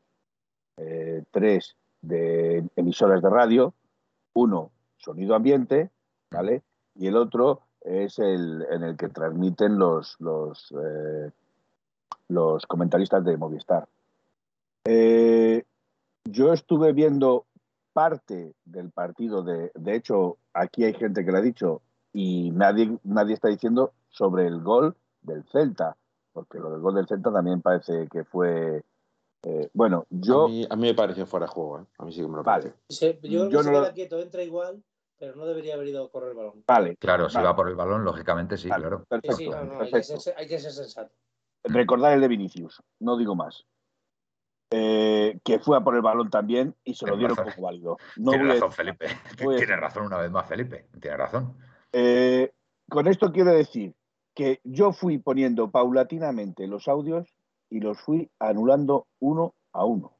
[0.77, 3.73] Eh, tres de emisoras de radio,
[4.33, 4.71] uno
[5.03, 5.89] sonido ambiente,
[6.31, 6.63] ¿vale?
[6.95, 11.31] Y el otro es el en el que transmiten los, los, eh,
[12.29, 13.87] los comentaristas de Movistar.
[14.85, 15.63] Eh,
[16.25, 17.45] yo estuve viendo
[17.93, 21.81] parte del partido de, de hecho, aquí hay gente que lo ha dicho
[22.13, 25.95] y nadie, nadie está diciendo sobre el gol del Celta,
[26.31, 28.83] porque lo del gol del Celta también parece que fue,
[29.43, 31.85] eh, bueno, yo, A, mí, a mí me pareció fuera de juego, ¿eh?
[31.97, 32.73] A mí sí que me lo Vale.
[32.89, 33.17] pareció.
[33.19, 34.83] Yo creo que Yo se no lo- queda quieto, entra igual,
[35.23, 36.63] pero no debería haber ido a correr el balón.
[36.67, 39.05] vale, Claro, si va por el balón, lógicamente sí, vale, claro.
[39.05, 41.13] Perfecto, sí, no, no, hay, que ser, hay que ser sensato.
[41.63, 43.65] Recordar el de Vinicius, no digo más.
[44.69, 47.53] Eh, que fue a por el balón también y se lo dieron razón.
[47.53, 47.97] como válido.
[48.17, 49.05] No Tiene voy a- razón, Felipe.
[49.65, 50.87] Tiene razón una vez más, Felipe.
[50.99, 51.57] Tiene razón.
[51.93, 52.51] Eh,
[52.89, 53.95] con esto quiero decir
[54.35, 57.29] que yo fui poniendo paulatinamente los audios
[57.69, 60.17] y los fui anulando uno a uno.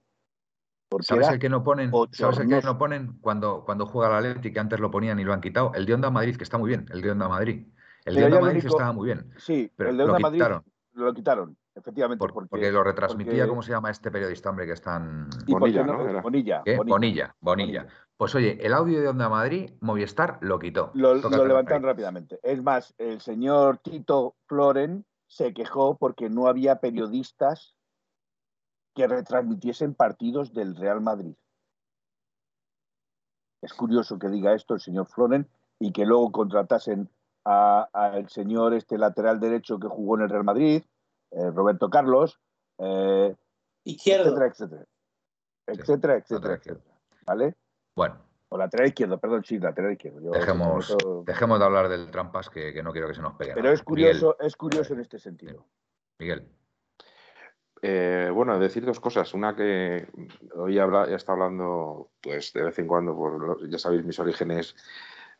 [0.94, 1.91] Porque ¿Sabes el que no ponen?
[2.12, 5.24] ¿Sabes el que no ponen cuando, cuando juega la Atleti, que antes lo ponían y
[5.24, 5.72] lo han quitado?
[5.74, 7.66] El de Onda Madrid, que está muy bien, el de Onda Madrid.
[8.06, 9.32] El de Onda Madrid estaba muy bien.
[9.38, 10.44] Sí, pero el de Onda Madrid
[10.94, 12.24] lo quitaron, efectivamente.
[12.24, 15.28] porque, lo retransmitía, ¿cómo se llama este periodista, hombre, que están...
[15.48, 16.22] Bonilla, ¿no?
[16.22, 20.91] Bonilla, Bonilla, Bonilla, Pues oye, el audio de Onda Madrid, Movistar lo quitó.
[20.94, 22.39] Lo, lo levantaron rápidamente.
[22.44, 27.76] Es más, el señor Tito Floren se quejó porque no había periodistas
[28.94, 31.36] que retransmitiesen partidos del Real Madrid.
[33.62, 35.48] Es curioso que diga esto el señor Floren
[35.80, 37.10] y que luego contratasen
[37.46, 40.84] al señor este lateral derecho que jugó en el Real Madrid,
[41.32, 42.39] eh, Roberto Carlos,
[42.78, 43.36] eh,
[43.84, 44.86] izquierdo, etcétera,
[45.68, 47.56] etcétera, etcétera, etcétera, ¿vale?
[47.96, 48.18] Bueno.
[48.50, 50.32] O lateral izquierdo, perdón, sí, lateral izquierdo.
[50.32, 53.54] dejemos, dejemos de hablar del trampas que, no quiero que se nos pegue.
[53.56, 55.66] Pero es curioso, es curioso en este sentido.
[56.20, 56.48] Miguel.
[57.86, 59.34] Eh, bueno, decir dos cosas.
[59.34, 60.08] Una que
[60.56, 64.74] hoy habla, ya está hablando, pues de vez en cuando, por, ya sabéis mis orígenes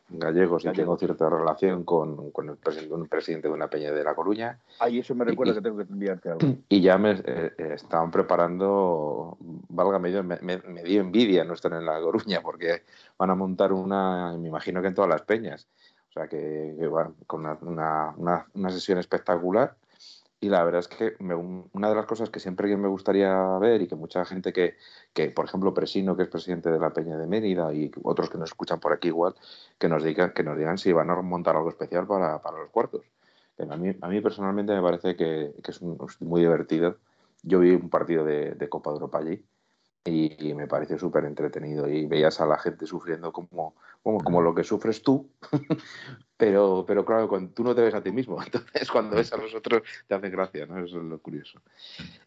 [0.10, 4.14] gallegos y tengo cierta relación con, el presidente, un presidente de una peña de La
[4.14, 4.60] Coruña.
[4.80, 6.58] Ay, eso me recuerda que tengo que enviarte algo.
[6.68, 9.38] Y ya me eh, eh, estaban preparando,
[9.70, 12.84] valga medio, me, me, dio envidia no estar en La Coruña porque
[13.18, 15.70] van a montar una, me imagino que en todas las peñas.
[16.10, 18.14] O sea que, van con una,
[18.54, 19.78] una sesión espectacular
[20.44, 21.16] y la verdad es que
[21.72, 24.76] una de las cosas que siempre me gustaría ver y que mucha gente que,
[25.14, 28.38] que, por ejemplo, Presino, que es presidente de la Peña de Mérida, y otros que
[28.38, 29.36] nos escuchan por aquí igual,
[29.78, 32.70] que nos digan, que nos digan si van a montar algo especial para, para los
[32.72, 33.06] cuartos.
[33.58, 36.98] A mí, a mí personalmente me parece que, que es, muy divertido.
[37.44, 39.46] Yo vi un partido de, de Copa de Europa allí
[40.06, 44.54] y, me pareció súper entretenido y veías a la gente sufriendo como, como, como lo
[44.54, 45.30] que sufres tú,
[46.38, 49.38] pero, pero claro, cuando tú no te ves a ti mismo, entonces cuando ves a
[49.38, 50.84] los otros te hace gracia, ¿no?
[50.84, 51.62] Eso es lo curioso.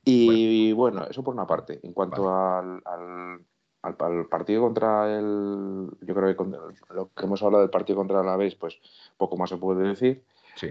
[0.05, 1.79] Y bueno, eso por una parte.
[1.83, 3.41] En cuanto al, al,
[3.83, 8.27] al, partido contra el, yo creo que lo que hemos hablado del partido contra el
[8.27, 8.81] Alavés, pues
[9.16, 10.24] poco más se puede decir.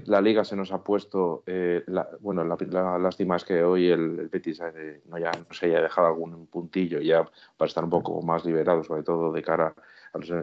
[0.05, 1.83] La liga se nos ha puesto, eh,
[2.19, 6.07] bueno, la, lástima es que hoy el, Betis eh, no, ya, no se haya dejado
[6.07, 7.23] algún puntillo ya
[7.55, 9.75] para estar un poco más liberado, sobre todo de cara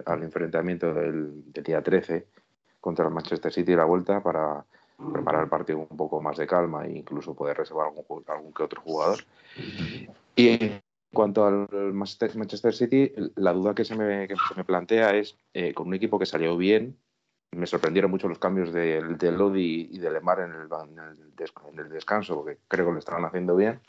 [0.07, 2.27] al, enfrentamiento del, día 13
[2.81, 4.65] contra el Manchester City la vuelta para
[5.13, 8.63] preparar el partido un poco más de calma e incluso poder reservar algún, algún que
[8.63, 9.25] otro jugador.
[10.37, 15.75] Y en cuanto al Manchester City, la duda que se me, me plantea es, eh,
[15.75, 16.97] con un equipo que salió bien,
[17.53, 20.69] me sorprendieron mucho los cambios de, de Lodi y de Lemar en el,
[21.71, 23.81] en el, descanso, porque creo que lo estaban haciendo bien.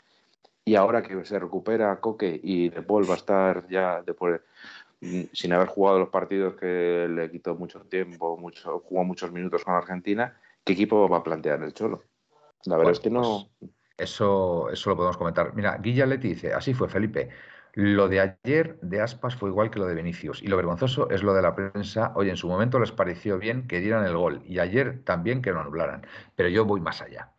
[0.66, 5.52] Y ahora que se recupera Coque y De Paul va a estar ya mm, sin
[5.52, 10.38] haber jugado los partidos que le quitó mucho tiempo, mucho, jugó muchos minutos con Argentina,
[10.64, 12.02] ¿qué equipo va a plantear el Cholo?
[12.64, 13.48] La verdad es que no.
[13.58, 15.54] Pues, eso, eso lo podemos comentar.
[15.54, 17.30] Mira, Guilla Leti dice, así fue Felipe.
[17.74, 20.42] Lo de ayer de Aspas fue igual que lo de Vinicius.
[20.42, 22.12] Y lo vergonzoso es lo de la prensa.
[22.14, 25.50] Oye, en su momento les pareció bien que dieran el gol y ayer también que
[25.50, 26.06] lo anularan.
[26.36, 27.32] Pero yo voy más allá.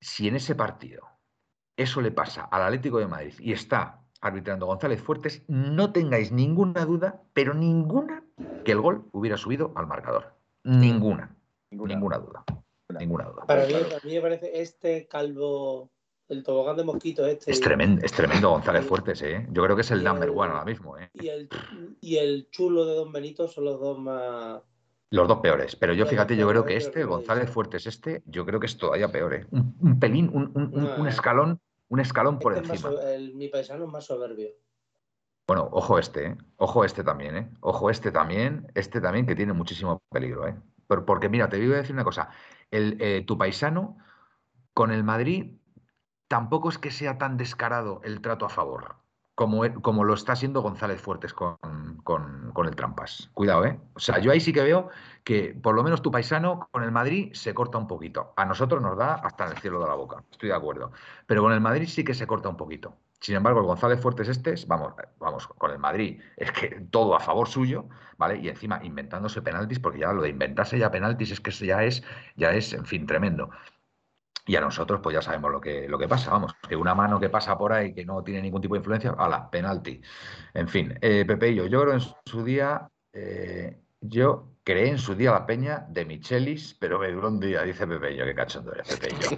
[0.00, 1.08] Si en ese partido
[1.76, 6.84] eso le pasa al Atlético de Madrid y está arbitrando González Fuertes, no tengáis ninguna
[6.84, 8.24] duda, pero ninguna,
[8.64, 10.34] que el gol hubiera subido al marcador.
[10.64, 11.36] Ninguna.
[11.70, 12.44] Ninguna, duda.
[12.98, 13.46] Ninguna duda.
[13.46, 15.90] Para mí, a mí me parece este calvo
[16.28, 17.50] el tobogán de mosquito este.
[17.50, 19.46] Es tremendo, es tremendo González Fuertes, ¿eh?
[19.50, 21.10] Yo creo que es el number one ahora mismo, ¿eh?
[21.14, 21.48] Y el,
[22.00, 24.62] y el chulo de Don Benito son los dos más...
[25.10, 28.58] Los dos peores, pero yo fíjate, yo creo que este, González Fuertes este, yo creo
[28.58, 29.46] que es todavía peor, ¿eh?
[29.50, 32.90] Un, pelín, un, un, escalón, un escalón por este encima.
[33.34, 34.48] mi paisano es más soberbio.
[35.46, 36.36] Bueno, ojo este, ¿eh?
[36.56, 37.50] Ojo este también, ¿eh?
[37.60, 40.56] Ojo este también, este también que tiene muchísimo peligro, ¿eh?
[40.86, 42.30] Porque mira, te voy a decir una cosa,
[42.70, 43.98] el, eh, tu paisano
[44.72, 45.56] con el Madrid
[46.28, 48.96] tampoco es que sea tan descarado el trato a favor
[49.34, 51.58] como, como lo está haciendo González Fuertes con,
[52.04, 53.30] con, el Trampas.
[53.34, 53.80] Cuidado, ¿eh?
[53.94, 54.90] O sea, yo ahí sí que veo
[55.24, 58.32] que por lo menos tu paisano con el Madrid se corta un poquito.
[58.36, 60.92] A nosotros nos da hasta el cielo de la boca, estoy de acuerdo.
[61.26, 62.94] Pero con el Madrid sí que se corta un poquito.
[63.20, 67.20] Sin embargo, el González Fuertes este, vamos, vamos, con el Madrid, es que todo a
[67.20, 67.88] favor suyo,
[68.18, 68.38] ¿vale?
[68.38, 72.02] Y encima inventándose penaltis, porque ya lo de inventarse ya penaltis es que ya es,
[72.36, 73.48] ya es, en fin, tremendo.
[74.46, 77.18] Y a nosotros, pues ya sabemos lo que, lo que pasa, vamos, que una mano
[77.18, 80.00] que pasa por ahí que no tiene ningún tipo de influencia, ala, penalti.
[80.52, 84.98] En fin, eh, Pepe y yo, yo creo en su día, eh, yo creé en
[84.98, 88.24] su día la peña de Michelis, pero me duró un día, dice Pepe y yo,
[88.26, 89.30] qué cachondo eres, Pepe y yo.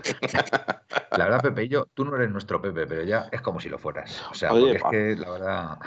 [1.17, 3.69] la verdad, Pepe y yo, tú no eres nuestro Pepe, pero ya es como si
[3.69, 4.25] lo fueras.
[4.31, 5.79] O sea, porque es que la verdad.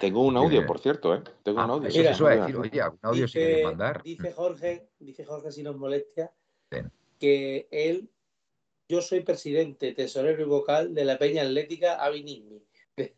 [0.00, 1.22] Tengo un audio, por cierto, ¿eh?
[1.42, 1.88] Tengo un ah, audio.
[1.88, 4.02] Eso, eso decir, oye, un audio si quieres mandar.
[4.02, 6.32] Dice Jorge, dice Jorge si nos molestia,
[7.18, 8.10] que él
[8.92, 12.62] yo soy presidente, tesorero y vocal de la Peña Atlética Avi Nini,
[12.94, 13.16] de,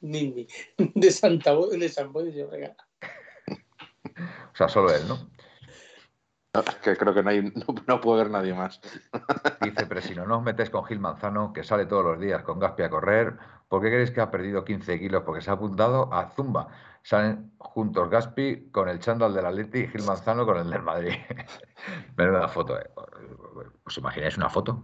[0.94, 5.30] de Santa de San Boy de O sea, solo él, ¿no?
[6.82, 7.52] que creo que no, hay,
[7.86, 8.80] no, puede haber nadie más.
[9.62, 12.58] Dice, pero si no nos metes con Gil Manzano, que sale todos los días con
[12.58, 15.22] Gaspi a correr, ¿por qué creéis que ha perdido 15 kilos?
[15.24, 16.68] Porque se ha apuntado a Zumba.
[17.04, 21.14] Salen juntos Gaspi con el chándal del Atleti y Gil Manzano con el del Madrid.
[22.16, 22.90] Menuda foto, ¿eh?
[23.84, 24.82] ¿Os imagináis una foto?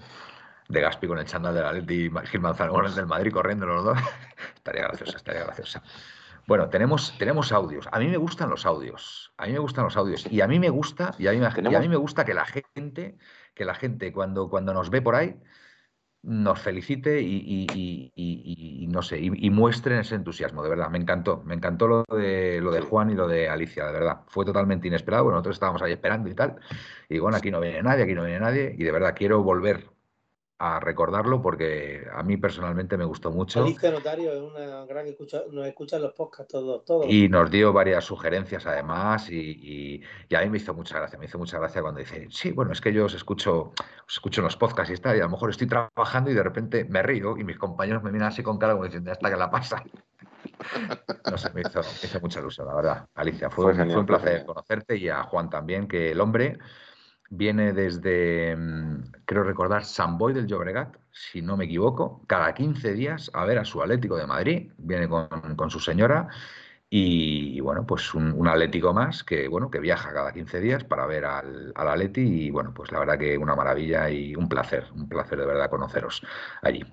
[0.69, 3.67] De Gaspi con el chándal del Atleti y Gil Manzano con el del Madrid corriendo
[3.67, 3.99] los dos.
[4.55, 5.83] estaría graciosa, estaría graciosa.
[6.47, 7.89] Bueno, tenemos, tenemos audios.
[7.93, 9.33] A mí me gustan los audios.
[9.37, 10.27] A mí me gustan los audios.
[10.31, 12.47] Y a mí me gusta, y a mí me, a mí me gusta que la
[12.47, 13.19] gente,
[13.55, 15.37] que la gente cuando, cuando nos ve por ahí,
[16.23, 20.91] nos felicite y, no sé, y, muestren ese entusiasmo, de verdad.
[20.91, 21.43] Me encantó.
[21.45, 24.21] Me encantó lo de lo de Juan y lo de Alicia, de verdad.
[24.29, 25.25] Fue totalmente inesperado.
[25.25, 26.57] Bueno, nosotros estábamos ahí esperando y tal.
[27.09, 28.75] Y bueno, aquí no viene nadie, aquí no viene nadie.
[28.77, 29.98] Y de verdad quiero volver
[30.61, 33.63] a recordarlo porque a mí personalmente me gustó mucho.
[33.63, 37.07] Alicia Notario es una gran escucha, nos escucha los podcasts todos, todos.
[37.09, 40.03] Y nos dio varias sugerencias además y,
[40.35, 42.81] a mí me hizo mucha gracia, me hizo mucha gracia cuando dice, sí, bueno, es
[42.81, 43.73] que yo os escucho,
[44.07, 46.43] os escucho en los podcasts y está, y a lo mejor estoy trabajando y de
[46.43, 49.37] repente me río y mis compañeros me miran así con cara como diciendo, hasta que
[49.37, 49.85] la pasa.
[51.31, 53.09] no sé, me hizo, mucha ilusión, la verdad.
[53.15, 56.59] Alicia, fue, fue un placer conocerte y a Juan también, que el hombre
[57.31, 62.93] viene desde, mm, creo recordar, San Boy del Llobregat, si no me equivoco, cada 15
[62.95, 66.29] días a ver a su Atlético de Madrid, viene con, su señora
[66.91, 71.25] y bueno, pues un, Atlético más que bueno, que viaja cada 15 días para ver
[71.27, 75.09] al, al Atleti y bueno, pues la verdad que una maravilla y un placer, un
[75.09, 76.23] placer de verdad conoceros
[76.63, 76.85] allí.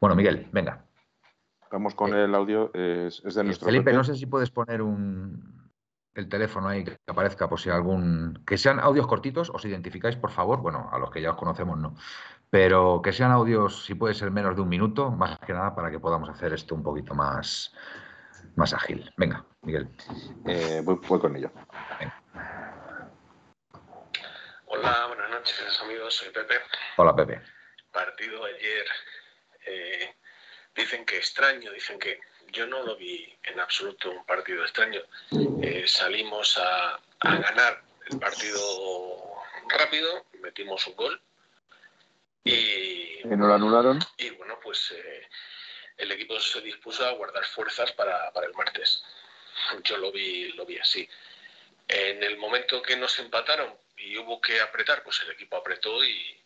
[0.00, 0.84] Bueno, Miguel, venga.
[1.70, 3.66] Vamos con eh, el audio, es, de eh, nuestro...
[3.66, 5.57] Felipe, no sé si puedes poner un,
[6.18, 8.42] el teléfono ahí que aparezca por si algún.
[8.44, 10.60] Que sean audios cortitos, os identificáis, por favor.
[10.60, 11.94] Bueno, a los que ya os conocemos, no.
[12.50, 15.90] Pero que sean audios, si puede ser menos de un minuto, más que nada para
[15.90, 17.72] que podamos hacer esto un poquito más,
[18.56, 19.12] más ágil.
[19.16, 19.88] Venga, Miguel.
[20.46, 21.52] Eh, voy, con ello.
[24.66, 26.14] Hola, buenas noches, amigos.
[26.14, 26.54] Soy Pepe.
[26.96, 27.40] Hola, Pepe.
[27.92, 28.86] Partido ayer.
[29.66, 30.14] Eh,
[30.74, 32.18] dicen que extraño, dicen que
[32.52, 35.00] yo no lo vi en absoluto un partido extraño.
[35.62, 38.60] Eh, salimos a, ganar el partido
[39.68, 41.20] rápido, metimos un gol
[42.44, 43.20] y...
[43.20, 43.98] ¿Y no lo anularon?
[44.16, 45.28] Y bueno, pues eh,
[45.96, 49.04] el equipo se dispuso a guardar fuerzas para, el martes.
[49.84, 51.08] Yo lo vi, lo vi así.
[51.88, 56.36] En el momento que nos empataron y hubo que apretar, pues el equipo apretó y,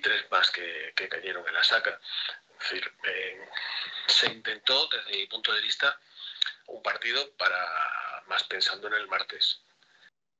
[0.00, 2.00] tres más que, que, cayeron en la saca.
[2.62, 3.48] Es decir, eh,
[4.06, 5.98] se intentó, desde mi punto de vista,
[6.66, 9.60] un partido para más pensando en el martes.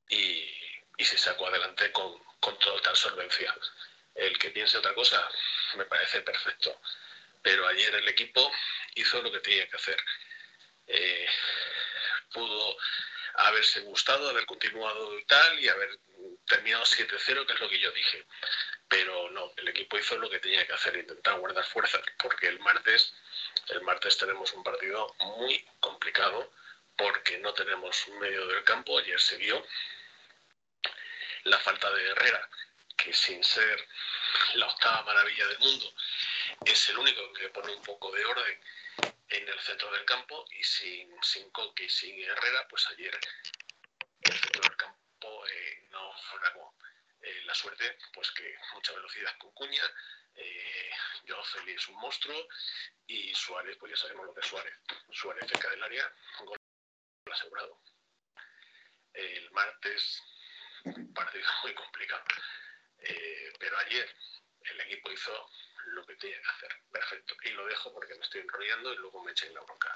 [0.09, 0.59] Y,
[0.99, 3.53] se sacó adelante con, con toda solvencia.
[4.15, 5.29] El que piense otra cosa
[5.75, 6.81] me parece perfecto.
[7.43, 8.53] Pero ayer el equipo
[8.95, 10.01] hizo lo que tenía que hacer.
[10.87, 11.29] Eh,
[12.33, 12.77] pudo
[13.35, 15.99] haberse gustado, haber continuado y tal, y haber
[16.47, 18.25] terminado 7-0, que es lo que yo dije.
[18.93, 22.61] Pero no, el equipo hizo lo que tenía que hacer, intentar guardar fuerzas, porque el
[22.61, 23.15] martes
[23.69, 26.53] el martes tenemos un partido muy complicado
[26.97, 28.99] porque no tenemos un medio del campo.
[28.99, 29.67] Ayer se vio
[31.45, 32.51] la falta de Herrera,
[32.99, 33.89] que sin ser
[34.55, 35.95] la octava maravilla del mundo,
[36.67, 38.61] es el único que pone un poco de orden
[39.31, 43.19] en el centro del campo y sin, sin Coque y sin Herrera, pues ayer
[44.21, 46.41] el centro del campo eh, no fue
[47.23, 49.85] eh, la suerte, pues que mucha velocidad con Cuña,
[50.35, 50.91] eh,
[51.45, 52.49] Feli es un monstruo
[53.07, 54.75] y Suárez, pues ya sabemos lo que es Suárez.
[55.11, 56.13] Suárez cerca del área,
[56.45, 56.59] gol
[57.31, 57.81] asegurado.
[59.13, 60.23] El martes,
[61.15, 62.25] partido muy complicado.
[62.99, 64.15] Eh, pero ayer
[64.61, 65.51] el equipo hizo
[65.87, 66.71] lo que tenía que hacer.
[66.91, 67.35] Perfecto.
[67.45, 69.93] Y lo dejo porque me estoy enrollando y luego me eché la bronca.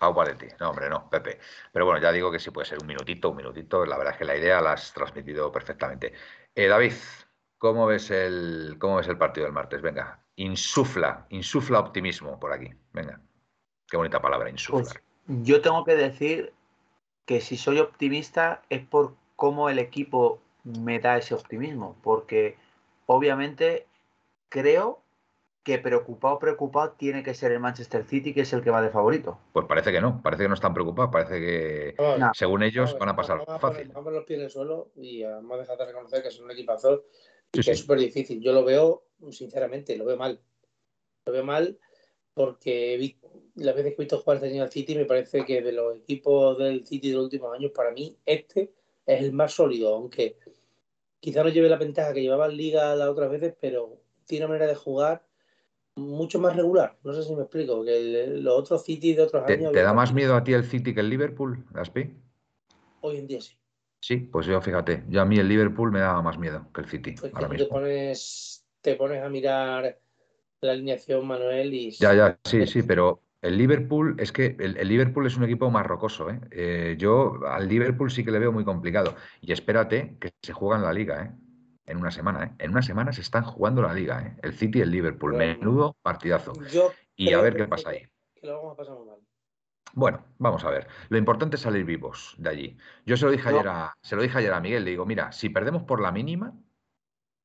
[0.00, 0.48] A Paletti.
[0.60, 1.38] No, hombre, no, Pepe.
[1.72, 3.86] Pero bueno, ya digo que si puede ser un minutito, un minutito.
[3.86, 6.12] La verdad es que la idea la has transmitido perfectamente.
[6.54, 6.92] Eh, David,
[7.64, 9.80] ¿Cómo ves el, cómo ves el partido del martes?
[9.80, 12.68] Venga, insufla, insufla optimismo por aquí.
[12.92, 13.18] Venga,
[13.88, 14.82] qué bonita palabra, insufla.
[15.26, 16.52] Pues yo tengo que decir
[17.24, 22.58] que si soy optimista es por cómo el equipo me da ese optimismo, porque
[23.06, 23.86] obviamente
[24.54, 25.02] creo
[25.64, 28.90] que preocupado, preocupado tiene que ser el Manchester City, que es el que va de
[28.90, 29.40] favorito.
[29.52, 31.96] Pues parece que no, parece que no están preocupados, parece que
[32.34, 33.88] según ellos van a pasar fácil.
[33.88, 37.02] Vamos los pies en el suelo y además dejar de reconocer que es un equipazo
[37.52, 38.40] es súper difícil.
[38.40, 40.40] Yo lo veo, sinceramente, lo veo mal.
[41.26, 41.78] Lo veo mal
[42.34, 43.16] porque
[43.54, 45.96] las veces que he visto jugar este año al City me parece que de los
[45.96, 48.72] equipos del City de los últimos años, para mí, este
[49.06, 50.36] es el más sólido, aunque
[51.20, 54.54] quizá no lleve la ventaja que llevaba en Liga las otras veces, pero tiene una
[54.54, 55.26] manera de jugar
[55.96, 56.98] mucho más regular.
[57.04, 59.72] No sé si me explico, que los otros City de otros ¿Te, años...
[59.72, 62.14] ¿Te da más miedo a ti el City que el Liverpool, Gaspi?
[63.00, 63.54] Hoy en día sí.
[64.00, 66.88] Sí, pues yo fíjate, yo a mí el Liverpool me daba más miedo que el
[66.88, 67.14] City.
[67.18, 67.68] Pues ahora tú te mismo.
[67.76, 69.98] pones, te pones a mirar
[70.60, 74.88] la alineación, Manuel, y Ya, ya, sí, sí, pero el Liverpool es que el, el
[74.88, 76.40] Liverpool es un equipo más rocoso, ¿eh?
[76.50, 79.14] Eh, yo al Liverpool sí que le veo muy complicado.
[79.40, 81.32] Y espérate que se juega en la liga, ¿eh?
[81.86, 82.52] En una semana, ¿eh?
[82.58, 84.36] En una semana se están jugando la liga, ¿eh?
[84.42, 85.32] El City y el Liverpool.
[85.32, 85.58] Bueno.
[85.58, 86.52] Menudo partidazo.
[87.16, 88.06] Y a ver qué pasa ahí.
[88.34, 89.18] Que lo vamos a pasar muy mal.
[89.92, 90.88] Bueno, vamos a ver.
[91.08, 92.76] Lo importante es salir vivos de allí.
[93.06, 95.30] Yo se lo dije ayer a, se lo dije ayer a Miguel, le digo, mira,
[95.30, 96.52] si perdemos por la mínima,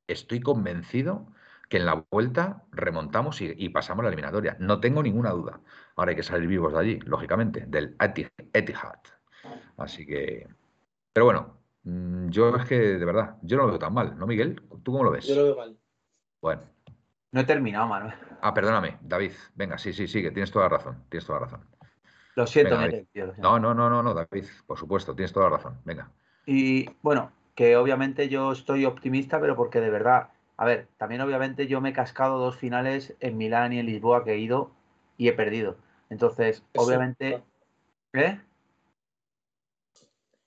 [0.08, 1.28] estoy convencido
[1.68, 4.56] que en la vuelta remontamos y, y pasamos la eliminatoria.
[4.58, 5.60] No tengo ninguna duda.
[5.94, 8.98] Ahora hay que salir vivos de allí, lógicamente, del Eti- Etihad.
[9.76, 10.48] Así que,
[11.12, 14.62] pero bueno, yo es que de verdad, yo no lo veo tan mal, ¿no, Miguel?
[14.82, 15.26] ¿Tú cómo lo ves?
[15.26, 15.78] Yo lo veo mal.
[16.40, 16.62] Bueno,
[17.32, 18.14] No he terminado, Manuel.
[18.40, 19.32] ah, perdóname, David.
[19.54, 21.66] Venga, sí, sí, sí, que tienes toda la razón, tienes toda la razón.
[22.36, 23.50] Lo siento, Venga, Miguel, tío, lo siento.
[23.50, 25.78] No, no, no, no, no, David, por supuesto, tienes toda la razón.
[25.84, 26.10] Venga.
[26.46, 31.66] Y bueno, que obviamente yo estoy optimista, pero porque de verdad, a ver, también obviamente
[31.66, 34.70] yo me he cascado dos finales en Milán y en Lisboa que he ido
[35.16, 35.76] y he perdido.
[36.08, 37.42] Entonces, Eso, obviamente,
[38.14, 38.40] ¿eh?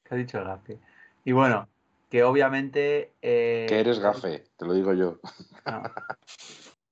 [0.04, 0.80] ¿Qué ha dicho el gafe?
[1.24, 1.68] Y bueno,
[2.10, 3.14] que obviamente...
[3.22, 5.20] eh, Que eres gafe, te lo digo yo.
[5.66, 5.84] no.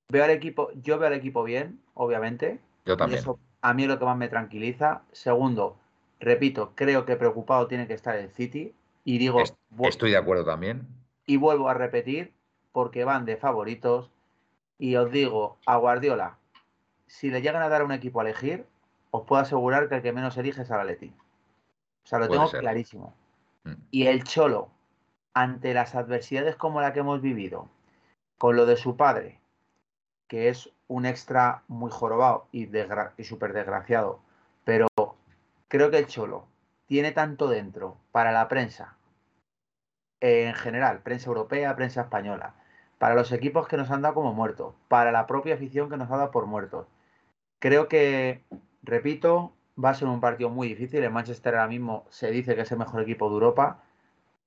[0.10, 2.60] Veo al equipo, yo veo al equipo bien, obviamente.
[2.86, 3.20] Yo también.
[3.20, 5.04] eso a mí es lo que más me tranquiliza.
[5.12, 5.78] Segundo,
[6.20, 8.74] repito, creo que preocupado tiene que estar el City.
[9.06, 9.42] Y digo,
[9.84, 10.88] Estoy de acuerdo también.
[11.26, 12.34] y vuelvo a repetir,
[12.72, 14.12] porque van de favoritos.
[14.78, 16.38] Y os digo, a Guardiola,
[17.08, 18.66] si le llegan a dar un equipo a elegir,
[19.12, 21.14] os puedo asegurar que el que menos elige es al Atleti.
[22.04, 22.60] O sea, lo Puede tengo ser.
[22.62, 23.14] clarísimo.
[23.64, 23.74] Mm.
[23.92, 24.70] Y el Cholo,
[25.34, 27.70] ante las adversidades como la que hemos vivido,
[28.38, 29.40] con lo de su padre,
[30.28, 32.68] que es un extra muy jorobado y,
[33.24, 34.22] súper desgraciado,
[34.64, 34.88] pero
[35.68, 36.48] creo que el Cholo
[36.86, 38.98] tiene tanto dentro para la prensa,
[40.20, 42.56] en general, prensa europea, prensa española,
[42.98, 46.12] para los equipos que nos han dado como muertos, para la propia afición que nos
[46.12, 46.88] ha dado por muertos.
[47.60, 48.44] Creo que,
[48.84, 49.54] repito,
[49.84, 51.04] va a ser un partido muy difícil.
[51.04, 53.84] El Manchester ahora mismo se dice que es el mejor equipo de Europa,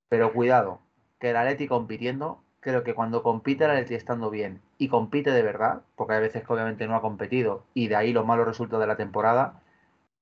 [0.09, 0.81] pero cuidado,
[1.19, 5.43] que el Atleti compitiendo, creo que cuando compite el Atleti estando bien y compite de
[5.43, 8.83] verdad, porque hay veces que obviamente no ha competido y de ahí los malos resultados
[8.83, 9.63] de la temporada,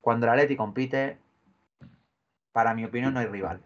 [0.01, 1.19] cuando el Atleti compite,
[2.53, 3.61] para mi opinión no hay rival.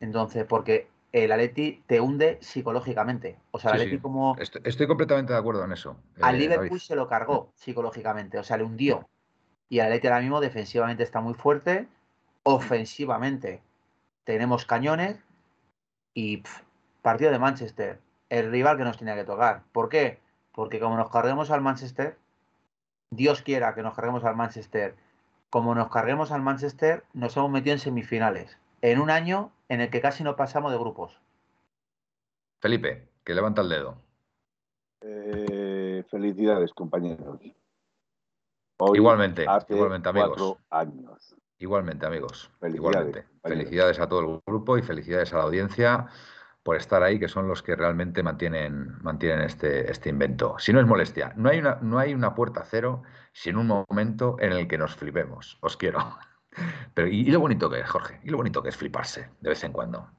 [0.00, 3.38] Entonces, porque el Atleti te hunde psicológicamente.
[3.50, 4.02] O sea, el Sí, Atleti sí.
[4.02, 5.96] como Estoy, estoy completamente de acuerdo en eso.
[6.20, 6.80] al eh, Liverpool David.
[6.80, 9.08] se lo cargó psicológicamente, o sea, le hundió.
[9.68, 11.88] Y el Atleti ahora mismo defensivamente está muy fuerte,
[12.42, 13.62] ofensivamente
[14.26, 15.22] tenemos cañones
[16.12, 16.42] y
[17.00, 19.62] partido de Manchester, el rival que nos tenía que tocar.
[19.72, 20.18] ¿Por qué?
[20.52, 22.18] Porque como nos carguemos al Manchester,
[23.10, 24.96] Dios quiera que nos carguemos al Manchester,
[25.48, 29.90] como nos carguemos al Manchester, nos hemos metido en semifinales, en un año en el
[29.90, 31.20] que casi no pasamos de grupos.
[32.60, 33.96] Felipe, que levanta el dedo.
[35.02, 37.38] Eh, felicidades, compañeros.
[38.78, 40.56] Hoy Igualmente, igualmente, amigos.
[40.70, 41.34] años.
[41.58, 42.50] Igualmente, amigos.
[42.60, 43.26] Felicidades, Igualmente.
[43.42, 46.06] Felicidades a todo el grupo y felicidades a la audiencia
[46.62, 50.56] por estar ahí, que son los que realmente mantienen, mantienen este, este invento.
[50.58, 53.02] Si no es molestia, no hay, una, no hay una puerta cero
[53.32, 55.58] sin un momento en el que nos flipemos.
[55.62, 56.00] Os quiero.
[56.94, 58.20] Pero, ¿y, y lo bonito que es, Jorge?
[58.24, 60.10] ¿Y lo bonito que es fliparse de vez en cuando?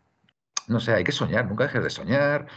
[0.67, 2.47] No sé, hay que soñar, nunca dejes de soñar,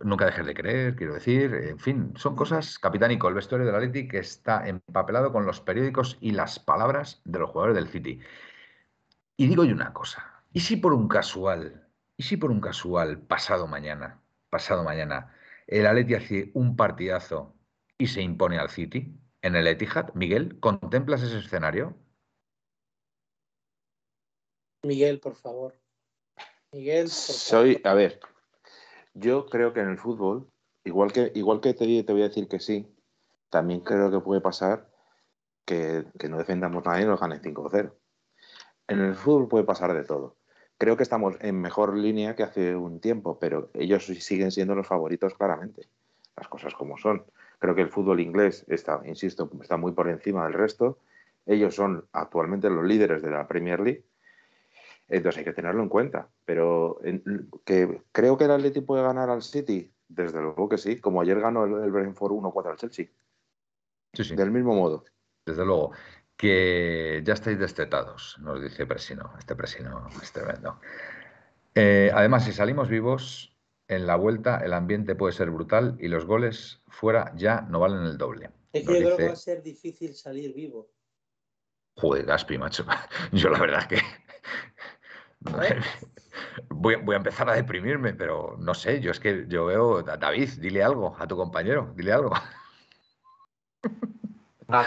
[0.00, 1.54] nunca dejes de creer, quiero decir.
[1.54, 6.18] En fin, son cosas, Capitánico, el vestuario del Atleti que está empapelado con los periódicos
[6.20, 8.20] y las palabras de los jugadores del City.
[9.36, 13.20] Y digo yo una cosa, ¿y si por un casual, y si por un casual
[13.20, 14.20] pasado mañana,
[14.50, 15.34] pasado mañana,
[15.66, 17.54] el Atleti hace un partidazo
[17.96, 20.12] y se impone al City en el Etihad?
[20.14, 21.96] Miguel, ¿contemplas ese escenario?
[24.82, 25.74] Miguel, por favor.
[26.72, 27.36] Miguel, por favor.
[27.38, 28.20] Soy, a ver,
[29.18, 30.50] yo creo que en el fútbol,
[30.84, 32.86] igual que, igual que te, voy a decir que sí,
[33.50, 34.88] también creo que puede pasar
[35.64, 37.92] que, que no defendamos nadie y nos ganen 5-0.
[38.88, 40.36] En el fútbol puede pasar de todo.
[40.78, 44.86] Creo que estamos en mejor línea que hace un tiempo, pero ellos siguen siendo los
[44.86, 45.88] favoritos claramente.
[46.36, 47.24] Las cosas como son.
[47.58, 50.98] Creo que el fútbol inglés está, insisto, está muy por encima del resto.
[51.46, 54.04] Ellos son actualmente los líderes de la Premier League.
[55.08, 56.28] Entonces hay que tenerlo en cuenta.
[56.44, 61.00] Pero en- que creo que el Atleti puede ganar al City, desde luego que sí.
[61.00, 63.06] Como ayer ganó el, el Brentford 1-4 al Chelsea.
[64.12, 64.36] Sí, sí.
[64.36, 65.04] Del mismo modo.
[65.46, 65.92] Desde luego,
[66.36, 69.32] que ya estáis destetados, nos dice Presino.
[69.38, 70.78] Este Presino es tremendo.
[71.74, 73.56] Eh, además, si salimos vivos,
[73.86, 78.02] en la vuelta el ambiente puede ser brutal y los goles fuera ya no valen
[78.04, 78.50] el doble.
[78.72, 80.90] Es que yo creo que va a ser difícil salir vivo.
[81.96, 82.84] Joder, Gaspi, macho.
[83.32, 84.06] Yo la verdad es que...
[86.68, 90.50] Voy, voy, a empezar a deprimirme, pero no sé, yo es que yo veo, David,
[90.60, 92.32] dile algo a tu compañero, dile algo.
[94.70, 94.84] Ah,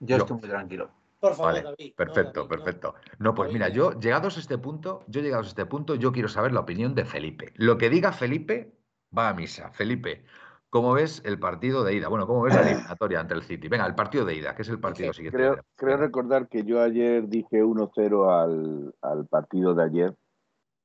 [0.00, 0.90] yo, estoy muy tranquilo.
[1.20, 1.92] Por favor, vale, David.
[1.94, 2.94] Perfecto, perfecto.
[3.18, 6.28] No, pues mira, yo llegados a este punto, yo llegados a este punto, yo quiero
[6.28, 7.52] saber la opinión de Felipe.
[7.56, 8.72] Lo que diga Felipe
[9.16, 9.70] va a misa.
[9.72, 10.24] Felipe,
[10.72, 12.08] ¿cómo ves el partido de ida?
[12.08, 13.68] Bueno, ¿cómo ves la eliminatoria ante el City?
[13.68, 15.36] Venga, el partido de ida, que es el partido siguiente.
[15.36, 20.16] Creo, creo recordar que yo ayer dije 1-0 al, al, partido de ayer.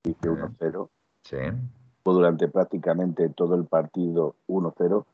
[0.03, 0.89] Dije 1-0.
[1.23, 1.37] Sí.
[2.03, 5.05] Fue durante prácticamente todo el partido 1-0.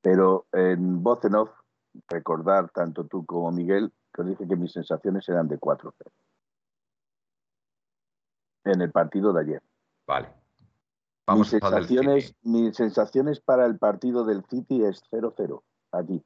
[0.00, 1.50] Pero en voz en off,
[2.08, 5.92] recordar tanto tú como Miguel que os dije que mis sensaciones eran de 4-0.
[8.64, 9.62] En el partido de ayer.
[10.06, 10.43] Vale.
[11.26, 15.62] Vamos mis, sensaciones, mis sensaciones para el partido del City es 0-0,
[15.92, 16.22] aquí.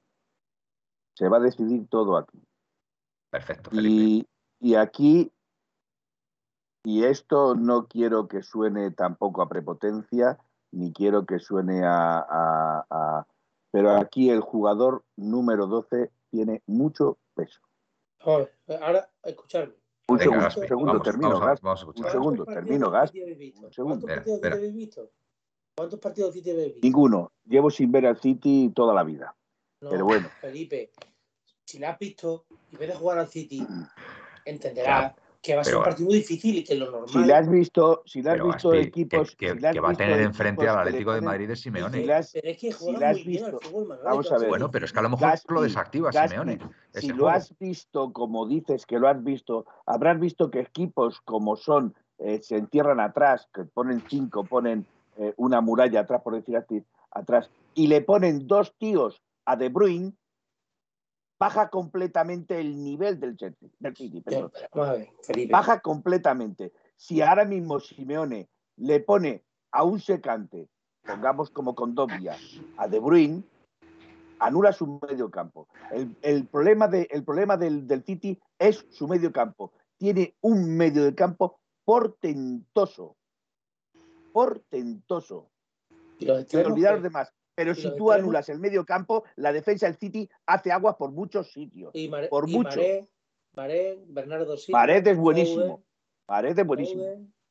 [1.15, 2.43] Se va a decidir todo aquí.
[3.31, 3.71] Perfecto.
[3.73, 4.27] Y,
[4.61, 5.33] y, aquí,
[6.85, 10.39] y esto no quiero que suene tampoco a prepotencia,
[10.73, 13.27] ni quiero que suene a, a, a
[13.71, 17.61] pero aquí el jugador número 12 tiene mucho peso.
[18.21, 19.75] Ahora, escucharme.
[20.09, 21.61] Un segundo, un segundo, termino, Gas.
[21.63, 23.13] Un segundo, termino, Gas.
[23.15, 24.07] Un segundo.
[24.07, 25.11] ¿Cuántos partidos habéis visto?
[25.77, 26.87] ¿Cuántos partidos City habéis visto?
[26.87, 27.33] Ninguno.
[27.45, 29.37] Llevo sin ver al City toda la vida.
[29.83, 30.29] No, Pero bueno.
[30.41, 30.93] Felipe,
[31.65, 33.67] si la has visto y ves de jugar al City,
[34.47, 37.09] entenderás que va a ser un partido muy difícil y que lo normal.
[37.09, 39.37] Si le has visto, si le has visto Gaspi, equipos.
[39.37, 41.99] Que, si que, que va a tener enfrente al Atlético de Madrid de Simeone.
[42.01, 44.39] Si las, pero es que juega si muy visto, bien al fútbol, Manuel, Vamos a
[44.39, 44.49] ver.
[44.49, 46.59] Bueno, pero es que a lo mejor Gaspi, lo desactiva Gaspi, Simeone.
[46.93, 51.57] Si lo has visto como dices que lo has visto, habrás visto que equipos como
[51.57, 54.87] son, eh, se entierran atrás, que ponen cinco, ponen
[55.19, 56.83] eh, una muralla atrás, por decir así,
[57.13, 60.13] atrás, y le ponen dos tíos a De Bruyne,
[61.39, 64.23] baja completamente el nivel del Chelsea, del City.
[65.51, 66.73] Baja completamente.
[66.97, 70.69] Si ahora mismo Simeone le pone a un secante,
[71.05, 72.37] pongamos como con Dobia,
[72.77, 73.45] a De Bruyne,
[74.41, 75.69] anula su medio campo.
[75.91, 79.73] El, el problema, de, el problema del, del, City es su medio campo.
[79.97, 83.17] Tiene un medio de campo portentoso.
[84.33, 85.51] Portentoso.
[86.19, 87.33] Sin olvidar los demás.
[87.59, 91.51] Pero si tú anulas el medio campo, la defensa del City hace agua por muchos
[91.51, 91.91] sitios.
[91.93, 92.57] Y, Mare, por y
[94.07, 94.79] Bernardo Silva.
[94.79, 95.83] Pared es buenísimo.
[96.25, 97.03] Pared es buenísimo.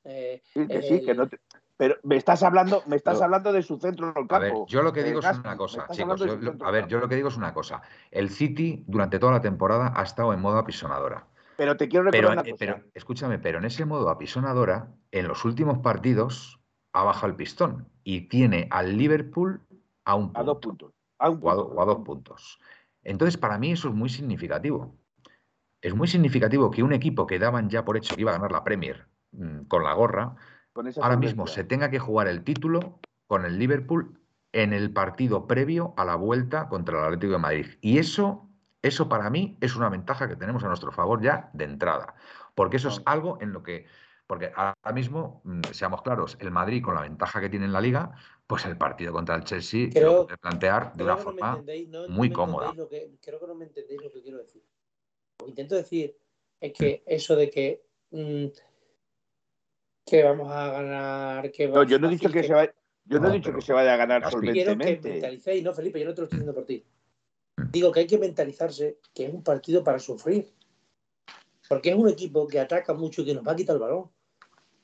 [0.06, 1.42] Eh, sí, que sí, que no te...
[1.76, 4.36] Pero me estás hablando, me estás Pero, hablando de su centro del campo.
[4.36, 6.22] A ver, yo lo que digo es una cosa, chicos.
[6.22, 7.82] yo lo- a ver, yo lo que digo es una cosa.
[8.10, 11.28] El City durante toda la temporada ha estado en modo apisonadora.
[11.58, 12.60] Pero te quiero Pero, recordar una eh, cosa.
[12.60, 16.60] pero escúchame, pero en ese modo apisonadora, en los últimos partidos
[16.94, 19.62] ha bajado el pistón y tiene al Liverpool
[20.08, 20.94] a un a dos punto, puntos.
[21.20, 21.70] A un o a, punto.
[21.70, 22.60] do- o a dos puntos.
[23.04, 24.96] Entonces, para mí eso es muy significativo.
[25.82, 28.52] Es muy significativo que un equipo que daban ya por hecho que iba a ganar
[28.52, 30.36] la Premier mm, con la gorra,
[30.74, 34.20] Con ahora mismo se tenga que jugar el título con el Liverpool
[34.54, 37.68] en el partido previo a la vuelta contra el Atlético de Madrid.
[37.82, 38.50] Y eso,
[38.82, 42.16] eso para mí es una ventaja que tenemos a nuestro favor ya de entrada.
[42.56, 43.86] Porque eso es algo en lo que,
[44.26, 47.82] porque ahora mismo, mm, seamos claros, el Madrid con la ventaja que tiene en la
[47.82, 48.16] liga,
[48.48, 52.08] pues el partido contra el Chelsea Creo- lo puede plantear de una no forma no-
[52.08, 52.70] no muy me cómoda.
[52.70, 54.64] entendéis lo que- creo que no me entendéis lo que quiero decir.
[55.40, 56.18] Lo que intento decir
[56.62, 58.46] es que eso de que, mm,
[60.06, 62.74] que vamos a ganar, que No, yo no he dicho que se vaya,
[63.06, 64.40] yo no, No, he dicho que se vaya a ganar Gaspi.
[64.40, 65.10] Quiero que solventemente.
[65.12, 66.86] mentalicéis, no, Felipe, yo no te lo estoy diciendo por ti.
[67.58, 67.72] Mm.
[67.72, 70.54] Digo que hay que mentalizarse que es un partido para sufrir.
[71.68, 74.10] Porque es un equipo que ataca mucho y que nos va a quitar el balón.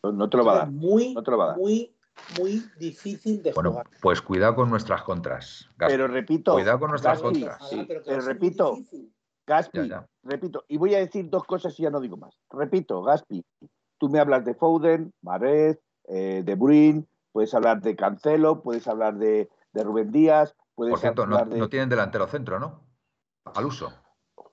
[0.03, 0.71] No, no te lo va a dar.
[0.71, 1.57] Muy, No te lo va a dar.
[1.57, 1.95] muy,
[2.39, 3.87] muy difícil de Bueno, jugar.
[4.01, 5.69] pues cuidado con nuestras contras.
[5.77, 5.93] Gaspi.
[5.93, 7.69] Pero repito, Cuidado con nuestras Gaspi, contras.
[7.69, 7.85] Sí.
[7.87, 8.77] pero a muy repito.
[9.45, 10.07] Gaspi, Ya, ya.
[10.23, 12.39] repito, y voy a decir dos cosas y ya no digo más.
[12.49, 13.45] Repito, Gaspi,
[13.97, 19.15] tú me hablas de Foden, Mahrez, eh, de Bruyne, puedes hablar de Cancelo, puedes hablar
[19.17, 21.59] de, de Rubén Díaz, puedes Por cierto, no, hablar de...
[21.59, 22.85] no tienen delantero centro, ¿no?
[23.53, 23.91] Al uso.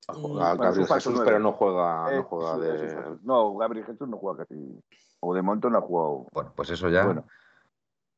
[0.08, 3.18] Juega Bueno, Gabriel Jesús, pero no juega, Eh, no juega es un de.
[3.22, 4.82] No, Gabriel Jesús no juega casi.
[5.20, 6.26] O de momento no ha jugado.
[6.32, 7.04] Bueno, pues eso ya.
[7.04, 7.26] Bueno,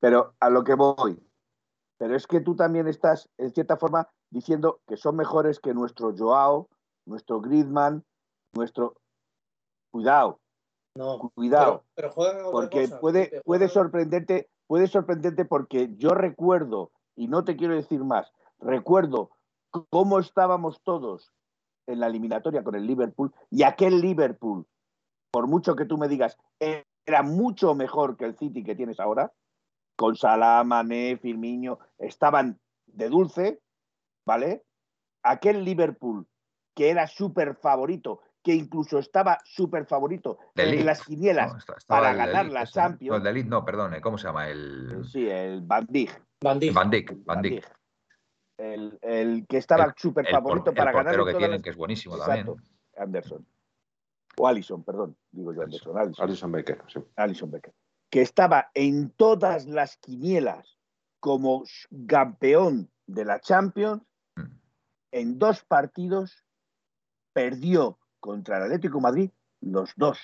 [0.02, 1.16] pero a lo que voy.
[1.96, 6.12] Pero es que tú también estás, en cierta forma, diciendo que son mejores que nuestro
[6.18, 6.68] Joao,
[7.06, 8.04] nuestro Griezmann,
[8.52, 8.96] nuestro.
[9.92, 10.40] Cuidado,
[10.96, 11.84] No, cuidado.
[11.94, 12.12] pero,
[12.50, 18.02] porque cosa, puede, puede sorprenderte, puede sorprenderte porque yo recuerdo, y no te quiero decir
[18.02, 19.30] más, recuerdo
[19.90, 21.30] cómo estábamos todos
[21.86, 24.66] en la eliminatoria con el Liverpool y aquel Liverpool,
[25.30, 29.32] por mucho que tú me digas, era mucho mejor que el City que tienes ahora,
[29.96, 33.60] con Salah, Mané, Firmino, estaban de dulce,
[34.26, 34.64] ¿vale?
[35.22, 36.26] Aquel Liverpool
[36.74, 41.58] que era súper favorito que incluso estaba súper favorito De en las quinielas ¿no?
[41.58, 42.74] Está- estaba para el ganar la este.
[42.80, 43.22] Champions.
[43.22, 44.48] No, el no, perdón, ¿cómo se llama?
[44.48, 46.24] El Sí, el Van Dijk.
[46.40, 46.74] Van Dijk.
[46.74, 47.72] Van Dijk, Van Dijk.
[48.58, 51.14] El, el que estaba El- súper El, favorito el para ganar.
[51.14, 52.54] en que tienen, las- que es buenísimo Exacto.
[52.54, 52.72] también.
[52.96, 53.46] Anderson.
[54.38, 55.16] O Allison, perdón.
[55.30, 55.98] Digo yo Anderson.
[55.98, 56.24] Allison.
[56.24, 57.00] Alison Becker, sí.
[57.16, 57.72] Alison Becker.
[58.12, 60.78] Que estaba en todas las quinielas
[61.18, 61.64] como
[62.06, 64.02] campeón de la Champions.
[64.36, 64.42] Mm.
[65.12, 66.44] En dos partidos
[67.32, 69.30] perdió contra el Atlético de Madrid
[69.62, 70.18] los dos.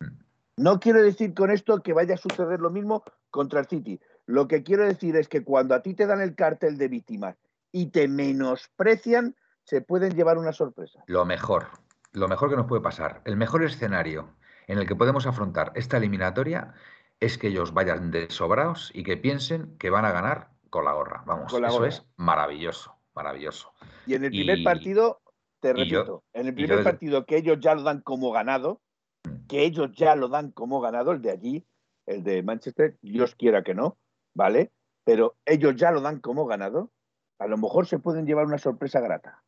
[0.00, 0.18] Mm.
[0.58, 3.98] No quiero decir con esto que vaya a suceder lo mismo contra el City.
[4.26, 7.36] Lo que quiero decir es que cuando a ti te dan el cartel de víctimas
[7.72, 9.34] y te menosprecian,
[9.64, 11.02] se pueden llevar una sorpresa.
[11.06, 11.68] Lo mejor,
[12.12, 15.96] lo mejor que nos puede pasar, el mejor escenario en el que podemos afrontar esta
[15.98, 16.74] eliminatoria
[17.20, 20.92] es que ellos vayan de sobraos y que piensen que van a ganar con la
[20.92, 21.22] gorra.
[21.26, 21.88] Vamos, la eso gorra.
[21.88, 23.72] es maravilloso, maravilloso.
[24.06, 25.20] Y en el primer Y- partido,
[25.60, 28.80] te yo- repito, en el primer yo partido que ellos ya lo dan como ganado,
[29.24, 29.46] Mm.
[29.46, 31.66] que ellos ya lo dan como ganado, el de allí,
[32.06, 33.96] el de Manchester, Dios quiera que no,
[34.34, 34.72] ¿vale?
[35.04, 36.90] Pero ellos ya lo dan como ganado,
[37.38, 39.42] a lo mejor se pueden llevar una sorpresa grata.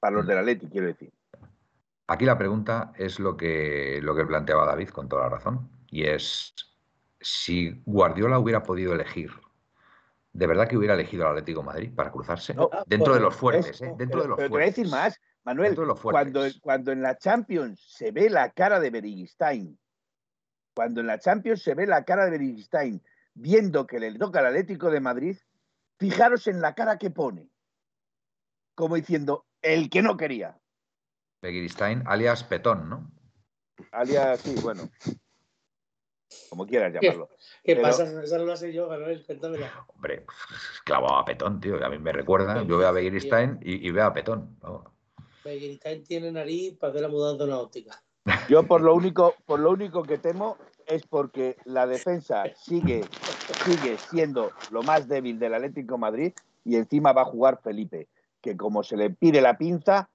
[0.00, 0.28] Para los Mm.
[0.28, 1.12] del Atleti, quiero decir.
[2.06, 6.04] Aquí la pregunta es lo que, lo que planteaba David con toda la razón, y
[6.04, 6.54] es
[7.20, 9.30] si Guardiola hubiera podido elegir,
[10.32, 12.54] ¿de verdad que hubiera elegido al Atlético de Madrid para cruzarse?
[12.54, 13.94] No, Dentro de los fuertes, es- ¿eh?
[13.96, 14.76] Dentro Pero, de los pero te voy a fuertes.
[14.76, 19.78] decir más, Manuel, de cuando, cuando en la Champions se ve la cara de Berigstein,
[20.74, 23.02] cuando en la Champions se ve la cara de Berigstein,
[23.34, 25.36] viendo que le toca al Atlético de Madrid,
[25.98, 27.48] fijaros en la cara que pone,
[28.74, 30.58] como diciendo, el que no quería.
[31.42, 33.10] Begiristain, alias Petón, ¿no?
[33.90, 34.88] Alias, sí, bueno,
[36.48, 37.28] como quieras llamarlo.
[37.64, 38.22] ¿Qué Pero- pasa?
[38.22, 39.24] Esa no la sé yo, Manuel.
[39.26, 39.84] Cuéntamela.
[39.88, 40.24] Hombre,
[40.84, 41.78] clavado a Petón, tío.
[41.78, 44.56] y A mí me recuerda, yo veo a Begiristain y, y veo a Petón.
[45.44, 48.02] Begiristain tiene nariz para hacer la mudanza de una óptica.
[48.48, 50.56] Yo por lo único, por lo único que temo
[50.86, 53.04] es porque la defensa sigue,
[53.64, 56.32] sigue siendo lo más débil del Atlético de Madrid
[56.64, 58.08] y encima va a jugar Felipe,
[58.40, 60.08] que como se le pide la pinza,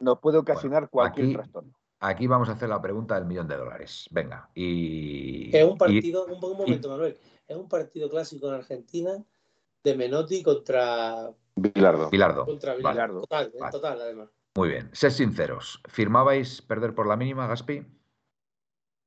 [0.00, 1.72] nos puede ocasionar cualquier aquí- trastorno.
[2.00, 4.06] Aquí vamos a hacer la pregunta del millón de dólares.
[4.10, 5.56] Venga, y.
[5.56, 7.16] Es un y- partido, un, un momento, Manuel.
[7.48, 9.24] Es un partido clásico en Argentina
[9.82, 12.10] de Menotti contra, Bilardo.
[12.10, 12.90] Bilardo, contra Vale.
[12.90, 13.20] Bilardo.
[13.22, 13.72] Total, en Vale.
[13.72, 14.28] total, además.
[14.56, 14.90] muy bien.
[14.92, 15.80] Sed sinceros.
[15.88, 17.86] ¿Firmabais perder por la mínima, Gaspi?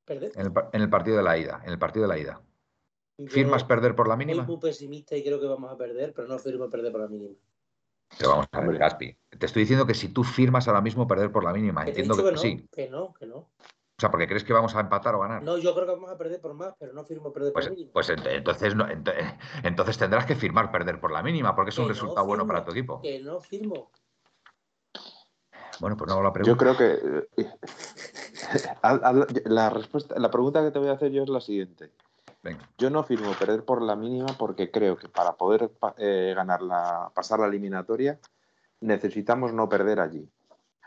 [0.05, 0.31] Perder.
[0.35, 1.61] En el, par- en el partido de la ida.
[1.65, 2.41] En el partido de la ida.
[3.19, 4.43] Yo ¿Firmas perder por la soy mínima?
[4.43, 7.35] muy pesimista y creo que vamos a perder, pero no firmo perder por la mínima.
[8.18, 8.78] Pero vamos a ver.
[8.78, 9.16] Gaspi.
[9.38, 12.16] Te estoy diciendo que si tú firmas ahora mismo perder por la mínima, Que entiendo
[12.16, 12.68] dicho que, que no, sí.
[12.72, 13.36] que no, que no.
[13.38, 15.42] O sea, porque crees que vamos a empatar o ganar.
[15.42, 17.72] No, yo creo que vamos a perder por más, pero no firmo perder Pues, por
[17.74, 17.94] la mínima.
[17.94, 19.12] pues ent- entonces, no, ent-
[19.64, 22.64] entonces tendrás que firmar perder por la mínima, porque es un no resultado bueno para
[22.64, 23.02] tu equipo.
[23.02, 23.92] Que no firmo.
[25.80, 26.52] Bueno, pues no hago la pregunta.
[26.52, 27.54] Yo creo que eh,
[29.46, 31.92] la respuesta, la pregunta que te voy a hacer yo es la siguiente.
[32.78, 37.11] Yo no firmo perder por la mínima porque creo que para poder eh, ganar la,
[37.14, 38.19] pasar la eliminatoria
[38.82, 40.30] necesitamos no perder allí.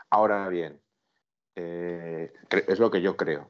[0.09, 0.79] Ahora bien,
[1.55, 2.31] eh,
[2.67, 3.49] es lo que yo creo,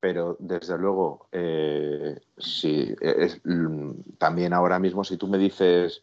[0.00, 6.02] pero desde luego, eh, si es- mm, también ahora mismo si tú me dices,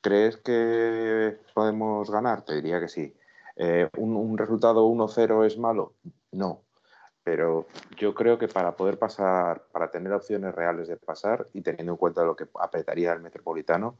[0.00, 2.42] ¿crees que podemos ganar?
[2.42, 3.14] Te diría que sí.
[3.56, 5.94] Eh, un, un resultado 1-0 es malo?
[6.32, 6.62] No.
[7.24, 11.92] Pero yo creo que para poder pasar, para tener opciones reales de pasar y teniendo
[11.92, 13.96] en cuenta lo que apretaría el Metropolitano,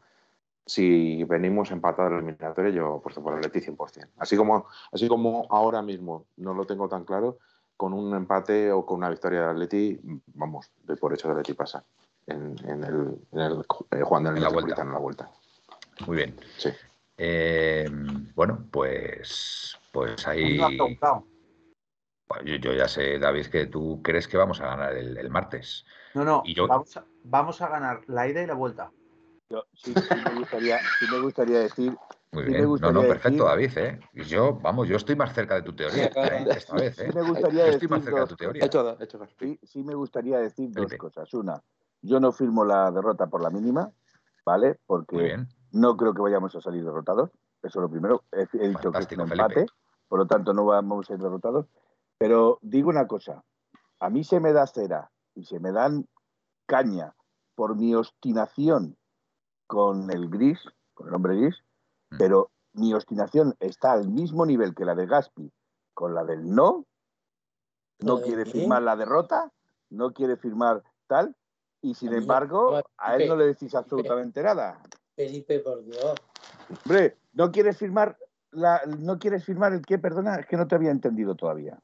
[0.66, 4.08] si venimos empatados en la eliminatoria, yo apuesto por el Atleti 100%.
[4.18, 7.38] Así como, así como ahora mismo no lo tengo tan claro,
[7.76, 10.00] con un empate o con una victoria del Atleti,
[10.34, 11.84] vamos, doy por hecho el Atleti pasa
[12.26, 15.30] en, en el, en el eh, jugando en el En la Metropolitano en la vuelta.
[16.06, 16.36] Muy bien.
[16.56, 16.70] Sí.
[17.18, 17.88] Eh,
[18.34, 20.58] bueno, pues, pues ahí.
[21.00, 21.26] No.
[22.28, 25.30] Bueno, yo, yo ya sé, David, que tú crees que vamos a ganar el, el
[25.30, 25.84] martes.
[26.14, 28.92] No, no, Y yo- vamos, a, vamos a ganar la ida y la vuelta.
[29.50, 31.96] Yo sí, sí me gustaría, sí me gustaría decir,
[32.32, 32.74] Muy Sí, me bien.
[32.80, 34.00] No, no, perfecto, David, ¿eh?
[34.14, 36.46] Yo, vamos, yo estoy más cerca de tu teoría, ¿eh?
[36.56, 37.08] esta vez, ¿eh?
[37.10, 38.46] sí me gustaría Yo estoy más decir cerca de dos tu cosas.
[38.46, 38.64] teoría.
[38.64, 39.46] Hecho, hecho Gaspi.
[39.46, 40.98] Sí, sí me gustaría decir dos Felipe.
[40.98, 41.34] cosas.
[41.34, 41.62] Una,
[42.02, 43.92] yo no firmo la derrota por la mínima,
[44.44, 44.78] ¿vale?
[44.86, 45.38] Porque
[45.72, 47.30] no creo que vayamos a salir derrotados.
[47.62, 48.24] Eso es lo primero.
[48.32, 49.72] He, he dicho que es un empate, Felipe.
[50.08, 51.66] por lo tanto no vamos a ir derrotados.
[52.18, 53.44] Pero digo una cosa,
[54.00, 56.06] a mí se me da cera y se me dan
[56.66, 57.14] caña
[57.54, 58.96] por mi obstinación
[59.66, 60.58] con el gris,
[60.94, 61.64] con el hombre gris,
[62.14, 62.18] Mm.
[62.18, 65.50] pero mi obstinación está al mismo nivel que la de Gaspi
[65.92, 66.84] con la del no.
[68.00, 69.52] No ¿La de quiere firmar la derrota,
[69.90, 71.36] no quiere firmar tal,
[71.80, 74.80] y sin embargo, a él no le decís absolutamente nada.
[75.14, 76.14] Felipe, por Dios.
[76.84, 78.16] Hombre, no quiere firmar
[78.50, 81.78] la, no quieres firmar el qué, perdona, es que no te había entendido todavía.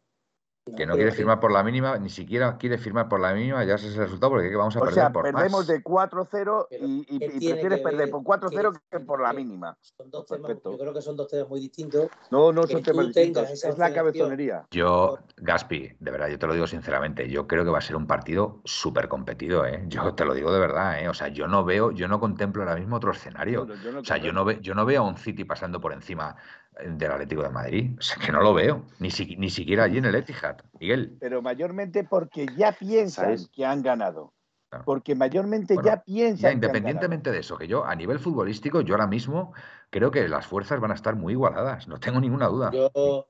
[0.77, 3.77] Que no quiere firmar por la mínima, ni siquiera quiere firmar por la mínima, ya
[3.79, 5.67] sé el resultado porque vamos a O perder sea, por perdemos más.
[5.67, 9.01] de 4-0 Pero, y, y- ¿qué y tiene prefieres que perder por 4-0 ¿Qué- que
[9.01, 9.77] por la mínima.
[9.81, 10.71] Son dos Perfecto.
[10.71, 12.09] temas, yo creo que son dos temas muy distintos.
[12.31, 14.67] No, no son temas distintos, es la cabezonería.
[14.71, 17.97] Yo, Gaspi, de verdad, yo te lo digo sinceramente, yo creo que va a ser
[17.97, 19.83] un partido súper competido, ¿eh?
[19.89, 21.09] Yo te lo digo de verdad, ¿eh?
[21.09, 23.67] O sea, yo no veo, yo no contemplo ahora mismo otro escenario.
[23.67, 25.81] Bueno, yo no O sea, yo no, ve, yo no veo a un City pasando
[25.81, 26.37] por encima
[26.85, 27.91] del Atlético de Madrid.
[27.99, 28.85] O sea, que no lo veo.
[28.99, 30.59] Ni, si- ni siquiera allí en el Etihad.
[30.79, 31.17] Miguel.
[31.21, 33.49] Pero mayormente porque ya piensan ¿Sabes?
[33.53, 34.33] que han ganado.
[34.69, 34.85] Claro.
[34.85, 38.19] Porque mayormente Bueno, ya piensan Ya, que han independientemente de eso, que yo a nivel
[38.21, 39.53] futbolístico, yo ahora mismo
[39.91, 41.89] creo que las fuerzas van a estar muy igualadas.
[41.89, 42.71] No tengo ninguna duda.
[42.73, 43.29] Yo,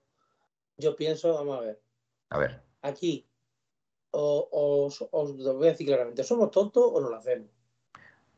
[0.77, 1.83] yo pienso, vamos a ver,
[2.29, 3.27] A ver, aquí
[4.13, 4.49] o-
[4.87, 7.49] os, os lo voy a decir claramente, ¿somos tontos o no lo hacemos?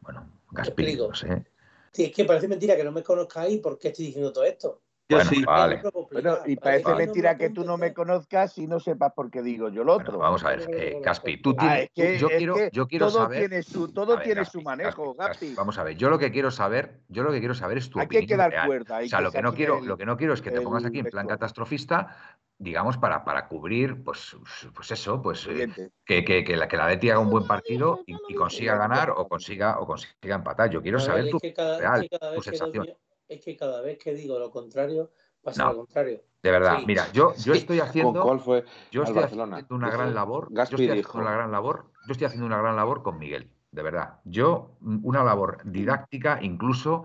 [0.00, 1.08] bueno, Gaspi, explico.
[1.08, 1.44] no sé.
[1.92, 4.80] Sí, es que parece mentira que no me conozcáis por qué estoy diciendo todo esto.
[5.08, 5.44] Yo Bueno, sí.
[5.44, 5.82] vale.
[6.10, 9.30] Bueno, y parece que mentira me que tú no me conozcas y no sepas por
[9.30, 10.18] qué digo yo lo Bueno, otro.
[10.18, 11.12] vamos a ver, que eh, lo
[11.42, 11.56] tú conozco.
[11.58, 13.38] Ah, tienes, es que, yo es quiero, que yo quiero todo saber.
[13.40, 15.54] tiene su, todo ver, tiene Gaspi, su manejo, Gaspi, Gaspi.
[15.56, 17.98] Vamos a ver, yo lo que quiero saber, yo lo que quiero saber es tu
[17.98, 18.66] Hay que opinión quedar real.
[18.68, 18.94] cuerda.
[18.94, 20.50] O hay sea, que lo que no quiero, el- lo que no quiero es que
[20.50, 21.28] te pongas aquí en plan vestuario.
[21.28, 24.36] catastrofista, digamos, para, para cubrir, pues,
[24.74, 25.68] pues eso, pues eh,
[26.06, 29.10] que, que, que la que la Leti haga un buen partido y, y consiga ganar
[29.10, 30.70] o consiga o consiga empatar.
[30.70, 32.86] Yo quiero ver, saber tu que cada, real, que tu que sensación.
[33.34, 35.70] Es que cada vez que digo lo contrario, pasa No.
[35.70, 36.22] lo contrario.
[36.42, 36.86] De verdad, Sí.
[36.86, 38.64] mira, yo, yo Sí, estoy ¿Con haciendo, cuál fue?
[38.90, 39.56] yo estoy Barcelona.
[39.56, 42.46] haciendo una gran labor, yo Gaspi estoy dijo- haciendo una gran labor, yo estoy haciendo
[42.46, 44.20] una gran labor con Miguel, de verdad.
[44.24, 47.04] Yo, mm, una labor didáctica, incluso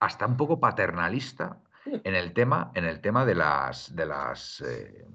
[0.00, 5.06] hasta un poco paternalista en el tema, en el tema de las, de las, eh,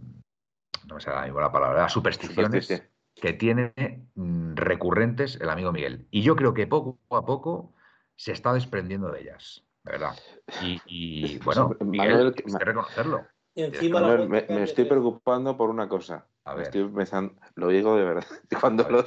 [0.87, 2.89] no me sale la palabra, las supersticiones Superstición.
[3.15, 3.73] que tiene
[4.15, 6.07] mm, recurrentes el amigo Miguel.
[6.09, 7.73] Y yo creo que poco a poco
[8.15, 10.15] se está desprendiendo de ellas, de verdad.
[10.61, 13.25] Y, y, bueno, Miguel, Manuel, tienes que reconocerlo.
[13.55, 16.27] Y encima me, estoy preocupando por una cosa.
[16.43, 16.65] A ver.
[16.65, 18.25] estoy pensando, lo digo de verdad.
[18.61, 19.03] Cuando lo,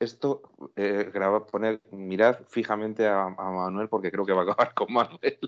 [0.00, 0.42] esto
[0.74, 4.92] eh, graba, poner, mirad fijamente a, a Manuel porque creo que va a acabar con
[4.92, 5.38] Manuel.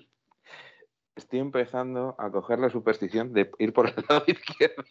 [1.17, 4.85] Estoy empezando a coger la superstición de ir por el lado izquierdo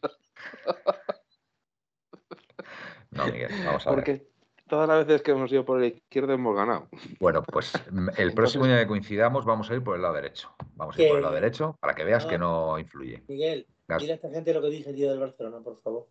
[3.11, 4.27] No, Miguel, vamos a ver.
[4.67, 6.87] Todas las veces que hemos ido por el izquierdo hemos ganado.
[7.19, 10.53] Bueno, pues mm, el próximo día que coincidamos vamos a ir por el lado derecho.
[10.75, 12.39] Vamos a ir por el lado derecho para que veas que Ah.
[12.39, 13.23] no influye.
[13.27, 13.67] Miguel,
[13.99, 16.07] dile a esta gente lo que dije el día del Barcelona, por favor.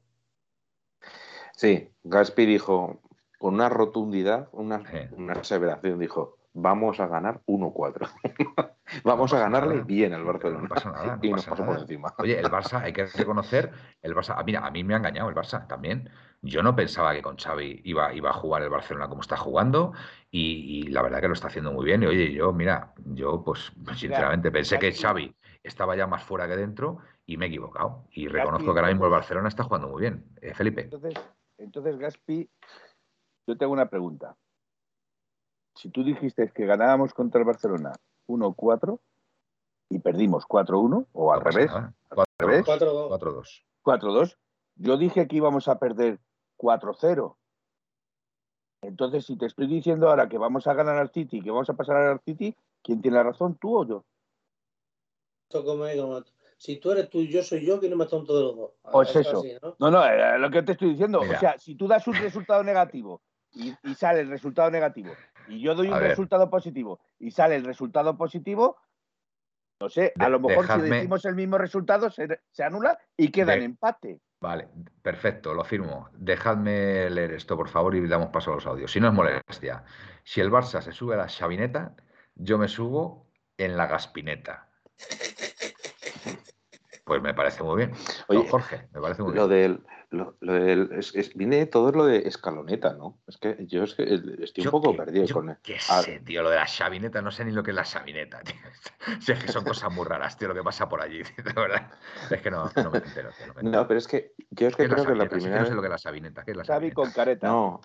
[1.56, 3.00] Sí, Gaspi dijo
[3.38, 4.98] con una rotundidad, una, Sí.
[5.16, 8.08] una aseveración, dijo, vamos a ganar 1-4.
[9.04, 9.86] vamos No a ganarle nada.
[9.86, 10.62] bien al Barcelona.
[10.62, 11.74] No pasa nada, no y nos pasa pasó nada.
[11.74, 12.14] por encima.
[12.18, 13.70] Oye, el Barça, hay que reconocer,
[14.02, 16.08] el Barça, ah, mira, a mí me ha engañado el Barça también.
[16.44, 19.92] Yo no pensaba que con Xavi iba, iba a jugar el Barcelona como está jugando
[20.30, 22.02] y, y la verdad que lo está haciendo muy bien.
[22.02, 26.56] Y oye, yo, mira, yo pues sinceramente pensé que Xavi estaba ya más fuera que
[26.56, 28.04] dentro y me he equivocado.
[28.10, 30.24] Y Gaspi, reconozco que ahora mismo el Barcelona está jugando muy bien.
[30.42, 30.82] Eh, Felipe.
[30.82, 31.14] Entonces,
[31.56, 32.50] entonces, Gaspi,
[33.46, 34.36] yo tengo una pregunta.
[35.74, 37.92] Si tú dijiste que ganábamos contra el Barcelona
[38.28, 39.00] 1-4
[39.88, 41.94] y perdimos 4-1, o al no revés, nada.
[42.10, 43.18] al revés, 4-2.
[43.18, 43.64] 4-2.
[43.82, 44.36] 4-2,
[44.76, 46.20] yo dije que íbamos a perder
[46.56, 47.36] 4-0.
[48.82, 51.74] Entonces, si te estoy diciendo ahora que vamos a ganar al City, que vamos a
[51.74, 54.04] pasar al City, ¿quién tiene la razón, tú o yo?
[56.58, 58.70] Si tú eres tú y yo soy yo, ¿quién es más tonto de los dos?
[58.90, 59.38] Pues eso.
[59.38, 59.76] así, ¿no?
[59.78, 61.20] No, no, eh, lo que te estoy diciendo.
[61.20, 61.36] Mira.
[61.36, 63.22] O sea, si tú das un resultado negativo
[63.52, 65.16] y, y sale el resultado negativo,
[65.46, 66.10] y yo doy A un ver.
[66.10, 68.76] resultado positivo y sale el resultado positivo,
[69.80, 73.30] no sé, a De- lo mejor si decimos el mismo resultado se, se anula y
[73.30, 74.20] queda en empate.
[74.44, 74.68] Vale,
[75.00, 76.10] perfecto, lo firmo.
[76.12, 78.92] Dejadme leer esto, por favor, y damos paso a los audios.
[78.92, 79.84] Si no es molestia,
[80.22, 81.96] si el Barça se sube a la chavineta,
[82.34, 84.68] yo me subo en la gaspineta.
[87.04, 87.92] Pues me parece muy bien.
[88.28, 89.60] Oye, Jorge, me parece muy Lo bien.
[89.60, 93.18] del, lo, lo del es, es- viene todo lo de escaloneta, ¿no?
[93.26, 94.04] Es que yo es que
[94.40, 95.56] estoy un poco perdido yo con él.
[95.62, 96.00] qué Ah.
[96.02, 98.54] sé, tío, lo de la chavineta, no sé ni lo que es la chavineta, tío.
[99.20, 101.90] Si es que son cosas muy raras, tío, lo que pasa por allí, de verdad.
[102.30, 103.82] Es que no, no me entero, tío, no me entero.
[103.82, 105.66] No, pero es que yo es ¿Qué que es la creo que la primera no
[105.66, 106.42] sé lo que es la chavineta.
[106.44, 107.46] ¿Qué es la Xavi con careta.
[107.46, 107.82] No,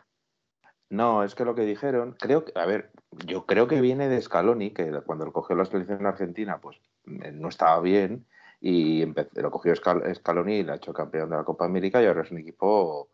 [0.90, 2.92] no, es que lo que dijeron, creo que, a ver,
[3.26, 7.32] yo creo que viene de Scaloni, que cuando lo cogió la selección argentina, pues eh,
[7.34, 8.26] no estaba bien,
[8.62, 9.06] y
[9.36, 12.24] lo cogió Scal- Scaloni y la ha hecho campeón de la Copa América, y ahora
[12.24, 13.10] es un equipo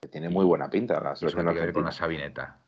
[0.00, 2.60] que tiene muy buena pinta, la ¿Y eso tiene que ver con la chavineta?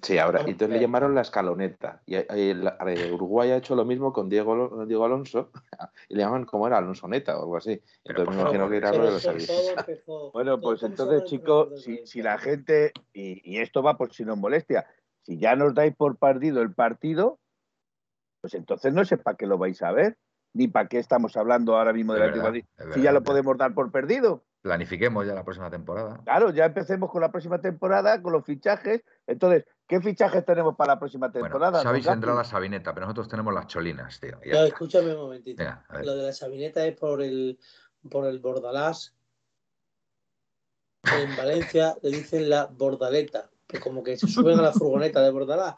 [0.00, 2.02] Sí, ahora, y entonces le llamaron la escaloneta.
[2.06, 5.50] Y eh, el- eh, Uruguay ha hecho lo mismo con Diego, Diego Alonso,
[6.08, 7.80] y le llaman como era Alonsoneta o algo así.
[8.02, 9.26] Pero, Entonces me imagino que era algo de los
[10.32, 14.38] Bueno, pues entonces, chicos, si, si la gente, y, y esto va por si nos
[14.38, 14.86] molestia,
[15.20, 17.38] si ya nos dais por perdido el partido,
[18.40, 20.16] pues entonces no sé para qué lo vais a ver.
[20.54, 22.64] Ni para qué estamos hablando ahora mismo del Atlético Madrid.
[22.94, 24.44] Si ya lo podemos dar por perdido.
[24.62, 26.20] Planifiquemos ya la próxima temporada.
[26.24, 29.02] Claro, ya empecemos con la próxima temporada, con los fichajes.
[29.26, 31.82] Entonces, ¿qué fichajes tenemos para la próxima Bueno, temporada?
[31.82, 32.06] Don Gapi?
[32.08, 34.38] vendrá la sabineta, pero nosotros tenemos las cholinas, tío.
[34.44, 35.64] ya No, escúchame un momentito.
[36.02, 37.58] Lo de la sabineta es por el,
[38.08, 39.16] por el bordalás.
[41.02, 45.30] En Valencia le dicen la bordaleta, que como que se suben a la furgoneta de
[45.30, 45.74] bordalás.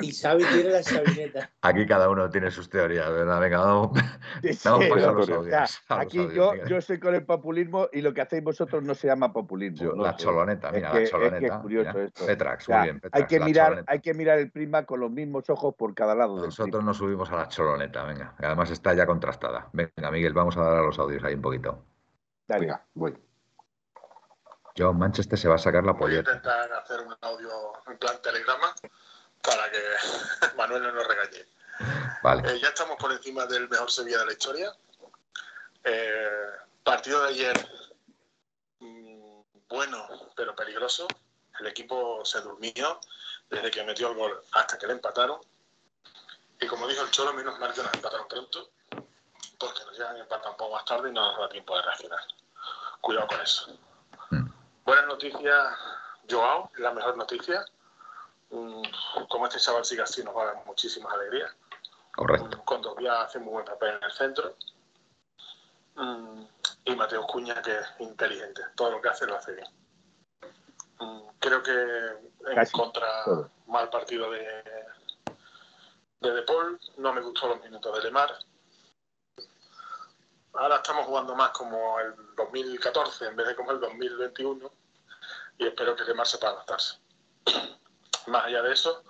[0.00, 1.50] Y Xavi tiene la sabineta.
[1.62, 3.40] Aquí cada uno tiene sus teorías, ¿verdad?
[3.40, 3.98] Venga, vamos,
[4.42, 4.92] Sí, vamos sí.
[4.92, 5.54] a los O sea, audios.
[5.88, 6.68] los aquí audios, yo, Miguel.
[6.68, 9.78] yo estoy con el populismo y lo que hacéis vosotros no se llama populismo.
[9.78, 11.60] Yo- no la choloneta, mira, que- la es que es choloneta.
[11.62, 12.04] curioso mira.
[12.04, 12.26] esto.
[12.26, 13.22] Petrax, O sea, muy bien, Petrax.
[13.22, 13.92] hay, que mirar, choloneta.
[13.92, 16.84] hay que mirar el prisma con los mismos ojos por cada lado del Nosotros prisma.
[16.86, 18.34] nos subimos a la choloneta, venga.
[18.38, 19.68] Además está ya contrastada.
[19.72, 21.84] Venga, Miguel, vamos a dar a los audios ahí un poquito.
[22.46, 22.60] Dale.
[22.66, 23.14] Venga, voy.
[24.78, 26.30] John Manchester se va a sacar la Voy a polleta.
[26.36, 28.72] intentar hacer un audio en plan telegrama
[29.42, 29.82] para que
[30.56, 31.46] Manuel no nos regañe.
[32.22, 32.52] Vale.
[32.52, 34.72] Eh, ya estamos por encima del mejor Sevilla de la historia.
[35.84, 36.50] Eh,
[36.84, 37.70] partido de ayer,
[38.80, 40.06] mm, bueno,
[40.36, 41.06] pero peligroso.
[41.60, 43.00] El equipo se durmió
[43.50, 45.40] desde que metió el gol hasta que le empataron.
[46.60, 48.70] Y como dijo el Cholo, menos mal que nos empataron pronto,
[49.58, 51.82] porque nos llegan a empatar un poco más tarde y no nos da tiempo de
[51.82, 52.20] reaccionar.
[53.00, 53.78] Cuidado con eso.
[54.88, 54.90] Mm.
[54.90, 55.76] Buenas noticias,
[56.30, 57.62] Joao, la mejor noticia.
[58.50, 58.82] Mm,
[59.28, 61.54] Como este chaval sigue así, nos va a dar muchísimas alegrías.
[62.14, 62.64] Correcto.
[62.64, 64.56] Con Dobia hace muy buen papel en el centro.
[65.94, 66.42] Mm,
[66.86, 68.62] Y Mateo Cuña, que es inteligente.
[68.76, 69.66] Todo lo que hace lo hace bien.
[71.00, 73.06] Mm, Creo que en Casi contra
[73.66, 74.40] mal partido de,
[76.20, 76.80] de De Paul.
[76.96, 78.30] No me gustó los minutos de Lemar.
[80.54, 84.77] Ahora estamos jugando más como el 2014 en vez de como el 2021.
[85.58, 86.98] Y espero que Lemar sepa adaptarse.
[88.26, 89.02] Más allá de eso,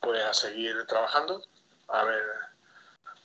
[0.00, 1.42] pues a seguir trabajando,
[1.88, 2.24] a ver,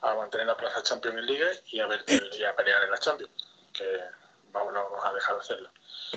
[0.02, 3.32] a mantener la plaza Champions League y a ver y a pelear en la Champions,
[3.72, 4.00] que
[4.52, 5.70] vamos, no vamos a dejar de hacerlo.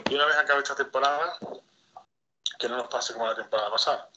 [0.10, 1.38] Y una vez acabe esta temporada,
[2.60, 4.10] que no nos pase como la temporada pasada.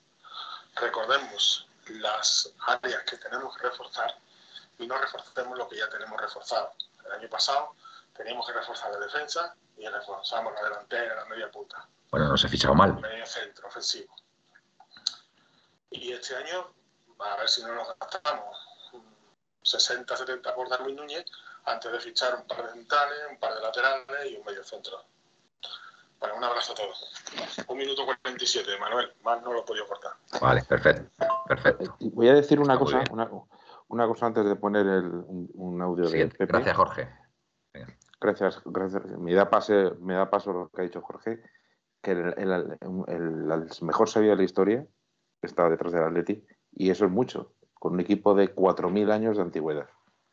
[0.77, 4.15] Recordemos las áreas que tenemos que reforzar
[4.79, 6.73] y no reforcemos lo que ya tenemos reforzado.
[7.07, 7.75] El año pasado
[8.15, 12.47] teníamos que reforzar la defensa y reforzamos la delantera, la media punta Bueno, no se
[12.47, 12.95] ha fichado mal.
[13.01, 14.15] medio centro ofensivo.
[15.91, 16.73] Y este año,
[17.21, 18.57] a ver si no nos gastamos
[19.63, 21.25] 60, 70 por Darwin Núñez
[21.67, 25.05] antes de fichar un par de centrales, un par de laterales y un medio centro.
[26.19, 27.13] Bueno, un abrazo a todos.
[27.69, 29.13] Un minuto 47, Manuel.
[29.23, 30.13] Más no lo he podido cortar.
[30.41, 31.11] Vale, perfecto.
[31.47, 31.97] Perfecto.
[32.01, 33.29] Voy a decir una Está cosa, una,
[33.89, 36.37] una cosa antes de poner el- un, un audio de Siguiente.
[36.39, 36.53] Pepe.
[36.53, 37.24] Gracias, Jorge.
[38.25, 39.05] Gracias, gracias.
[39.19, 41.43] Me da, pase, me da paso lo que ha dicho Jorge,
[42.03, 44.87] que el, el- el- el mejor Sevilla de la historia
[45.43, 46.43] está detrás del Atleti,
[46.73, 49.89] y eso es mucho, con un equipo de 4.000 años de antigüedad.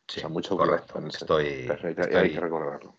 [0.07, 0.93] Sí, O sea, mucho correcto.
[0.93, 1.25] cuidado con eso.
[1.25, 2.95] Estoy, Hay que- hay estoy, que recordarlo.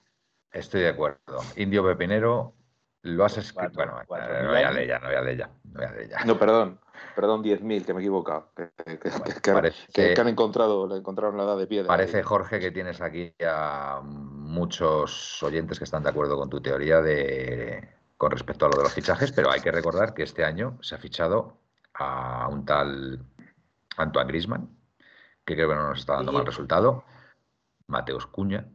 [0.52, 1.18] estoy de acuerdo.
[1.56, 2.54] Indio Pepinero,
[3.02, 3.72] lo has escrito.
[3.74, 5.46] Bueno, eh, no voy a leer ya, no voy a leer ya.
[5.64, 6.24] No voy a leer ya.
[6.24, 6.78] No, perdón,
[7.16, 8.50] perdón, 10.000, que me he equivocado.
[8.54, 9.10] Que, que- que-
[9.42, 11.88] que- Parece- que- que han encontrado, le encontraron la edad de piedra.
[11.88, 14.00] Parece, Jorge, que tienes aquí a
[14.52, 18.84] muchos oyentes que están de acuerdo con tu teoría de con respecto a lo de
[18.84, 21.58] los fichajes, pero hay que recordar que este año se ha fichado
[21.94, 23.18] a un tal
[23.96, 24.68] Antoine Grisman,
[25.44, 26.36] que creo que no nos está dando Sí.
[26.36, 27.04] mal resultado.
[27.88, 28.68] Mateus Cuña,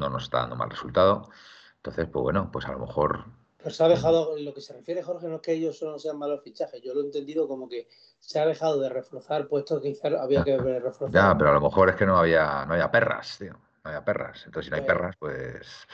[0.00, 1.28] no nos está dando mal resultado.
[1.76, 3.26] Entonces, pues bueno, pues a lo mejor
[3.58, 5.98] Pero se ha dejado, en lo que se refiere Jorge, no es que ellos no
[5.98, 7.88] sean malos fichajes, yo lo he entendido como que
[8.18, 11.10] se ha dejado de reforzar puestos que quizás había que reforzar.
[11.10, 13.58] Ya, pero a lo mejor es que no había, no había perras, tío.
[13.84, 14.42] No había perras.
[14.46, 15.86] Entonces, si no hay perras, pues,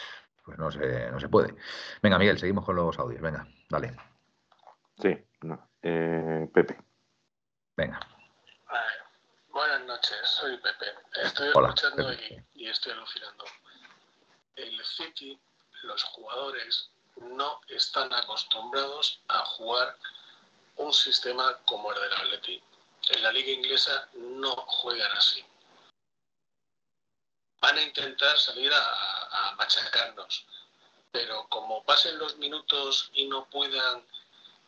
[0.45, 1.55] pues no se, no se puede.
[2.01, 3.21] Venga, Miguel, seguimos con los audios.
[3.21, 3.97] Venga, dale.
[5.03, 5.71] Sí, no.
[5.83, 6.79] Eh, Pepe.
[7.77, 7.99] Venga.
[9.49, 10.87] Buenas noches, soy Pepe.
[11.25, 12.45] Estoy Hola, escuchando Pepe.
[12.55, 13.45] y, y estoy alucinando.
[14.55, 15.41] El City,
[15.83, 19.97] los jugadores no están acostumbrados a jugar
[20.77, 22.63] un sistema como el del Atleti.
[23.17, 25.45] En la liga inglesa no juegan así.
[27.61, 30.47] Van a intentar salir a, a machacarnos,
[31.13, 34.03] pero como pasen los minutos y no puedan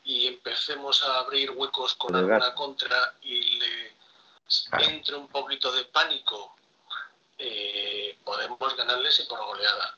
[0.04, 2.34] y empecemos a abrir huecos con Verdad.
[2.34, 3.92] alguna contra y le
[4.68, 4.84] Claro.
[4.84, 6.54] entre un poquito de pánico,
[7.38, 9.96] eh, podemos ganarles y por goleada.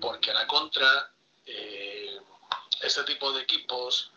[0.00, 1.10] Porque a la contra,
[1.44, 2.20] eh,
[2.82, 4.12] este tipo de equipos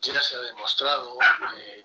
[0.00, 1.18] ya se ha demostrado,
[1.58, 1.82] eh,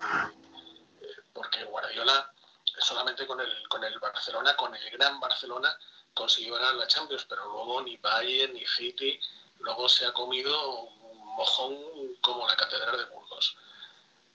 [1.02, 2.32] eh, porque Guardiola
[2.78, 5.76] solamente con el, con el Barcelona, con el gran Barcelona,
[6.12, 9.18] consiguió ganar la Champions, pero luego ni Bayern ni City,
[9.58, 11.76] luego se ha comido un mojón
[12.20, 13.56] como la Catedral de Burgos.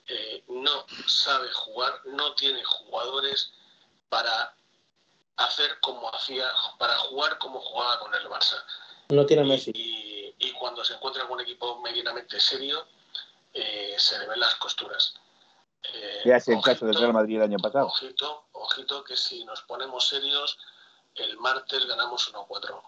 [0.06, 3.52] Eh, no sabe jugar, no tiene jugadores
[4.08, 4.54] para
[5.36, 6.46] hacer como hacía,
[6.78, 8.62] para jugar como jugaba con el Barça.
[9.08, 9.70] No tiene Messi.
[9.74, 12.86] Y, y cuando se encuentra con un equipo medianamente serio,
[13.52, 15.14] eh, se le ven las costuras.
[15.82, 17.86] Eh, Ya es el ojito- caso del Real Madrid el año pasado.
[17.86, 20.58] Ojito, ojito, que si nos ponemos serios,
[21.14, 22.82] el martes ganamos 1-4.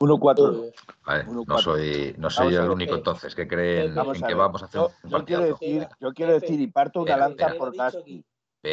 [0.00, 0.72] 1-4.
[1.04, 4.24] Vale, no soy, no soy a el único eh, entonces que cree en, vamos en
[4.24, 7.00] a que vamos a hacer Yo, un yo quiero decir, yo quiero decir y parto
[7.02, 7.58] una lanza espera.
[7.58, 8.24] por Gaspi.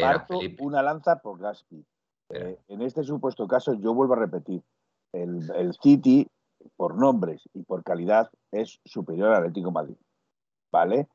[0.01, 0.63] Parto Felipe.
[0.63, 1.83] una lanza por Gaspi.
[2.29, 4.61] Eh, en este supuesto caso, yo vuelvo a repetir,
[5.13, 6.27] el, el City,
[6.75, 9.97] por nombres y por calidad, es superior al Atlético de Madrid.
[10.71, 11.07] ¿Vale?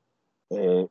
[0.50, 0.88] Eh,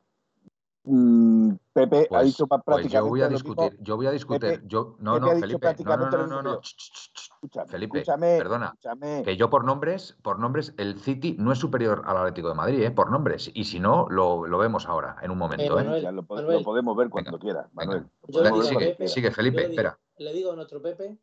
[0.84, 4.10] mm, Pepe ha Pues, dicho pa- pues yo voy a prácticamente discutir, yo voy a
[4.10, 6.60] discutir, Pepe- yo, no, Pepe no, Felipe, no, no, prácticamente no, no, no.
[6.60, 9.22] Escúchame, Felipe, escúchame, perdona, escúchame.
[9.24, 12.82] que yo por nombres, por nombres, el City no es superior al Atlético de Madrid,
[12.82, 12.90] ¿eh?
[12.90, 15.84] por nombres, y si no, lo, lo vemos ahora, en un momento, Eh, ¿eh?
[15.84, 16.56] Manuel, Ya lo, po- Manuel.
[16.58, 18.06] lo podemos ver cuando Venga, quiera, Manuel.
[18.28, 19.98] Yo sigue, Pepe, sigue, Felipe, yo le digo, espera.
[20.18, 21.18] le digo a nuestro Pepe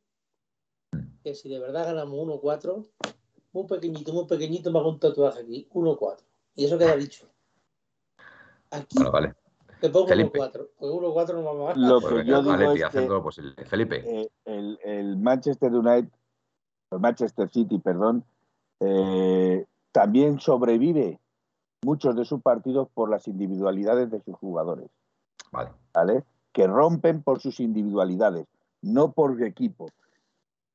[1.23, 2.88] que si de verdad ganamos 1-4,
[3.51, 6.23] muy pequeñito, muy pequeñito, me hago un tatuaje aquí, 1-4.
[6.55, 7.27] Y eso queda dicho.
[8.71, 9.35] Aquí Bueno, vale.
[9.79, 10.39] Te pongo Felipe.
[10.39, 11.75] 1-4, porque 1-4 no vamos a.
[11.75, 13.53] Lo que yo digo es todo que lo posible.
[13.65, 16.11] Felipe, eh, el, el Manchester United,
[16.91, 18.23] el Manchester City, perdón,
[18.79, 21.19] eh, también sobrevive
[21.83, 24.89] muchos de sus partidos por las individualidades de sus jugadores,
[25.51, 25.71] vale.
[25.93, 26.23] ¿vale?
[26.51, 28.45] Que rompen por sus individualidades,
[28.81, 29.87] no por equipo.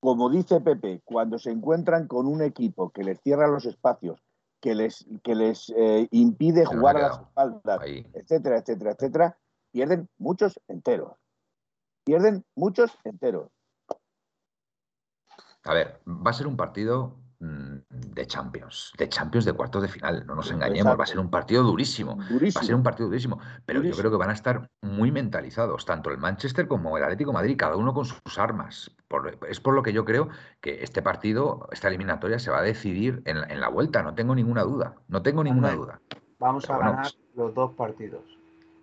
[0.00, 4.20] Como dice Pepe, cuando se encuentran con un equipo que les cierra los espacios,
[4.62, 8.06] que les, que les eh, impide jugar a las espaldas, Ahí.
[8.14, 9.38] etcétera, etcétera, etcétera,
[9.72, 11.18] pierden muchos enteros.
[12.04, 13.50] Pierden muchos enteros.
[15.64, 20.24] A ver, va a ser un partido de Champions, de Champions de cuartos de final,
[20.26, 22.16] no nos engañemos, va a ser un partido durísimo.
[22.18, 25.84] Va a ser un partido durísimo, pero yo creo que van a estar muy mentalizados,
[25.84, 28.94] tanto el Manchester como el Atlético de Madrid, cada uno con sus armas.
[29.08, 30.28] Por- es por lo que yo creo
[30.60, 34.14] que este partido, esta eliminatoria, se va a decidir en, la- en la vuelta, no
[34.14, 36.00] tengo ninguna duda, no tengo ninguna duda.
[36.38, 38.22] Vamos Pero a bueno, ganar los dos partidos.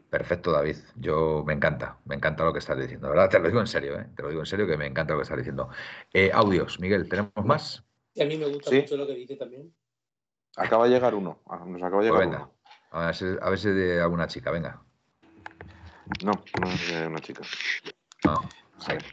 [0.10, 0.78] Perfecto, David.
[0.96, 3.10] Yo me encanta, me encanta lo que estás diciendo.
[3.10, 4.10] Verdad, te lo digo en serio, ¿eh?
[4.16, 5.70] Te lo digo en serio que me encanta lo que estás diciendo.
[6.14, 7.86] Eh, audios, Miguel, ¿tenemos más?
[8.14, 8.82] Y a mí me gusta Sí.
[8.82, 9.74] mucho lo que dice también.
[10.58, 11.42] Acaba de llegar uno.
[11.48, 12.38] Ah, Nos acaba de Pues llegar venga.
[12.44, 12.54] uno.
[12.92, 14.82] A ver, si, a ver si de alguna chica, venga.
[16.24, 17.44] No, no es de una chica.
[18.26, 18.34] No,
[18.88, 19.06] A ver.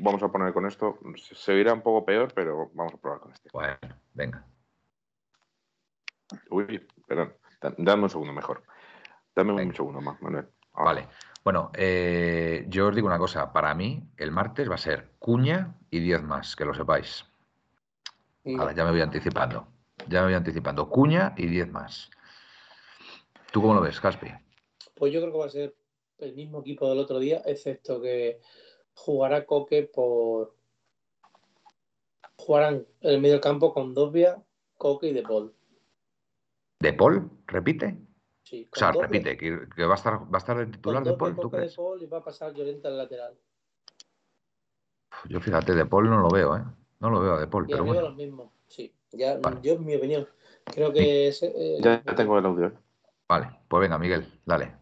[0.00, 0.98] Vamos a poner con esto.
[1.34, 3.50] Se, oirá un poco peor, pero vamos a probar con este.
[3.52, 3.76] bueno,
[4.14, 4.46] venga.
[6.50, 7.34] Uy, perdón.
[7.60, 8.62] Da- Dame un segundo mejor.
[9.34, 9.68] Dame Venga.
[9.68, 10.48] un segundo más, Manuel.
[10.72, 10.92] Ahora.
[10.94, 11.08] Vale.
[11.44, 13.52] Bueno, eh, yo os digo una cosa.
[13.52, 17.26] Para mí, el martes va a ser Cuña y 10 más, que lo sepáis.
[18.44, 19.68] Y Ahora, ya me voy anticipando.
[20.08, 20.88] Ya me voy anticipando.
[20.88, 22.10] Cuña y 10 más.
[23.52, 24.28] ¿Tú cómo lo ves, Caspi?
[24.96, 25.76] Pues yo creo que va a ser
[26.18, 28.40] el mismo equipo del otro día, excepto que
[28.94, 30.56] jugará Coque por.
[32.36, 34.42] Jugarán en el medio campo con Dobia,
[34.76, 35.54] Coque y De Paul.
[36.80, 37.30] ¿De Paul?
[37.46, 37.96] ¿Repite?
[38.42, 40.72] Sí, O sea, Dobia- repite, que, que va, a estar, va a estar de con
[40.72, 41.76] titular de Paul, ¿tú Coque, De crees?
[41.76, 43.38] Paul y va a pasar Llorente al lateral.
[45.28, 46.62] Yo fíjate, de Paul no lo veo, ¿eh?
[47.02, 48.02] No lo veo a de Paul, pero bueno.
[48.02, 48.52] los mismos.
[48.68, 49.58] Sí, ya, Vale.
[49.60, 50.28] yo, en mi opinión,
[50.64, 51.42] creo que es.
[51.42, 52.68] eh, Ya, ya tengo el audio.
[52.68, 52.72] ¿eh?
[53.26, 54.72] Vale, pues venga, Miguel, dale.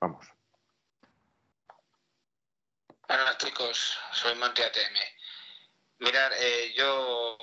[0.00, 0.26] Vamos.
[3.06, 4.96] Hola chicos, soy Monte ATM.
[5.98, 7.36] Mirad, eh, yo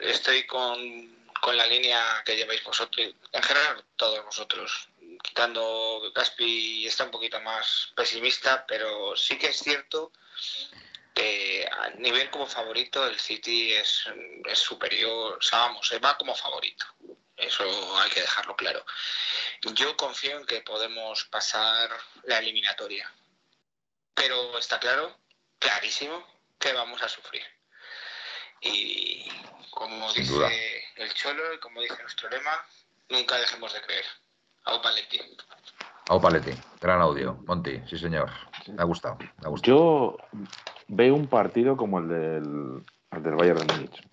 [0.00, 0.78] estoy con,
[1.42, 4.88] con la línea que lleváis vosotros, en general todos vosotros,
[5.22, 10.10] quitando que Caspi está un poquito más pesimista, pero sí que es cierto
[11.18, 14.04] que a nivel como favorito el City es,
[14.44, 16.86] es superior, o sea, vamos, se va como favorito.
[17.36, 17.64] Eso
[18.00, 18.84] hay que dejarlo claro.
[19.74, 21.90] Yo confío en que podemos pasar
[22.24, 23.12] la eliminatoria
[24.18, 25.16] pero está claro,
[25.58, 26.26] clarísimo,
[26.58, 27.42] que vamos a sufrir.
[28.60, 29.28] Y
[29.70, 30.50] como Sin dice duda.
[30.96, 32.66] el Cholo y como dice nuestro lema,
[33.08, 34.04] nunca dejemos de creer.
[34.64, 35.20] Aupa Leti.
[36.08, 37.34] Au Paletti, gran audio.
[37.46, 38.30] Monty, sí señor.
[38.76, 39.76] Me ha gustado, me ha gustado.
[39.76, 40.16] Yo
[40.88, 44.04] veo un partido como el del, el del Bayern de Múnich.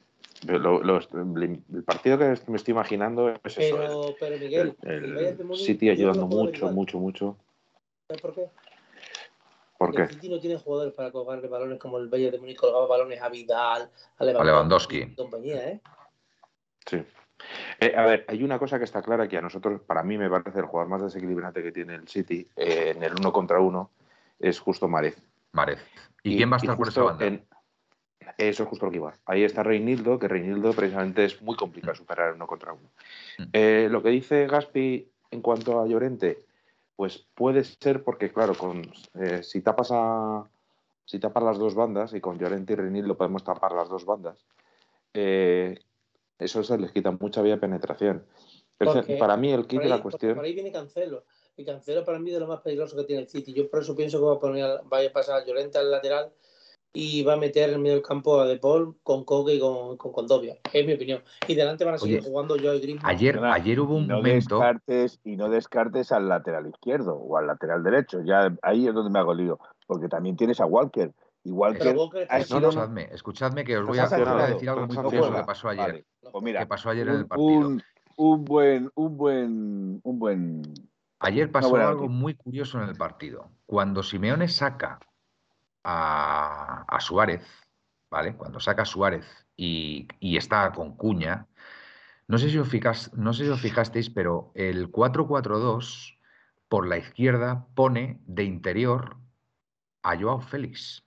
[0.47, 3.77] Lo- el partido que me estoy imaginando es eso.
[3.77, 7.37] Pero, pero Miguel, el, el Bayern de Múnich, City ayudando mucho, mucho, mucho.
[8.07, 8.41] ¿Sabes por qué?
[9.77, 10.03] ¿Por Porque qué?
[10.03, 13.21] el City no tiene jugadores para colgarle balones como el Bayern de Múnich colgaba balones
[13.21, 14.97] a Vidal, a Lewandowski, Lewandowski.
[14.97, 15.81] y compañía, ¿eh?
[16.85, 17.03] Sí.
[17.79, 20.29] Eh, a ver, hay una cosa que está clara que a nosotros, para mí, me
[20.29, 23.91] parece el jugador más desequilibrante que tiene el City eh, en el uno contra uno
[24.39, 25.17] es justo Marez.
[25.51, 25.79] Marez.
[26.23, 27.25] ¿Y, quién va a estar por esa banda?
[27.25, 27.45] en-
[28.37, 29.13] Eso es justo lo que iba.
[29.25, 32.89] Ahí está Reinildo, que Reinildo precisamente es muy complicado superar uno contra uno.
[33.37, 33.43] Mm.
[33.53, 36.45] Eh, lo que dice Gaspi en cuanto a Llorente,
[36.95, 38.81] pues puede ser porque, claro, con,
[39.13, 40.49] eh, si tapas a,
[41.05, 44.45] si tapas las dos bandas, y con Llorente y Renil podemos tapar las dos bandas,
[45.13, 45.79] eh,
[46.39, 48.25] eso se les quita mucha vía de penetración.
[48.77, 50.35] Porque para mí el kit de la cuestión...
[50.35, 51.23] Por ahí viene Cancelo.
[51.57, 53.53] Y Cancelo para mí es de lo más peligroso que tiene el City.
[53.53, 55.89] Yo por eso pienso que va a, poner, al- va a pasar a Llorente al
[55.89, 56.31] lateral
[56.93, 59.95] y va a meter en medio del campo a De Paul con Coque y con,
[59.97, 60.57] con Condovia.
[60.73, 61.21] Es mi opinión.
[61.47, 63.05] Y delante van a seguir Oye, jugando Joe y Griezmann.
[63.09, 64.59] Ayer, ayer hubo un no momento.
[64.59, 69.11] descartes y no descartes al lateral izquierdo o al lateral derecho ya ahí es donde
[69.11, 71.11] me hago lío porque también tienes a Walker
[71.43, 71.95] y Walker
[72.29, 75.43] ha sido Escuchadme, escuchadme que os voy a, voy a decir algo muy curioso que
[75.43, 75.85] pasó ayer.
[75.85, 77.45] Vale, pues mira, que pasó ayer en el partido.
[77.47, 77.83] un-
[78.17, 80.61] un buen un buen un buen
[81.19, 83.51] Ayer pasó algo muy curioso en el partido.
[83.65, 84.99] Cuando Simeone saca
[85.83, 87.45] a, a Suárez,
[88.09, 88.35] ¿vale?
[88.35, 89.25] Cuando saca a Suárez
[89.55, 91.47] y, y está con Cuña,
[92.27, 96.19] no sé si os fijas- no sé si os fijasteis, pero el 4-4-2
[96.67, 99.17] por la izquierda pone de interior
[100.03, 101.03] a Joao Félix.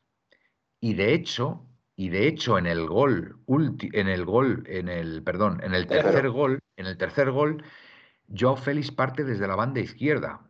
[0.80, 1.66] Y de hecho,
[1.97, 5.86] y de hecho en el gol, ulti- en el gol, en el, perdón, en el
[5.86, 7.64] tercer gol, en el tercer gol,
[8.36, 10.40] Joao Félix parte desde la banda izquierda.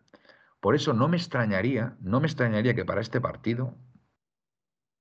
[0.60, 3.74] Por eso no me extrañaría, no me extrañaría que para este partido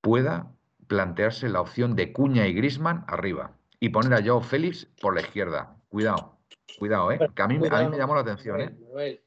[0.02, 0.54] pueda
[0.88, 5.22] plantearse la opción de Cuña y Grisman arriba y poner a Joao Félix por la
[5.22, 5.76] izquierda.
[5.90, 6.38] Cuidado,
[6.78, 7.20] cuidado, ¿eh?
[7.36, 8.70] Que a mí, a mí me llamó la atención, ¿eh?
[8.70, 9.22] Manuel,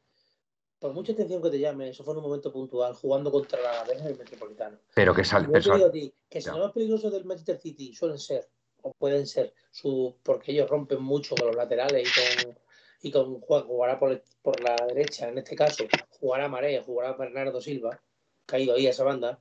[0.78, 3.70] por mucha atención que te llame, eso fue en un momento puntual, jugando contra la
[3.82, 4.78] Alavés en el Metropolitano.
[4.94, 6.52] Pero que Y sal, yo pero que si Ya.
[6.52, 8.48] lo más peligroso del Manchester City suelen ser,
[8.82, 12.58] o pueden ser, su, porque ellos rompen mucho con los laterales y con,
[13.02, 15.84] y con Juan jugará por, el- por la derecha, en este caso,
[16.20, 18.00] jugará Maré, jugará Bernardo Silva,
[18.46, 19.38] caído ahí a esa banda,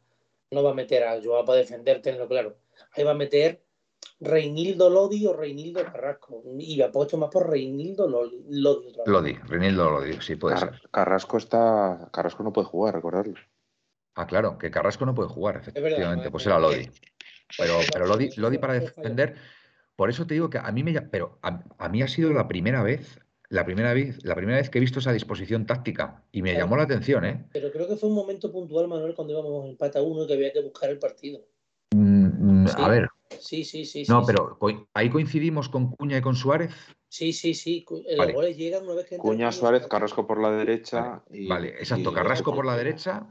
[0.52, 2.58] no va a meter a Joao para defender, tenlo claro.
[2.94, 3.62] Ahí va a meter
[4.22, 6.44] Reinildo Lodi o Reinildo Carrasco.
[6.58, 8.44] Y me apuesto más por Reinildo Lodi.
[9.06, 9.40] Lodi vez.
[9.92, 10.90] Lodi, sí puede Car- ser.
[10.90, 12.10] Carrasco está.
[12.12, 13.36] Carrasco no puede jugar, recordadlo.
[14.16, 16.90] Ah, claro, que Carrasco no puede jugar, efectivamente, verdad, pues era Lodi.
[17.58, 19.36] Pero, pero Lodi, Lodi para defender,
[19.96, 22.48] por eso te digo que a mí me pero a, a mí ha sido la
[22.48, 23.20] primera vez,
[23.50, 26.66] la primera vez, la primera vez que he visto esa disposición táctica y me Claro.
[26.66, 27.46] llamó la atención, ¿eh?
[27.52, 30.28] Pero creo que fue un momento puntual, Manuel, cuando íbamos en empate a uno y
[30.28, 31.42] que había que buscar el partido.
[31.96, 32.74] Mm, mm, Sí.
[32.78, 33.08] A ver,
[33.40, 34.04] Sí, sí, sí.
[34.08, 36.74] no, sí, pero co- ahí coincidimos con Cuña y con Suárez.
[37.08, 37.84] Sí, sí, sí.
[37.84, 38.34] cu- Los Vale.
[38.34, 41.24] goles llegan una vez que entra Cuña, Suárez, Carrasco por la derecha.
[41.32, 43.28] y, Vale, exacto, y- Carrasco por la derecha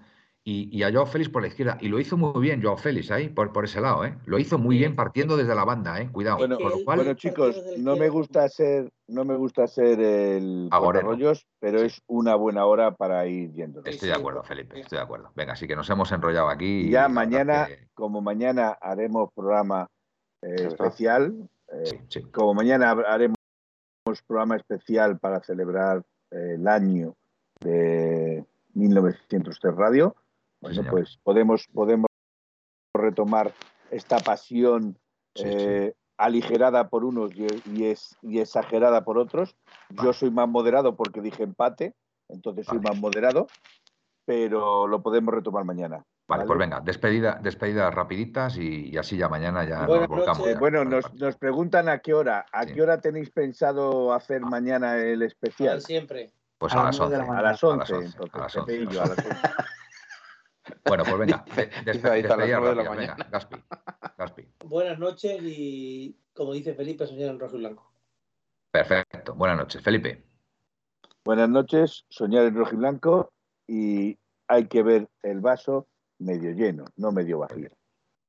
[0.51, 1.77] y, y a Joao Félix por la izquierda.
[1.79, 4.17] Y lo hizo muy bien Joao Félix ahí, por, por ese lado, ¿eh?
[4.25, 6.09] Lo hizo muy bien partiendo desde la banda, ¿eh?
[6.11, 6.39] Cuidado.
[6.39, 10.71] Bueno, con lo cual, Bueno, chicos, no me gusta ser, no me gusta ser el
[10.71, 11.87] rollos, pero Sí.
[11.87, 13.83] es una buena hora para ir yendo.
[13.85, 14.43] Estoy de acuerdo.
[14.43, 15.31] Felipe, estoy de acuerdo.
[15.35, 16.87] Venga, así que nos hemos enrollado aquí.
[16.87, 19.87] Y ya mañana, que- como mañana haremos programa
[20.41, 21.35] eh, especial,
[21.71, 22.23] eh, sí, sí.
[22.33, 23.37] como mañana haremos
[24.27, 27.15] programa especial para celebrar eh, el año
[27.61, 30.17] de 1903 Radio,
[30.61, 32.07] bueno, pues podemos, podemos
[32.95, 33.53] retomar
[33.91, 34.99] esta pasión
[35.35, 39.55] Sí, eh, aligerada por unos y, y es, y exagerada por otros.
[40.03, 41.95] Yo soy más moderado porque dije empate,
[42.29, 43.47] entonces soy más moderado,
[44.25, 46.05] pero lo podemos retomar mañana.
[46.27, 46.47] Vale, ¿vale?
[46.47, 50.49] pues venga, despedida, despedidas rapiditas y, y así ya mañana ya Buenas nos volcamos.
[50.49, 52.45] Eh, ya bueno, nos, nos preguntan a qué hora.
[52.53, 52.75] ¿A Sí.
[52.75, 55.81] qué hora tenéis pensado hacer mañana el especial?
[55.81, 56.33] Siempre.
[56.59, 57.33] Pues a a las las nueve de 11.
[57.33, 58.35] la A las A 11, las 11, entonces.
[58.35, 59.31] a las qué 11, pedillo, a las 11.
[60.85, 61.45] Bueno, pues venga,
[63.31, 63.57] Gaspi,
[64.17, 64.49] Gaspi.
[64.65, 67.93] Buenas noches y, como dice Felipe, soñar en rojo y blanco.
[68.71, 69.83] Perfecto, buenas noches.
[69.83, 70.25] Felipe,
[71.25, 73.33] Buenas noches, soñar en rojo y blanco
[73.67, 75.87] y hay que ver el vaso
[76.19, 77.69] medio lleno, no medio vacío.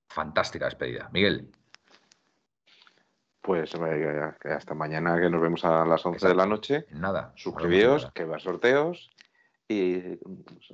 [0.09, 1.09] fantástica despedida.
[1.13, 1.49] Miguel,
[3.41, 3.71] Pues
[4.43, 6.85] hasta mañana que nos vemos a las 11 de la noche.
[6.91, 7.31] nada.
[7.35, 8.13] Suscribíos, nada.
[8.13, 9.09] que va a sorteos.
[9.71, 10.17] Y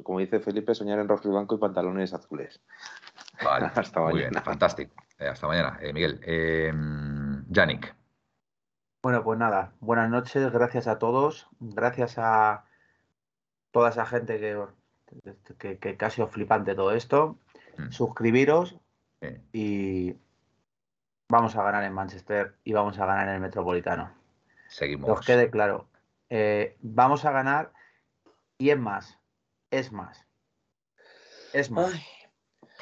[0.04, 2.62] como dice Felipe, soñar en rojo y blanco y pantalones azules.
[3.44, 4.30] Vale, Hasta muy mañana.
[4.32, 4.94] bien, fantástico.
[5.20, 6.20] Eh, hasta mañana, Eh, Miguel.
[6.24, 6.74] Eh,
[7.50, 7.94] Yannick,
[9.04, 12.66] Bueno, pues nada, buenas noches, gracias a todos, gracias a
[13.72, 14.58] toda esa gente que,
[15.60, 17.38] que, que, que ha sido flipante todo esto.
[17.78, 17.92] Mm.
[17.92, 18.80] Suscribiros
[19.22, 20.16] eh, y
[21.30, 24.14] vamos a ganar en Manchester y vamos a ganar en el Metropolitano.
[24.70, 25.10] Que seguimos.
[25.10, 25.88] os quede claro.
[26.30, 27.72] Eh, vamos a ganar
[28.58, 29.20] y es más,
[29.72, 30.26] es más,
[31.54, 31.94] es más.
[31.94, 32.02] Ay,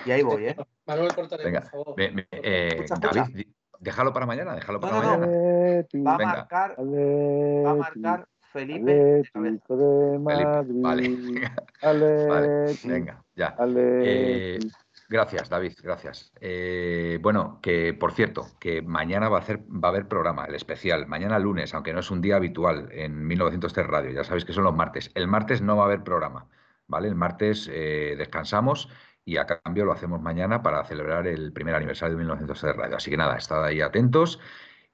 [0.05, 0.55] Y ahí voy, ¿eh?
[0.85, 1.93] Manuel, cortaré, Venga, por favor.
[1.97, 3.57] me- me- eh, Escucha, David, escucha.
[3.79, 5.17] déjalo para mañana, déjalo para No, no, no.
[5.17, 5.79] mañana.
[5.79, 10.83] Atleti, Va a marcar, va a marcar Felipe Madrid.
[10.83, 11.09] vale.
[11.83, 13.57] Vale, venga, ya.
[14.01, 14.69] Eh,
[15.13, 16.33] gracias, David, gracias.
[16.41, 20.55] Eh, bueno, que por cierto, que mañana va a, hacer, va a haber programa, el
[20.55, 24.53] especial, mañana lunes, aunque no es un día habitual en 1903 Radio, ya sabéis que
[24.53, 25.11] son los martes.
[25.13, 26.47] El martes no va a haber programa,
[26.87, 27.07] ¿vale?
[27.07, 28.89] El martes eh, descansamos
[29.23, 32.97] y a cambio lo hacemos mañana para celebrar el primer aniversario de 1900 de radio.
[32.97, 34.39] Así que nada, estad ahí atentos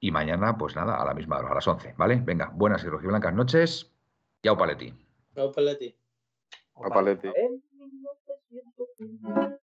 [0.00, 2.20] y mañana, pues nada, a la misma hora, a las 11, ¿vale?
[2.22, 3.90] Venga, buenas y rojiblancas noches.
[4.42, 4.94] Yao Paletti.
[6.90, 7.28] Paletti.